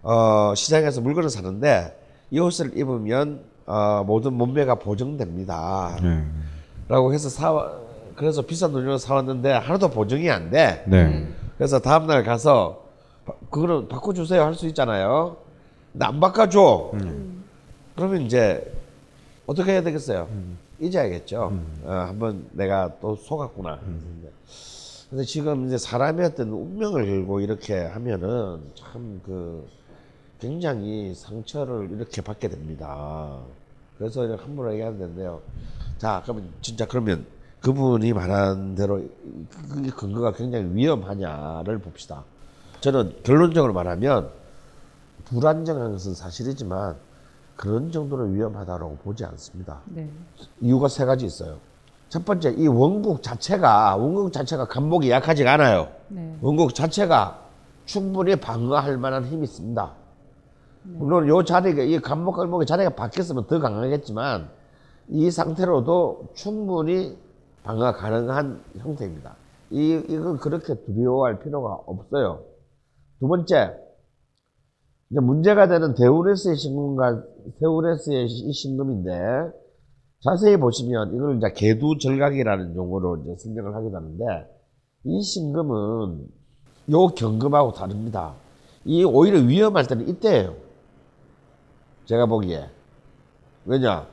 어, 0.02 0.54
시장에서 0.54 1.00
물건을 1.00 1.30
사는데 1.30 1.98
이 2.30 2.38
옷을 2.38 2.76
입으면 2.76 3.42
어, 3.66 4.02
모든 4.06 4.34
몸매가 4.34 4.76
보정됩니다. 4.76 5.98
네. 6.02 6.24
라고 6.88 7.12
해서 7.12 7.28
사, 7.28 7.70
그래서 8.16 8.42
비싼 8.42 8.72
돈으로 8.72 8.96
사왔는데 8.98 9.52
하나도 9.52 9.90
보정이 9.90 10.30
안 10.30 10.50
돼. 10.50 10.84
네. 10.86 11.28
그래서 11.58 11.78
다음날 11.80 12.22
가서 12.24 12.84
바- 13.26 13.34
그거는 13.50 13.88
바꿔주세요 13.88 14.42
할 14.42 14.54
수 14.54 14.66
있잖아요. 14.68 15.36
근데 15.92 16.06
안 16.06 16.20
바꿔줘. 16.20 16.92
그러면 17.96 18.22
이제 18.22 18.72
어떻게 19.46 19.72
해야 19.72 19.82
되겠어요? 19.82 20.28
잊어야겠죠. 20.80 21.52
어, 21.84 21.90
한번 21.90 22.46
내가 22.52 22.92
또 23.00 23.16
속았구나. 23.16 23.80
근데 25.10 25.24
지금 25.24 25.66
이제 25.66 25.78
사람의 25.78 26.26
어떤 26.26 26.50
운명을 26.50 27.04
걸고 27.06 27.40
이렇게 27.40 27.80
하면은 27.84 28.60
참 28.74 29.20
그 29.24 29.66
굉장히 30.40 31.12
상처를 31.16 31.90
이렇게 31.90 32.22
받게 32.22 32.48
됩니다. 32.48 33.38
그래서 33.98 34.24
이렇게 34.24 34.40
함부로 34.44 34.70
얘기하는 34.72 34.96
데인데요. 34.98 35.40
자, 35.98 36.20
그러면 36.22 36.48
진짜 36.62 36.86
그러면 36.86 37.26
그분이 37.60 38.12
말한 38.12 38.74
대로 38.74 39.02
그게 39.70 39.90
근거가 39.90 40.32
굉장히 40.32 40.74
위험하냐를 40.74 41.78
봅시다. 41.78 42.24
저는 42.80 43.16
결론적으로 43.24 43.72
말하면 43.72 44.30
불안정한 45.24 45.92
것은 45.92 46.14
사실이지만 46.14 46.96
그런 47.56 47.90
정도로 47.90 48.26
위험하다고 48.26 48.98
보지 49.02 49.24
않습니다. 49.24 49.80
네. 49.86 50.08
이유가 50.60 50.86
세 50.86 51.04
가지 51.04 51.26
있어요. 51.26 51.58
첫 52.08 52.24
번째, 52.24 52.54
이 52.56 52.68
원국 52.68 53.22
자체가 53.22 53.96
원국 53.96 54.32
자체가 54.32 54.66
간목이 54.66 55.10
약하지가 55.10 55.54
않아요. 55.54 55.88
네. 56.08 56.36
원국 56.40 56.74
자체가 56.74 57.42
충분히 57.84 58.36
방어할 58.36 58.96
만한 58.96 59.24
힘이 59.24 59.44
있습니다. 59.44 59.92
물론 60.84 61.28
요 61.28 61.42
자리가 61.42 61.82
이 61.82 61.98
간목 61.98 62.36
간목의 62.36 62.66
자리가 62.66 62.90
바뀌었으면 62.90 63.46
더 63.46 63.58
강하겠지만 63.58 64.48
이 65.08 65.30
상태로도 65.30 66.28
충분히 66.34 67.18
방어가 67.68 67.92
가능한 67.92 68.62
형태입니다. 68.78 69.36
이 69.70 70.02
이건 70.08 70.38
그렇게 70.38 70.74
두려워할 70.86 71.38
필요가 71.38 71.74
없어요. 71.86 72.42
두 73.20 73.28
번째, 73.28 73.74
이제 75.10 75.20
문제가 75.20 75.68
되는 75.68 75.94
데우레스의 75.94 76.56
신금과 76.56 77.22
세우레스의 77.60 78.26
이 78.26 78.52
신금인데 78.54 79.10
자세히 80.24 80.56
보시면 80.56 81.14
이걸 81.14 81.36
이제 81.36 81.52
개두절각이라는 81.54 82.74
용어로 82.74 83.18
이제 83.18 83.34
설명을 83.36 83.74
하기도 83.74 83.96
하는데 83.96 84.24
이 85.04 85.22
신금은 85.22 86.26
요 86.90 87.06
경금하고 87.08 87.72
다릅니다. 87.72 88.34
이 88.86 89.04
오히려 89.04 89.40
위험할 89.40 89.86
때는 89.86 90.08
이때예요. 90.08 90.54
제가 92.06 92.24
보기에 92.24 92.70
왜냐 93.66 94.06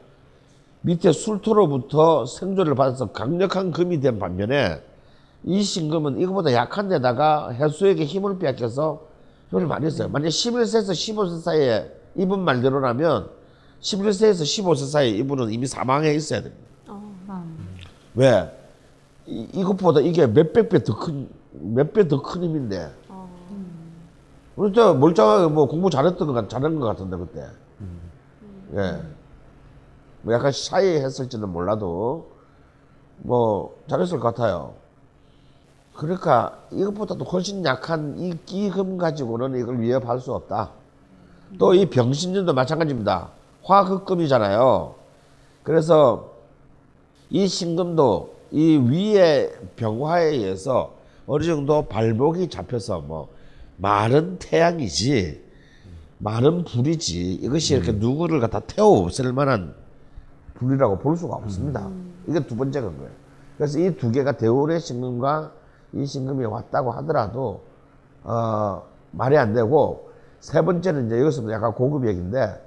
밑에 0.85 1.11
술토로부터 1.11 2.27
생존을 2.27 2.75
받아서 2.75 3.07
강력한 3.07 3.71
금이 3.71 3.99
된 4.01 4.19
반면에 4.19 4.83
이 5.43 5.63
신금은 5.63 6.19
이거보다 6.19 6.53
약한 6.53 6.89
데다가 6.89 7.49
해수에게 7.49 8.05
힘을 8.05 8.37
빼앗겨서 8.37 9.01
힘을 9.49 9.65
많이 9.65 9.89
써요. 9.89 10.09
만약 10.09 10.27
11세에서 10.29 10.91
15세 10.91 11.41
사이에 11.41 11.91
이분 12.15 12.41
말대로라면 12.41 13.29
11세에서 13.81 14.41
15세 14.43 14.87
사이에 14.91 15.09
이분은 15.17 15.51
이미 15.51 15.65
사망해 15.65 16.13
있어야 16.13 16.41
됩니다. 16.43 16.63
아, 16.87 17.43
왜? 18.13 18.51
이, 19.25 19.47
이것보다 19.53 20.01
이게 20.01 20.27
몇백 20.27 20.69
배 20.69 20.83
더 20.83 20.95
큰, 20.97 21.27
몇 21.51 21.93
배 21.93 22.07
더 22.07 22.21
큰 22.21 22.43
힘인데. 22.43 22.91
그때 24.55 24.93
멀쩡하게 24.93 25.51
뭐 25.53 25.67
공부 25.67 25.89
잘했던 25.89 26.27
것, 26.27 26.33
같- 26.33 26.49
잘한 26.49 26.79
것 26.79 26.85
같은데, 26.85 27.17
그때. 27.17 27.45
예. 28.75 29.01
뭐 30.25 30.33
약간 30.33 30.51
샤이 30.51 30.87
했을지는 30.97 31.49
몰라도, 31.49 32.31
뭐, 33.19 33.77
잘했을 33.87 34.19
것 34.19 34.33
같아요. 34.33 34.73
그러니까 35.93 36.59
이것보다도 36.71 37.23
훨씬 37.25 37.63
약한 37.63 38.17
이 38.17 38.35
끼금 38.45 38.97
가지고는 38.97 39.57
이걸 39.59 39.79
위협할 39.79 40.19
수 40.19 40.33
없다. 40.33 40.71
또 41.59 41.73
이 41.75 41.85
병신년도 41.85 42.53
마찬가지입니다. 42.53 43.29
화극금이잖아요. 43.63 44.95
그래서 45.63 46.33
이 47.29 47.47
신금도 47.47 48.35
이 48.51 48.77
위의 48.77 49.53
병화에 49.75 50.25
의해서 50.25 50.93
어느 51.27 51.43
정도 51.43 51.83
발목이 51.83 52.49
잡혀서 52.49 53.01
뭐 53.01 53.29
마른 53.77 54.37
태양이지 54.39 55.43
마른 56.17 56.63
불이지 56.65 57.33
이것이 57.35 57.75
이렇게 57.75 57.91
누구를 57.91 58.39
갖다 58.39 58.59
태워 58.59 59.05
없앨 59.05 59.31
만한 59.33 59.75
불이라고 60.55 60.97
볼 60.99 61.15
수가 61.17 61.35
없습니다. 61.35 61.89
이게 62.27 62.39
두 62.45 62.55
번째 62.55 62.81
건 62.81 62.97
거예요. 62.97 63.11
그래서 63.57 63.79
이 63.79 63.95
두 63.97 64.11
개가 64.11 64.33
대울의 64.33 64.79
신금과 64.79 65.51
이 65.93 66.05
신금이 66.05 66.43
왔다고 66.45 66.91
하더라도 66.91 67.61
어, 68.23 68.83
말이 69.11 69.37
안 69.37 69.53
되고 69.53 70.09
세 70.39 70.61
번째는 70.61 71.07
이제 71.07 71.19
여기서 71.21 71.49
약간 71.51 71.73
고급 71.73 72.05
얘기인데 72.07 72.61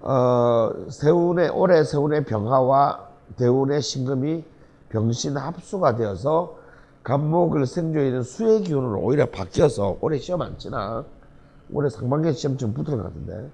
어, 0.00 0.70
세운의 0.88 1.50
올해 1.50 1.82
세운의 1.82 2.24
병화와 2.26 3.08
대운의 3.36 3.80
신금이 3.82 4.44
병신 4.90 5.36
합수가 5.36 5.96
되어서 5.96 6.56
간목을 7.02 7.66
생조에 7.66 8.06
있는 8.06 8.22
수의 8.22 8.62
기운으로 8.62 9.00
오히려 9.00 9.28
바뀌어서 9.30 9.98
올해 10.00 10.18
시험 10.18 10.42
안 10.42 10.56
치나 10.58 11.04
올해 11.72 11.90
상반기 11.90 12.32
시험 12.32 12.56
좀 12.56 12.72
붙을 12.72 12.96
것 12.96 13.02
같은데 13.02 13.50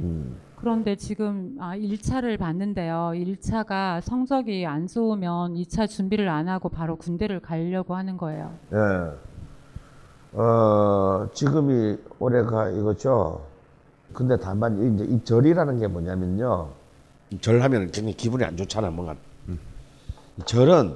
음. 0.00 0.36
그런데 0.60 0.94
지금 0.96 1.56
아, 1.58 1.74
1차를 1.74 2.38
봤는데요. 2.38 3.12
1차가 3.14 4.00
성적이 4.02 4.66
안 4.66 4.86
좋으면 4.86 5.54
2차 5.54 5.88
준비를 5.88 6.28
안 6.28 6.48
하고 6.48 6.68
바로 6.68 6.96
군대를 6.96 7.40
가려고 7.40 7.94
하는 7.96 8.18
거예요. 8.18 8.52
예. 8.72 8.76
어, 10.38 11.28
지금이 11.32 11.96
올해가 12.18 12.68
이거죠. 12.70 13.46
근데 14.12 14.36
다만 14.38 14.78
이- 14.78 14.94
이제 14.94 15.04
이 15.14 15.24
절이라는 15.24 15.78
게 15.78 15.86
뭐냐면요. 15.86 16.68
이 17.30 17.38
절하면 17.40 17.82
굉장히 17.86 18.12
기분이 18.14 18.44
안 18.44 18.56
좋잖아, 18.56 18.90
뭔가. 18.90 19.14
이 19.48 20.42
절은 20.44 20.94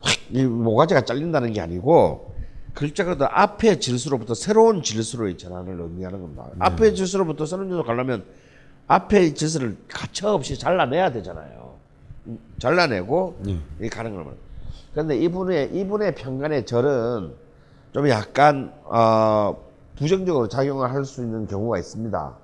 확이 0.00 0.44
모가지가 0.46 1.02
잘린다는 1.02 1.52
게 1.52 1.60
아니고 1.60 2.34
글자가 2.74 3.16
더 3.18 3.24
앞의 3.26 3.80
질수로부터 3.80 4.34
새로운 4.34 4.82
질수로의 4.82 5.36
전환을 5.38 5.80
의미하는 5.80 6.20
겁니다. 6.20 6.46
앞의 6.58 6.94
질수로부터 6.94 7.44
새로운 7.46 7.68
질수로 7.68 7.84
가려면 7.84 8.24
앞의 8.88 9.34
질수를 9.34 9.76
가차없이 9.88 10.58
잘라내야 10.58 11.10
되잖아요. 11.12 11.74
음, 12.26 12.38
잘라내고 12.58 13.36
이 13.80 13.88
가는 13.88 14.14
거는. 14.14 14.32
그런데 14.92 15.16
이분의 15.18 15.74
이분의 15.76 16.14
평간의 16.14 16.66
절은 16.66 17.34
좀 17.92 18.08
약간 18.08 18.72
어, 18.84 19.56
부정적으로 19.96 20.48
작용을 20.48 20.90
할 20.92 21.04
수 21.04 21.22
있는 21.22 21.46
경우가 21.46 21.78
있습니다. 21.78 22.34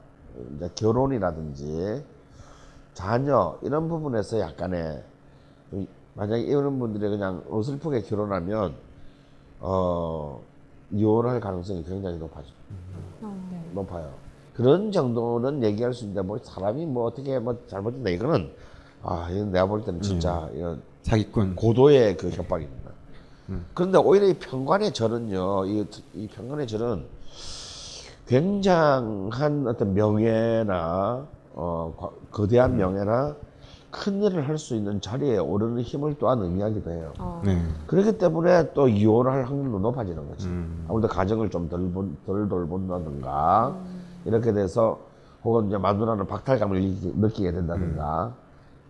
이제 0.57 0.71
결혼이라든지 0.75 2.05
자녀 2.95 3.59
이런 3.63 3.89
부분에서 3.89 4.41
약간의 4.41 5.03
이- 5.73 5.87
만약에 6.15 6.43
이런 6.43 6.79
분들이 6.79 7.09
그냥 7.09 7.43
어슬프게 7.51 8.03
결혼하면 8.03 8.75
어, 9.61 10.41
이혼할 10.91 11.41
가능성이 11.41 11.85
굉장히 11.85 12.19
높아져. 12.19 12.49
높아요. 13.73 14.13
그런 14.55 14.93
정도는 14.93 15.63
얘기할 15.63 15.95
수 15.95 16.05
있는데 16.05 16.23
뭐 16.23 16.39
사람이 16.43 16.87
뭐 16.87 17.05
어떻게 17.07 17.39
뭐 17.39 17.57
잘못된다 17.69 18.11
이거는 18.11 18.51
아 19.03 19.29
이건 19.31 19.51
내가 19.53 19.67
볼 19.67 19.83
때는 19.85 20.01
진짜 20.03 20.49
이건 20.55 20.83
사기꾼. 21.03 21.57
고도의 21.57 22.17
그 22.17 22.31
협박입니다. 22.31 22.91
그런데 23.75 23.99
오히려 23.99 24.27
이 24.29 24.35
평관의 24.35 24.93
절은요, 24.95 25.67
이, 25.67 25.87
이 26.15 26.29
평관의 26.29 26.67
절은 26.67 27.05
굉장한 28.27 29.67
어떤 29.67 29.95
명예나 29.95 31.27
어, 31.55 31.95
과- 31.99 32.11
거대한 32.31 32.77
명예나 32.77 33.35
큰 33.91 34.23
일을 34.23 34.49
할 34.49 34.57
수 34.57 34.75
있는 34.75 35.03
자리에 35.03 35.37
오르는 35.37 35.83
힘을 35.83 36.15
또한 36.19 36.41
의미하기도 36.41 36.91
해요. 36.93 37.13
네. 37.45 37.61
그렇기 37.87 38.17
때문에 38.17 38.73
또 38.73 38.89
이혼을 38.89 39.31
할 39.31 39.45
확률도 39.45 39.79
높아지는 39.81 40.27
거지. 40.29 40.47
음. 40.47 40.87
아무래도 40.89 41.09
가정을 41.09 41.51
좀 41.51 41.69
덜 41.69 41.93
덜 42.25 42.49
돌본다든가 42.49 43.77
이렇게 44.25 44.53
돼서 44.53 44.99
혹은 45.45 45.67
이제 45.69 45.77
마누라는 45.79 46.27
박탈감을 46.27 46.81
느끼- 46.81 47.13
느끼게 47.17 47.53
된다든가 47.53 48.35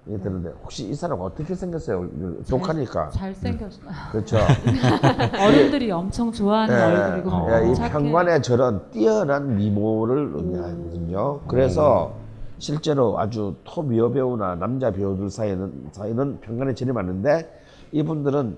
이 0.09 0.19
드는데 0.19 0.51
혹시 0.63 0.89
이 0.89 0.95
사람 0.95 1.21
어떻게 1.21 1.55
생겼어요? 1.55 2.09
독하니까. 2.49 3.11
잘생겼어. 3.11 3.81
그렇죠. 4.11 4.37
어른들이 5.41 5.91
엄청 5.93 6.33
좋아하는 6.33 6.75
얼굴이고 6.83 7.31
예, 7.31 7.61
너무 7.61 7.73
이. 7.73 7.89
평관의 7.89 8.43
저런 8.43 8.91
뛰어난 8.91 9.57
미모를 9.57 10.33
의미하거든요. 10.35 11.41
그래서 11.47 12.15
실제로 12.59 13.19
아주 13.19 13.55
톱 13.65 13.97
여배우나 13.97 14.57
남자 14.57 14.91
배우들 14.91 15.31
사이에는 15.31 15.91
사이는 15.93 16.41
평관의 16.41 16.75
절이 16.75 16.93
많은데 16.93 17.61
이분들은 17.93 18.57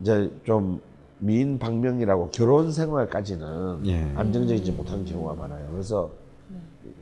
이제 0.00 0.30
좀 0.44 0.80
미인 1.24 1.56
방명이라고 1.60 2.30
결혼 2.30 2.72
생활까지는 2.72 3.86
예. 3.86 4.12
안정적이지 4.16 4.72
못한 4.72 5.04
경우가 5.04 5.34
많아요. 5.34 5.68
그래서 5.70 6.10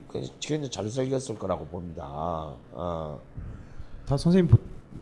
그 0.08 0.20
굉장히 0.40 0.70
잘생겼을 0.70 1.38
거라고 1.38 1.64
봅니다. 1.66 2.04
어. 2.72 3.18
다 4.06 4.16
선생님 4.18 4.48
보- 4.48 4.58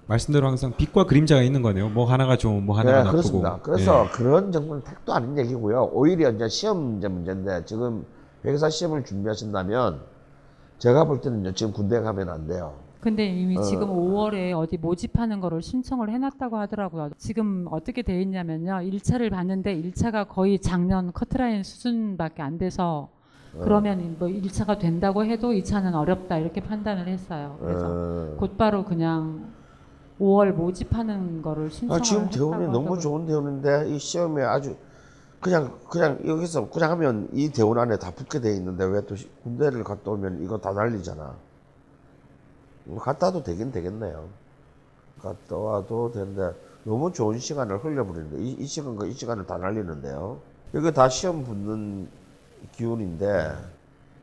말씀대로 0.07 0.47
항상 0.47 0.73
빛과 0.77 1.05
그림자가 1.07 1.43
있는 1.43 1.63
거네요. 1.63 1.89
뭐 1.89 2.05
하나가 2.05 2.37
좋은, 2.37 2.65
뭐 2.65 2.79
하나가 2.79 2.99
네, 2.99 3.05
나쁘고. 3.05 3.11
그렇습니다. 3.17 3.59
그래서 3.61 4.05
예. 4.05 4.09
그런 4.11 4.53
정도는 4.53 4.85
택도 4.85 5.13
아닌 5.13 5.37
얘기고요. 5.37 5.91
오히려 5.93 6.31
이제 6.31 6.49
시험 6.49 6.79
문제 6.79 7.09
문제인데 7.09 7.65
지금 7.65 8.07
회계사 8.45 8.71
시험을 8.71 9.05
준비하신다면 9.05 9.99
제가 10.79 11.05
볼 11.07 11.21
때는 11.21 11.41
이제 11.41 11.53
지금 11.55 11.73
군대 11.73 11.99
가면 12.01 12.29
안 12.29 12.47
돼요. 12.47 12.75
근데 13.01 13.27
이미 13.27 13.57
어. 13.57 13.63
지금 13.63 13.89
5월에 13.89 14.53
어디 14.59 14.77
모집하는 14.77 15.41
거를 15.41 15.63
신청을 15.63 16.11
해놨다고 16.11 16.57
하더라고요. 16.57 17.11
지금 17.17 17.67
어떻게 17.71 18.03
돼 18.03 18.21
있냐면요. 18.23 18.73
1차를 18.91 19.31
봤는데 19.31 19.81
1차가 19.83 20.27
거의 20.29 20.59
작년 20.59 21.13
커트라인 21.13 21.63
수준밖에 21.63 22.43
안 22.43 22.59
돼서 22.59 23.09
어. 23.55 23.61
그러면 23.63 24.17
뭐 24.19 24.29
1차가 24.29 24.79
된다고 24.79 25.25
해도 25.25 25.51
2차는 25.53 25.95
어렵다 25.95 26.39
이렇게 26.39 26.61
판단을 26.61 27.07
했어요. 27.07 27.57
그래서 27.61 27.87
어. 27.87 28.37
곧바로 28.37 28.85
그냥 28.85 29.53
5월 30.21 30.53
모집하는 30.53 31.41
거를 31.43 31.71
신청을 31.71 32.01
아, 32.01 32.03
지금 32.03 32.29
대원이 32.29 32.67
너무. 32.67 32.99
좋은 32.99 33.27
대원인데 33.27 33.91
이 33.91 33.99
시험에 34.01 34.43
아주 34.43 34.75
그냥 35.39 35.79
그냥 35.89 36.19
여기서 36.27 36.69
그냥 36.69 36.91
하면 36.91 37.29
이 37.33 37.49
대원 37.53 37.79
안에 37.79 37.97
다 37.99 38.11
붙게 38.11 38.41
돼 38.41 38.57
있는데 38.57 38.85
왜 38.85 39.01
또 39.03 39.15
군대를 39.45 39.85
갔다 39.85 40.11
오면 40.11 40.43
이거 40.43 40.59
다 40.59 40.73
날리잖아. 40.73 41.37
뭐 42.89 42.99
갔다 42.99 43.27
와도 43.27 43.43
되긴 43.43 43.71
되겠네요. 43.71 44.29
갔다 45.21 45.57
와도 45.57 46.11
되는데 46.11 46.53
너무 46.85 47.13
좋은 47.13 47.39
시간을 47.39 47.85
흘려버리는데 47.85 48.43
이, 48.43 48.53
이 48.61 48.67
시간과 48.67 49.07
이 49.07 49.13
시간을 49.13 49.47
다 49.47 49.59
날리는데요. 49.59 50.39
이거 50.75 50.91
다 50.91 51.09
시험 51.09 51.45
붙는 51.45 52.09
기운인데 52.73 53.53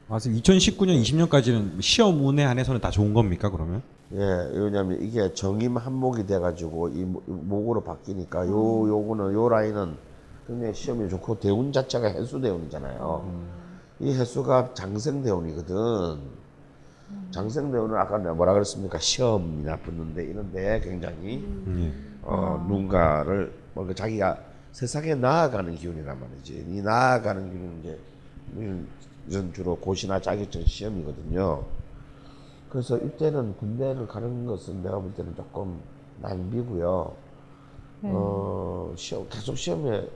맞아. 0.07 0.29
2019년, 0.29 1.01
20년까지는 1.01 1.81
시험 1.81 2.23
운에 2.25 2.43
한해서는 2.43 2.81
다 2.81 2.91
좋은 2.91 3.13
겁니까 3.13 3.49
그러면? 3.49 3.81
예, 4.13 4.17
왜냐면 4.53 5.01
이게 5.01 5.33
정임 5.33 5.77
한목이 5.77 6.25
돼가지고 6.27 6.89
이 6.89 7.03
목- 7.03 7.23
목으로 7.27 7.81
바뀌니까 7.83 8.47
요 8.47 8.87
요거는 8.87 9.33
요 9.33 9.49
라인은 9.49 9.95
굉장히 10.47 10.73
시험이 10.75 11.09
좋고 11.09 11.39
대운 11.39 11.71
자체가 11.71 12.07
해수 12.09 12.39
대운이잖아요. 12.39 13.31
이 13.99 14.13
해수가 14.13 14.75
장생 14.75 15.23
대운이거든. 15.23 16.19
장생 17.31 17.71
대운은 17.71 17.95
아까 17.95 18.17
내가 18.17 18.33
뭐라 18.33 18.53
그랬습니까? 18.53 18.97
시험이나 18.97 19.77
붙는데 19.77 20.23
이런데 20.23 20.79
굉장히 20.81 21.45
예. 21.67 21.93
어, 22.23 22.63
누군가를 22.67 23.53
뭔가 23.73 23.93
자기가 23.93 24.39
세상에 24.71 25.15
나아가는 25.15 25.73
기운이란 25.75 26.19
말이지. 26.19 26.65
이 26.69 26.81
나아가는 26.81 27.49
기운은 27.49 27.79
이제 27.79 27.99
음, 28.53 28.87
이건 29.27 29.53
주로 29.53 29.75
고시나 29.75 30.19
자격증 30.19 30.63
시험이거든요. 30.65 31.63
그래서 32.69 32.97
이때는 32.97 33.55
군대를 33.57 34.07
가는 34.07 34.45
것은 34.45 34.83
내가 34.83 34.99
볼 34.99 35.13
때는 35.13 35.35
조금 35.35 35.79
낭비고요. 36.21 37.13
네. 38.01 38.09
어, 38.13 38.93
시험 38.97 39.27
계속 39.29 39.57
시험에 39.57 40.07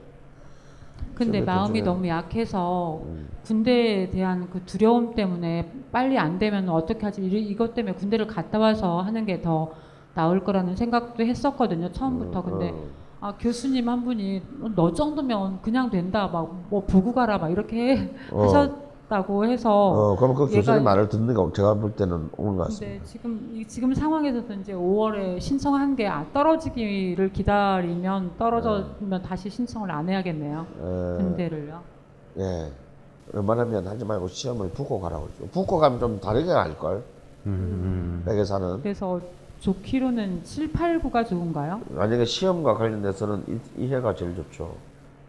근데 1.14 1.40
마음이 1.40 1.82
너무 1.82 2.08
약해서 2.08 3.02
음. 3.04 3.28
군대에 3.44 4.10
대한 4.10 4.48
그 4.50 4.62
두려움 4.64 5.14
때문에 5.14 5.70
빨리 5.92 6.18
안 6.18 6.38
되면 6.38 6.68
어떻게 6.68 7.04
하지 7.04 7.22
이- 7.22 7.48
이것 7.50 7.74
때문에 7.74 7.94
군대를 7.94 8.26
갔다 8.26 8.58
와서 8.58 9.00
하는 9.00 9.26
게 9.26 9.40
더 9.42 9.70
나을 10.14 10.42
거라는 10.42 10.74
생각도 10.76 11.22
했었거든요 11.24 11.92
처음부터 11.92 12.42
근데 12.42 12.70
어, 12.70 12.84
아 13.20 13.34
교수님 13.38 13.88
한 13.88 14.02
분이 14.04 14.42
너 14.74 14.92
정도면 14.92 15.60
그냥 15.62 15.88
된다 15.90 16.26
막 16.32 16.48
뭐 16.70 16.84
보고 16.84 17.12
가라 17.14 17.38
막 17.38 17.50
이렇게 17.50 18.12
어. 18.32 18.42
하셨 18.42 18.89
다고 19.10 19.44
해서 19.44 19.88
어, 19.88 20.16
그럼 20.16 20.34
그 20.36 20.46
교수님 20.48 20.84
말을 20.84 21.08
듣는 21.08 21.34
거 21.34 21.50
제가 21.52 21.74
볼 21.74 21.90
때는 21.96 22.30
옳은 22.36 22.56
것 22.56 22.68
같습니다. 22.68 22.92
근데 22.94 23.04
지금 23.04 23.50
이- 23.52 23.66
지금 23.66 23.92
상황에서도 23.92 24.54
이제 24.54 24.72
5월에 24.72 25.40
신청한 25.40 25.96
게 25.96 26.06
아, 26.06 26.24
떨어지기를 26.32 27.32
기다리면 27.32 28.30
떨어지면 28.38 29.20
다시 29.22 29.50
신청을 29.50 29.90
안 29.90 30.08
해야겠네요 30.08 30.64
에, 30.78 31.16
군대를요. 31.24 31.80
예. 32.38 32.70
웬만하면 33.32 33.88
하지 33.88 34.04
말고 34.04 34.28
시험을 34.28 34.70
붙고 34.70 35.00
가라고 35.00 35.24
그러죠. 35.36 35.50
붙고 35.52 35.78
가면 35.78 35.98
좀 35.98 36.20
다르게 36.20 36.48
할걸. 36.52 37.02
음. 37.46 38.22
백에사는. 38.26 38.80
그래서 38.82 39.20
좋기로는 39.58 40.44
7, 40.44 40.72
8, 40.72 41.00
9가 41.00 41.26
좋은가요? 41.26 41.80
만약에 41.90 42.24
시험과 42.24 42.74
관련돼서는 42.74 43.42
이, 43.76 43.84
이 43.84 43.92
해가 43.92 44.14
제일 44.14 44.36
좋죠. 44.36 44.72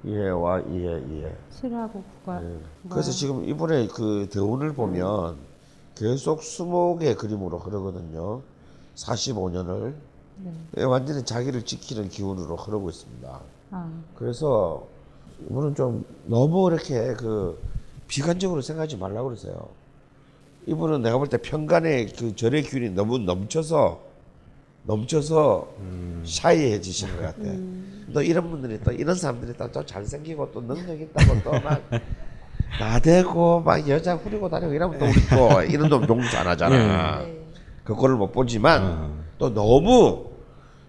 이 0.04 0.14
해와 0.16 0.62
이 0.62 0.88
해, 0.88 1.00
이 1.00 1.24
해. 1.24 1.36
7하고 1.62 2.02
9가. 2.26 2.44
예. 2.44 2.58
그래서 2.90 3.12
지금 3.12 3.48
이번에 3.48 3.88
그 3.88 4.28
대운을 4.32 4.74
보면 4.74 5.38
계속 5.96 6.42
수목의 6.42 7.16
그림으로 7.16 7.60
흐르거든요. 7.60 8.42
45년을. 8.96 9.94
예, 10.46 10.52
네. 10.72 10.84
완전히 10.84 11.24
자기를 11.24 11.64
지키는 11.66 12.10
기운으로 12.10 12.56
흐르고 12.56 12.90
있습니다. 12.90 13.40
아, 13.72 13.92
그래서 14.16 14.88
이분은 15.46 15.76
좀 15.76 16.04
너무 16.26 16.68
이렇게 16.72 17.14
그 17.14 17.60
비관적으로 18.08 18.62
생각하지 18.62 18.98
말라고 18.98 19.30
그러세요. 19.30 19.68
이분은 20.66 21.02
내가 21.04 21.18
볼 21.18 21.28
때 21.30 21.38
편간의 21.38 22.14
그 22.14 22.36
절의 22.36 22.64
기운이 22.64 22.90
너무 22.92 23.18
넘쳐서 23.20 24.02
넘쳐서 24.84 25.68
샤이해지시는 26.26 27.16
것 27.18 27.22
같아. 27.24 27.44
또 28.14 28.22
이런 28.22 28.50
분들이 28.50 28.80
또 28.84 28.92
이런 28.92 29.16
사람들이 29.16 29.54
또, 29.58 29.72
또 29.72 29.86
잘생기고 29.86 30.52
또 30.52 30.62
능력 30.62 31.00
있다고 31.00 31.42
또 31.44 31.52
막 31.64 31.82
나대고 32.80 33.62
막 33.62 33.88
여자 33.90 34.16
후리고 34.16 34.50
다니고 34.50 34.74
이러면 34.74 34.98
또 35.00 35.06
우리 35.06 35.14
또 35.30 35.62
이런 35.70 35.90
놈 35.90 36.08
용서 36.08 36.38
안 36.38 36.48
하잖아. 36.48 37.26
그거를 37.84 38.16
못 38.16 38.32
보지만 38.32 39.24
또 39.38 39.54
너무 39.54 40.26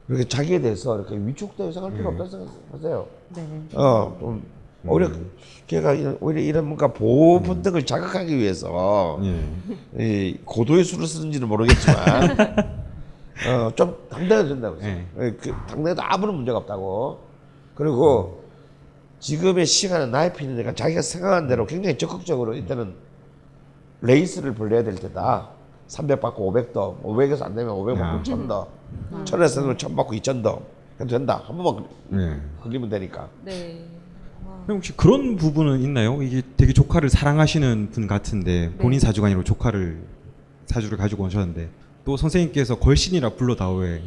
이렇게 0.08 0.24
자기에 0.28 0.60
대해서 0.60 0.96
이렇게 0.96 1.16
위축되어 1.16 1.72
생각할 1.72 1.96
필요 1.96 2.10
없다고 2.10 2.30
생각하세요. 2.30 3.06
네. 3.34 3.46
어, 3.74 4.16
좀 4.20 4.42
오히려 4.86 5.10
걔가 5.66 5.92
이런, 5.94 6.18
오히려 6.20 6.40
이런 6.42 6.66
뭔가 6.66 6.88
보호 6.92 7.40
본능을 7.40 7.86
자극하기 7.86 8.36
위해서 8.36 9.20
예. 9.98 10.28
이 10.28 10.38
고도의 10.44 10.84
수를 10.84 11.06
쓰는지는 11.06 11.48
모르겠지만 11.48 12.36
어, 13.48 13.72
좀 13.74 13.96
당당해야 14.10 14.46
된다고 14.48 14.76
그래서 14.76 14.96
예. 15.20 15.32
그 15.32 15.50
당당해도 15.68 16.02
아무런 16.02 16.36
문제가 16.36 16.58
없다고. 16.58 17.20
그리고 17.74 18.44
지금의 19.20 19.66
시간은 19.66 20.10
나의 20.10 20.32
편이니까 20.32 20.74
자기가 20.74 21.00
생각한 21.02 21.48
대로 21.48 21.66
굉장히 21.66 21.96
적극적으로 21.96 22.54
이때는 22.54 22.94
레이스를 24.02 24.54
벌려야 24.54 24.82
될 24.82 24.96
때다. 24.96 25.50
300 25.86 26.20
받고 26.20 26.52
500더. 26.52 27.02
500에서 27.02 27.42
안 27.42 27.54
되면 27.54 27.72
500 27.72 27.98
받고 27.98 28.22
1000더. 28.22 28.66
1000에서 29.24 29.54
되면 29.60 29.78
1000 29.78 29.96
받고 29.96 30.12
2000더. 30.14 30.60
해도 31.00 31.06
된다. 31.06 31.42
한 31.44 31.56
번만 31.56 31.84
예. 32.14 32.40
걸리면 32.62 32.88
되니까. 32.90 33.28
네. 33.44 33.84
혹시 34.68 34.96
그런 34.96 35.36
부분은 35.36 35.80
있나요? 35.80 36.22
이게 36.22 36.42
되게 36.56 36.72
조카를 36.72 37.08
사랑하시는 37.08 37.90
분 37.90 38.06
같은데 38.06 38.72
본인 38.78 39.00
사주가 39.00 39.26
아니라 39.26 39.42
조카를 39.42 40.02
사주를 40.66 40.98
가지고 40.98 41.24
오셨는데 41.24 41.68
또 42.04 42.16
선생님께서 42.16 42.78
걸신이라 42.78 43.30
불러다오의 43.30 44.02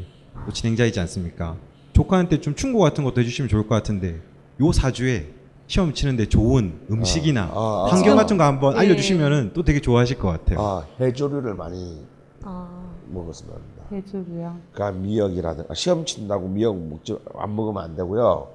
또 0.45 0.51
진행자이지 0.51 0.99
않습니까? 1.01 1.55
조카한테 1.93 2.41
좀 2.41 2.55
충고 2.55 2.79
같은 2.79 3.03
것도 3.03 3.21
해주시면 3.21 3.47
좋을 3.47 3.67
것 3.67 3.75
같은데 3.75 4.19
요 4.61 4.71
사주에 4.71 5.33
시험 5.67 5.93
치는데 5.93 6.27
좋은 6.27 6.79
음식이나 6.91 7.43
아, 7.53 7.87
아, 7.87 7.87
환경 7.89 8.13
아. 8.13 8.21
같은 8.21 8.37
거 8.37 8.43
한번 8.43 8.75
예. 8.75 8.79
알려주시면은 8.79 9.51
또 9.53 9.63
되게 9.63 9.79
좋아하실 9.79 10.19
것 10.19 10.27
같아요. 10.27 10.59
아, 10.59 10.85
해조류를 10.99 11.55
많이 11.55 12.05
아, 12.43 12.85
먹었으면 13.07 13.55
합니다. 13.55 13.83
해주고요. 13.91 14.57
그러니까 14.73 14.99
미역이라든가 14.99 15.73
시험 15.73 16.05
친다고 16.05 16.47
미역 16.49 16.77
먹지 16.77 17.17
안 17.35 17.55
먹으면 17.55 17.83
안 17.83 17.95
되고요. 17.95 18.49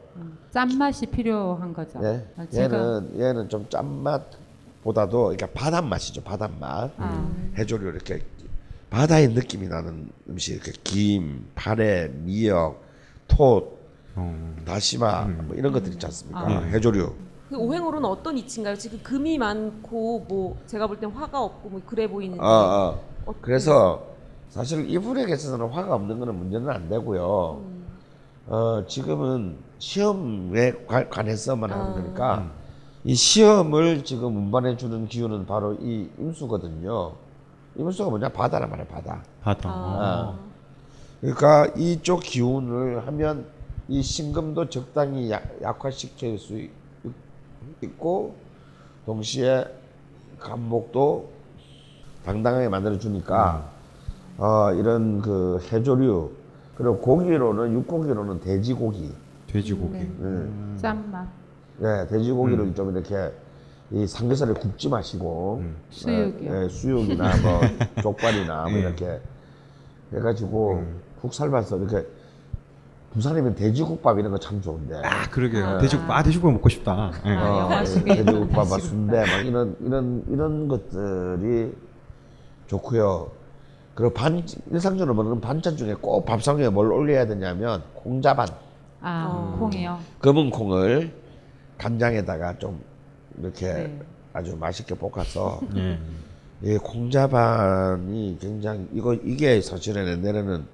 짠맛이 0.50 1.06
필요한 1.06 1.72
거죠. 1.72 1.98
예? 2.04 2.26
아, 2.36 2.46
제가 2.46 2.76
얘는 2.76 3.20
얘는 3.20 3.48
좀 3.48 3.66
짠맛 3.68 4.22
보다도 4.84 5.22
그러니까 5.24 5.46
바닷 5.54 5.82
맛이죠. 5.84 6.22
바닷 6.22 6.50
맛. 6.60 6.90
아. 6.98 7.30
해조류 7.58 7.88
이렇게 7.88 8.20
바다의 8.90 9.28
느낌이 9.28 9.68
나는 9.68 10.10
음식 10.28 10.54
이렇게 10.54 10.72
김, 10.82 11.46
파래, 11.54 12.08
미역, 12.08 12.82
톳, 13.28 13.78
어. 14.16 14.54
다시마 14.66 15.24
뭐 15.46 15.54
이런 15.56 15.72
것들 15.72 15.92
있지 15.92 16.04
않습니까? 16.06 16.40
아. 16.40 16.60
해조류. 16.62 17.12
그 17.48 17.56
오행으로는 17.56 18.08
어떤 18.08 18.36
이치인가요? 18.38 18.76
지금 18.76 19.00
금이 19.02 19.38
많고 19.38 20.26
뭐 20.28 20.56
제가 20.66 20.86
볼 20.86 20.98
땐 21.00 21.10
화가 21.10 21.40
없고 21.40 21.68
뭐 21.68 21.80
그래 21.86 22.08
보이는데. 22.08 22.42
아, 22.42 22.96
아. 23.26 23.32
그래서 23.40 24.04
사실 24.48 24.88
이분에게 24.90 25.32
있어서는 25.34 25.68
화가 25.68 25.94
없는 25.94 26.18
거는 26.18 26.34
문제는 26.34 26.68
안 26.68 26.88
되고요. 26.88 27.62
어, 28.46 28.84
지금은 28.88 29.56
시험에 29.78 30.72
관- 30.86 31.08
관해서만 31.08 31.70
하는 31.70 31.92
거니까 31.92 32.50
이 33.04 33.14
시험을 33.14 34.02
지금 34.04 34.36
운반해 34.36 34.76
주는 34.76 35.06
기운은 35.06 35.46
바로 35.46 35.74
이 35.74 36.08
임수거든요. 36.18 37.12
임수가 37.76 38.10
뭐냐 38.10 38.28
바다란 38.30 38.68
말이야 38.70 38.86
바다. 38.86 39.22
바다. 39.42 39.68
아. 39.70 40.38
그러니까 41.20 41.66
이쪽 41.76 42.20
기운을 42.20 43.06
하면 43.06 43.46
이 43.88 44.02
신금도 44.02 44.68
적당히 44.68 45.30
약, 45.30 45.42
약화시킬 45.62 46.38
수 46.38 46.58
있- 46.58 46.70
있고 47.82 48.34
동시에 49.06 49.64
간목도 50.38 51.28
당당하게 52.24 52.68
만들어 52.68 52.98
주니까 52.98 53.68
어, 54.38 54.72
이런 54.72 55.20
그 55.20 55.58
해조류 55.70 56.30
그리고 56.76 56.98
고기로는 56.98 57.72
육고기로는 57.74 58.40
돼지고기 58.40 59.12
돼지고기. 59.46 59.92
네. 59.92 60.00
음. 60.20 60.78
짠맛. 60.80 61.26
네, 61.78 62.06
돼지고기를 62.06 62.74
좀 62.74 62.94
이렇게 62.94 63.32
이 63.92 64.06
삼겹살을 64.06 64.54
굽지 64.54 64.88
마시고 64.88 65.64
수육이요. 65.90 66.52
네, 66.52 66.60
네, 66.60 66.68
수육이나 66.68 67.32
뭐 67.42 67.60
족발이나 68.02 68.62
뭐 68.64 68.72
예. 68.74 68.80
이렇게 68.80 69.20
해가지고 70.12 70.84
국 71.20 71.34
삶아서 71.34 71.76
이렇게 71.78 72.06
부산이면 73.12 73.56
돼지국밥 73.56 74.18
이런 74.20 74.30
거 74.30 74.38
참 74.38 74.62
좋은데 74.62 75.02
아 75.04 75.28
그러게요. 75.30 75.66
아. 75.66 75.78
돼지 75.78 75.96
아 76.08 76.22
돼지고기 76.22 76.52
먹고 76.54 76.68
싶다. 76.68 77.10
예. 77.26 77.30
아, 77.30 77.84
속에 77.84 78.12
있는 78.14 78.26
돼지국밥, 78.26 78.64
돼지국밥. 78.64 78.80
순대 78.80 79.18
막 79.18 79.26
이런 79.44 79.76
이런 79.80 80.24
이런 80.28 80.68
것들이 80.68 81.72
좋고요. 82.68 83.32
그리고 83.96 84.14
반 84.14 84.40
일상적으로 84.70 85.14
먹는 85.14 85.40
반찬 85.40 85.76
중에 85.76 85.94
꼭 85.94 86.24
밥상에 86.24 86.68
뭘 86.68 86.92
올려야 86.92 87.26
되냐면 87.26 87.82
콩자반 87.94 88.46
아, 89.00 89.26
어. 89.28 89.56
콩이요. 89.58 89.98
검은 90.20 90.50
콩을 90.50 91.12
간장에다가 91.76 92.56
좀 92.58 92.80
이렇게 93.40 93.72
네. 93.72 93.98
아주 94.32 94.56
맛있게 94.56 94.94
볶아서 94.94 95.60
예. 95.76 95.98
이 96.62 96.76
콩자반이 96.76 98.38
굉장히 98.40 98.86
이거 98.92 99.14
이게 99.14 99.60
사실은 99.60 100.06
옛날에는 100.06 100.64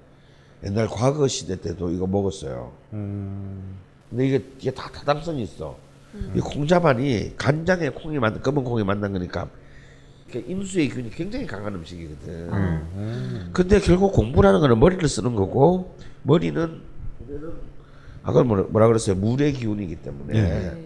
옛날 0.64 0.88
과거 0.88 1.28
시대 1.28 1.60
때도 1.60 1.90
이거 1.90 2.06
먹었어요. 2.06 2.72
음. 2.92 3.76
근데 4.10 4.26
이게 4.26 4.44
이게 4.58 4.70
다 4.70 4.90
타당성이 4.92 5.42
있어. 5.42 5.76
이 6.34 6.40
콩자반이 6.40 7.36
간장에 7.36 7.90
콩이 7.90 8.18
만든 8.18 8.40
검은 8.40 8.64
콩이 8.64 8.84
만든 8.84 9.12
거니까 9.12 9.48
임수의 10.34 10.88
균이 10.88 11.10
굉장히 11.10 11.46
강한 11.46 11.74
음식이거든. 11.74 12.52
음. 12.52 13.50
근데 13.52 13.78
결국 13.80 14.12
공부라는 14.12 14.60
거는 14.60 14.78
머리를 14.80 15.06
쓰는 15.08 15.34
거고 15.34 15.94
머리는 16.22 16.80
아까 18.22 18.42
뭐라, 18.42 18.64
뭐라 18.70 18.86
그랬어요? 18.88 19.14
물의 19.16 19.52
기운이기 19.52 19.96
때문에 19.96 20.32
네. 20.32 20.85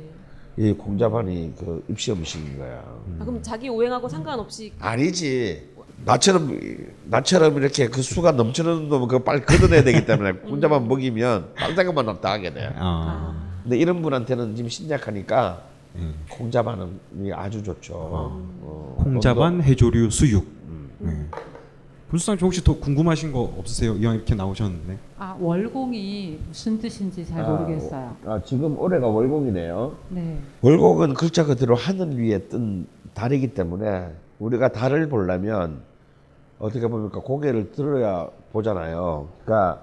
이 0.60 0.74
콩자반이 0.74 1.54
그 1.58 1.82
입시 1.88 2.12
음식인 2.12 2.58
거야. 2.58 2.84
아, 3.18 3.24
그럼 3.24 3.40
자기 3.42 3.70
오행하고 3.70 4.06
상관없이 4.10 4.70
아니지. 4.78 5.70
나처럼 6.04 6.58
나처럼 7.04 7.56
이렇게 7.56 7.88
그 7.88 8.02
수가 8.02 8.32
넘치는 8.32 8.90
놈은 8.90 9.08
그거 9.08 9.24
빨리 9.24 9.40
걷어내야 9.40 9.82
되기 9.82 10.04
때문에 10.04 10.32
콩자반 10.48 10.86
먹이면 10.86 11.54
딴 11.56 11.74
생각만 11.74 12.06
없다 12.10 12.32
하게 12.32 12.52
돼. 12.52 12.70
아. 12.76 13.34
근데 13.62 13.78
이런 13.78 14.02
분한테는 14.02 14.54
지금 14.54 14.68
신약하니까 14.68 15.62
예. 15.96 16.00
콩자반은 16.28 17.00
아주 17.34 17.62
좋죠. 17.62 17.94
어, 17.94 18.96
콩자반, 18.98 19.62
해조류, 19.62 20.10
수육. 20.10 20.44
음. 20.68 20.90
네. 20.98 21.26
분수장님 22.10 22.44
혹시 22.44 22.62
더 22.64 22.76
궁금하신 22.76 23.30
거 23.30 23.40
없으세요? 23.56 23.94
이왕 23.94 24.16
이렇게 24.16 24.34
나오셨는데. 24.34 24.98
아 25.16 25.36
월공이 25.38 26.40
무슨 26.48 26.78
뜻인지 26.80 27.24
잘 27.24 27.44
모르겠어요. 27.44 28.16
아, 28.26 28.40
지금 28.44 28.76
올해가 28.78 29.06
월곡이네요. 29.06 29.94
네. 30.08 30.38
월곡은 30.60 31.14
글자 31.14 31.44
그대로 31.44 31.76
하늘 31.76 32.18
위에 32.18 32.38
뜬 32.48 32.86
달이기 33.14 33.54
때문에 33.54 34.08
우리가 34.40 34.72
달을 34.72 35.08
보려면 35.08 35.82
어떻게 36.58 36.88
보니까 36.88 37.20
고개를 37.20 37.70
들어야 37.70 38.28
보잖아요. 38.52 39.28
그러니까 39.44 39.80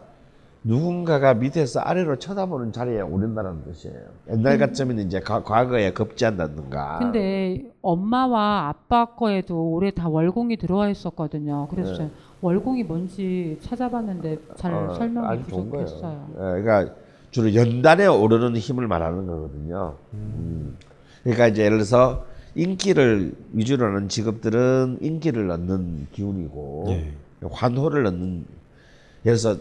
누군가가 0.68 1.34
밑에서 1.34 1.80
아래로 1.80 2.18
쳐다보는 2.20 2.74
자리에 2.74 3.00
오른다는 3.00 3.64
뜻이에요. 3.64 4.02
옛날 4.30 4.58
같으면 4.58 5.00
이제 5.00 5.22
과, 5.22 5.42
과거에 5.42 5.94
급제한다든가. 5.94 7.00
근데 7.00 7.72
엄마와 7.82 8.68
아빠 8.68 9.06
거에도 9.06 9.72
올해 9.72 9.92
다 9.92 10.10
월공이 10.10 10.58
들어와 10.58 10.90
있었거든요. 10.90 11.70
그래서 11.72 11.98
네. 12.04 12.12
월공이 12.42 12.84
뭔지 12.84 13.58
찾아봤는데 13.62 14.40
잘 14.58 14.74
어, 14.74 14.94
설명이. 14.94 15.44
부족했어요. 15.44 16.28
예, 16.34 16.62
그러니까 16.62 16.94
주로 17.32 17.56
연단에 17.56 18.06
오르는 18.06 18.58
힘을 18.58 18.88
말하는 18.88 19.26
거거든요. 19.26 19.96
음. 20.14 20.76
그러니까 21.24 21.48
이제 21.48 21.64
예를 21.64 21.78
들어서 21.78 22.26
인기를 22.56 23.36
위주로 23.54 23.86
하는 23.86 24.10
직업들은 24.10 24.98
인기를 25.00 25.50
얻는 25.50 26.08
기운이고 26.12 26.86
예. 26.90 27.14
환호를 27.50 28.06
얻는 28.06 28.46
예를 29.26 29.38
들어서 29.38 29.58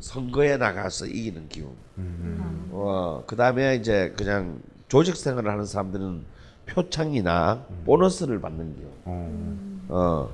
선거에 0.00 0.56
나가서 0.56 1.06
이기는 1.06 1.48
기운. 1.48 1.70
음. 1.98 2.68
어, 2.72 3.22
그 3.26 3.36
다음에 3.36 3.76
이제 3.76 4.12
그냥 4.16 4.60
조직 4.88 5.16
생활을 5.16 5.50
하는 5.50 5.64
사람들은 5.64 6.24
표창이나 6.66 7.64
보너스를 7.84 8.40
받는 8.40 8.74
기운. 8.76 8.90
어. 9.04 9.86
어. 9.88 10.30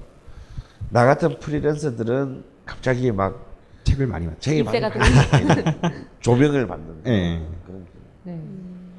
나 0.90 1.04
같은 1.04 1.38
프리랜서들은 1.38 2.44
갑자기 2.64 3.12
막 3.12 3.46
책을 3.84 4.06
많이 4.06 4.26
봤죠. 4.26 4.40
책이 4.40 4.62
많이 4.62 4.80
팔리는 4.80 5.64
조명을 6.20 6.66
받는 6.66 7.02
예. 7.06 7.42
그런 7.66 7.86
네. 8.24 8.40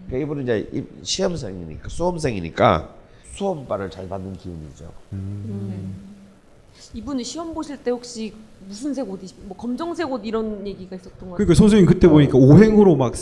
그러니까 0.07 0.17
이분은 0.25 0.43
이제 0.43 0.69
이- 0.73 1.03
시험생이니까 1.03 1.87
수험생이니까 1.89 2.89
수험발을 3.33 3.89
잘 3.89 4.09
받는 4.09 4.33
기운이죠. 4.33 4.91
이분은 6.93 7.23
시험 7.23 7.53
보실 7.53 7.81
때 7.83 7.91
혹시 7.91 8.33
무슨 8.67 8.93
색 8.93 9.09
옷, 9.09 9.23
입, 9.23 9.29
뭐 9.45 9.55
검정색 9.57 10.11
옷 10.11 10.21
이런 10.25 10.65
얘기가 10.67 10.95
있었던 10.95 11.13
것 11.19 11.25
같아요. 11.25 11.35
그러니까 11.37 11.53
선생님 11.55 11.85
그때 11.87 12.07
보니까 12.07 12.37
오행으로 12.37 12.95
막 12.95 13.13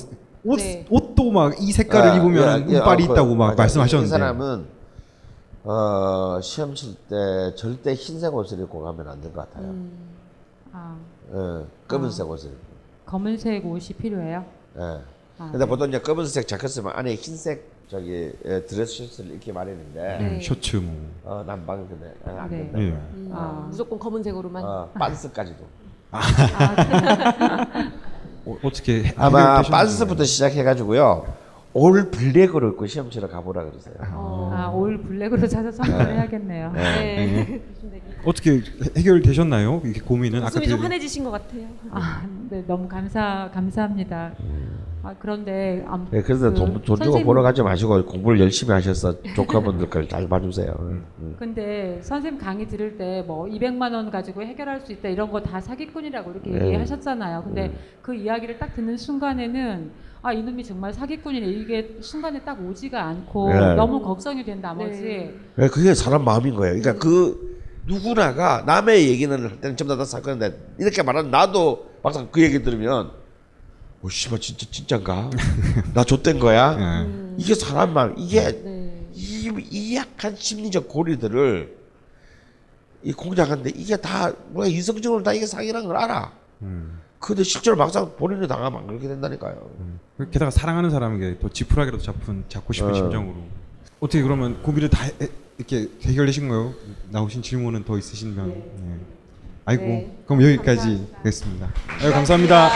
옷, 0.44 0.56
네. 0.58 0.86
옷도 0.90 1.32
막 1.32 1.54
이 1.60 1.72
색깔을 1.72 2.12
아, 2.12 2.16
입으면 2.18 2.62
예, 2.70 2.74
예, 2.74 2.78
운빨이 2.78 3.04
아, 3.04 3.08
그- 3.08 3.14
있다고 3.14 3.36
막 3.36 3.48
맞아. 3.48 3.56
말씀하셨는데. 3.64 4.08
이 4.08 4.10
사람은 4.10 4.66
어, 5.66 6.40
시험 6.42 6.74
칠 6.74 6.96
때 7.10 7.16
절대 7.56 7.94
흰색 7.94 8.34
옷을 8.34 8.60
입고 8.60 8.82
가면 8.82 9.08
안 9.08 9.22
될 9.22 9.32
것 9.34 9.48
같아요. 9.54 9.76
아 10.72 10.98
예, 11.32 11.66
검은색 11.88 12.28
옷을. 12.30 12.50
입고. 12.52 12.70
검은색 13.06 13.66
옷이 13.66 13.90
필요해요? 14.00 14.46
예. 14.78 14.82
아, 15.38 15.52
근데 15.52 15.66
보통 15.66 15.88
이제 15.90 16.00
검은색 16.00 16.48
자켓으면 16.48 16.92
안에 16.96 17.16
흰색 17.16 17.70
저기 17.90 18.32
예, 18.46 18.62
드레스 18.66 18.98
셔츠를 19.08 19.34
입게 19.36 19.52
마련인데 19.52 20.18
네. 20.20 20.40
셔츠 20.42 20.76
뭐. 20.78 20.96
어, 21.24 21.44
난방 21.46 21.88
근데 21.88 22.14
예, 22.28 22.32
안 22.40 22.48
네. 22.50 22.58
된다. 22.58 22.80
예. 22.80 22.84
음, 22.84 23.30
아. 23.34 23.66
무조건 23.68 23.98
검은색으로만. 23.98 24.64
어, 24.64 24.90
반스까지도. 24.94 25.64
어, 28.46 28.58
어떻게 28.64 29.04
해- 29.06 29.14
아마. 29.18 29.62
반스부터 29.64 30.24
시작해가지고요. 30.24 31.26
올 31.74 32.10
블랙으로 32.12 32.70
입고 32.72 32.86
시험 32.88 33.10
치러 33.10 33.28
가보라 33.28 33.64
그러세요. 33.64 33.96
어. 34.14 34.52
아, 34.54 34.68
올 34.70 35.02
블랙으로 35.02 35.48
찾아 35.48 35.72
선물을 35.72 36.14
해야겠네요. 36.14 36.72
네. 36.74 37.62
어떻게 38.26 38.62
해결되셨나요? 38.98 39.82
이게 39.86 40.00
고민은 40.02 40.40
아까 40.40 40.48
웃음이 40.48 40.68
좀 40.68 40.78
그- 40.78 40.84
환해지신 40.84 41.24
것 41.24 41.32
같아요. 41.32 41.68
아, 41.92 42.24
네, 42.50 42.64
너무 42.68 42.88
감사 42.88 43.50
감사합니다. 43.54 44.34
아, 45.02 45.16
그런데 45.18 45.84
암, 45.88 46.08
네, 46.12 46.22
그래서 46.22 46.50
그 46.50 46.56
돈, 46.56 46.74
돈 46.74 46.84
주고 46.84 46.96
선생님- 46.98 47.24
보러 47.26 47.42
가지 47.42 47.62
마시고 47.64 48.04
공부를 48.06 48.40
열심히 48.40 48.74
하셔서 48.74 49.16
조카분들 49.36 49.90
걸 49.90 50.08
잘 50.10 50.28
봐주세요. 50.28 50.76
음. 50.80 51.36
근데 51.40 52.00
선생님 52.02 52.40
강의 52.40 52.68
들을 52.68 52.98
때 52.98 53.24
뭐 53.26 53.46
200만 53.46 53.94
원 53.94 54.10
가지고 54.12 54.42
해결할 54.44 54.82
수 54.82 54.92
있다 54.92 55.08
이런 55.10 55.32
거 55.32 55.42
다 55.42 55.62
사기꾼이라고 55.62 56.32
이렇게 56.32 56.50
네. 56.52 56.66
얘기하셨잖아요. 56.68 57.44
근데 57.44 57.72
그 58.02 58.14
이야기를 58.14 58.60
딱 58.60 58.76
듣는 58.76 58.98
순간에는 58.98 59.92
아 60.22 60.34
이놈이 60.34 60.64
정말 60.66 60.92
사기꾼이네 60.94 61.48
이게 61.48 61.98
순간에 62.02 62.42
딱 62.44 62.60
오지가 62.62 63.02
않고 63.06 63.54
네. 63.54 63.76
너무 63.76 64.02
걱정이 64.02 64.44
된 64.44 64.60
나머지 64.62 65.02
네. 65.02 65.34
네, 65.56 65.68
그게 65.70 65.94
사람 65.94 66.26
마음인 66.26 66.56
거예요. 66.56 66.78
그러니까 66.80 67.02
그 67.02 67.58
누구나가 67.88 68.64
남의 68.66 69.08
얘기는 69.10 69.32
할 69.50 69.62
때는 69.62 69.78
전부 69.78 69.96
다 69.96 70.04
사건인데 70.04 70.58
이렇게 70.78 71.02
말하는 71.04 71.32
나도 71.32 71.88
막상 72.04 72.28
그 72.32 72.42
얘기 72.42 72.62
들으면 72.62 73.12
오 74.02 74.10
씨발 74.10 74.40
진짜 74.40 74.66
진짠가? 74.72 75.30
나 75.94 76.04
좆된 76.04 76.40
거야? 76.40 76.78
예. 76.80 77.34
이게 77.38 77.54
사람 77.54 77.94
마음 77.94 78.16
이게 78.18 78.42
네. 78.64 79.08
이, 79.14 79.52
이 79.72 79.96
약한 79.96 80.36
심리적 80.38 80.88
고리들을 80.88 81.78
이 83.04 83.14
공작하는데 83.14 83.72
이게 83.76 83.98
다 83.98 84.32
뭐야 84.50 84.68
이성적으로 84.70 85.24
다 85.24 85.34
이게 85.34 85.46
사기라는 85.46 85.88
걸 85.88 85.98
알아. 85.98 86.32
음. 86.62 87.00
근데 87.20 87.44
실제로 87.44 87.76
막상 87.76 88.16
본인이 88.16 88.48
당하면 88.48 88.80
안 88.82 88.88
그렇게 88.88 89.08
된다니까요. 89.10 89.70
게다가 90.32 90.52
사랑하는 90.52 90.90
사람에게 90.90 91.40
또 91.40 91.50
지푸라기라도 91.50 92.02
잡은 92.02 92.46
잡고 92.48 92.72
싶은 92.72 92.92
어. 92.92 92.94
심정으로 92.94 93.36
어떻게 94.00 94.22
그러면 94.22 94.62
고민을 94.64 94.90
다 94.90 95.04
해- 95.04 95.30
이렇게 95.58 95.90
해결되신 96.04 96.48
거예요? 96.48 96.74
나오신 97.10 97.42
질문은 97.42 97.84
더 97.84 97.98
있으시면 97.98 98.50
예. 98.50 99.00
아이고 99.66 99.84
네. 99.84 100.18
그럼 100.26 100.42
여기까지 100.44 101.08
하겠습니다. 101.18 101.70
아유, 102.02 102.12
감사합니다. 102.14 102.70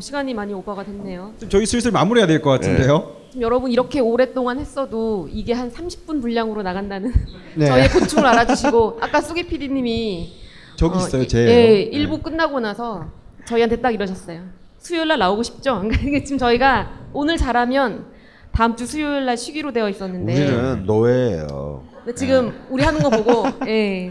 어, 0.00 0.02
시간이 0.02 0.32
많이 0.32 0.54
오버가 0.54 0.82
됐네요. 0.84 1.34
좀 1.38 1.48
저희 1.50 1.66
슬슬 1.66 1.90
마무리해야 1.92 2.26
될 2.26 2.40
것 2.40 2.48
같은데요. 2.50 3.16
지금 3.30 3.42
여러분 3.42 3.70
이렇게 3.70 4.00
오랫동안 4.00 4.58
했어도 4.58 5.28
이게 5.30 5.52
한 5.52 5.70
30분 5.70 6.22
분량으로 6.22 6.62
나간다는 6.62 7.12
네. 7.54 7.66
저희의 7.66 7.88
고충을 7.90 8.26
알아주시고 8.26 8.98
아까 9.02 9.20
쑥이 9.20 9.42
PD님이 9.46 10.32
저기 10.76 10.98
있어요, 10.98 11.26
제. 11.26 11.38
예, 11.46 11.82
일부 11.82 12.18
끝나고 12.22 12.60
나서 12.60 13.08
저희한테 13.44 13.76
딱 13.82 13.90
이러셨어요. 13.90 14.40
수요일 14.78 15.08
날 15.08 15.18
나오고 15.18 15.42
싶죠? 15.42 15.80
그러니까 15.86 16.24
지금 16.24 16.38
저희가 16.38 16.90
오늘 17.12 17.36
잘하면 17.36 18.06
다음 18.52 18.74
주 18.76 18.86
수요일 18.86 19.26
날 19.26 19.36
쉬기로 19.36 19.72
되어 19.74 19.90
있었는데 19.90 20.32
우리는 20.46 20.86
노예예요. 20.86 21.84
근데 21.98 22.14
지금 22.14 22.54
우리 22.70 22.82
하는 22.82 23.02
거 23.02 23.10
보고 23.10 23.44
예. 23.68 24.10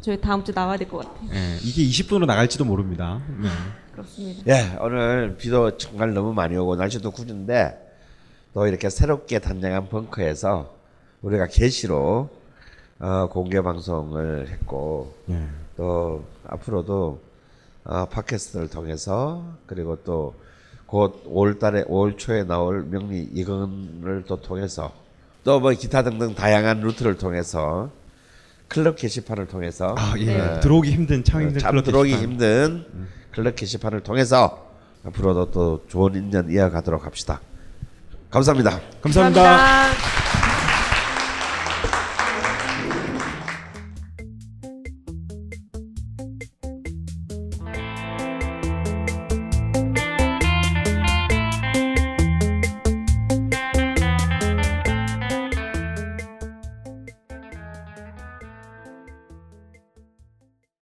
저희 0.00 0.20
다음 0.20 0.44
주 0.44 0.52
나와야 0.54 0.76
될 0.78 0.86
것 0.88 0.98
같아요. 0.98 1.28
예, 1.34 1.56
이게 1.64 1.82
20분으로 1.82 2.24
나갈지도 2.26 2.64
모릅니다. 2.64 3.20
네. 3.94 4.02
그렇습니다. 4.02 4.42
예, 4.48 4.76
오늘 4.80 5.36
비도 5.36 5.76
정말 5.78 6.12
너무 6.14 6.32
많이 6.34 6.56
오고 6.56 6.76
날씨도 6.76 7.10
구준데 7.10 7.80
또 8.52 8.66
이렇게 8.66 8.90
새롭게 8.90 9.38
단장한 9.38 9.88
벙커에서 9.88 10.74
우리가 11.22 11.46
게시로 11.46 12.28
어, 13.00 13.28
공개 13.30 13.60
방송을 13.60 14.48
했고 14.48 15.14
예. 15.30 15.46
또 15.76 16.24
앞으로도 16.46 17.20
어, 17.84 18.06
팟캐스트를 18.06 18.68
통해서 18.68 19.44
그리고 19.66 19.96
또 20.04 20.34
곧 20.86 21.24
5월달에 21.24 21.88
5월 21.88 22.16
초에 22.18 22.44
나올 22.44 22.84
명리 22.84 23.28
이건을 23.32 24.24
또 24.28 24.40
통해서 24.40 24.92
또 25.42 25.58
뭐 25.58 25.72
기타 25.72 26.02
등등 26.04 26.34
다양한 26.34 26.80
루트를 26.80 27.18
통해서 27.18 27.90
클럽 28.68 28.96
게시판을 28.96 29.46
통해서 29.48 29.94
아, 29.98 30.14
예. 30.18 30.38
어, 30.38 30.60
들어오기 30.60 30.90
힘든 30.92 31.24
참 31.24 31.42
힘든 31.42 31.58
참 31.58 31.70
클럽 31.72 31.84
들어오기 31.84 32.10
게시판. 32.10 32.30
힘든 32.30 32.86
클럽 33.34 33.56
게시판을 33.56 34.00
통해서 34.00 34.68
앞으로도 35.04 35.50
또 35.50 35.84
좋은 35.88 36.14
인연 36.14 36.50
이어가도록 36.50 37.04
합시다. 37.04 37.40
감사합니다. 38.30 38.80
감사합니다. 39.02 39.42
감사합니다. 39.42 40.23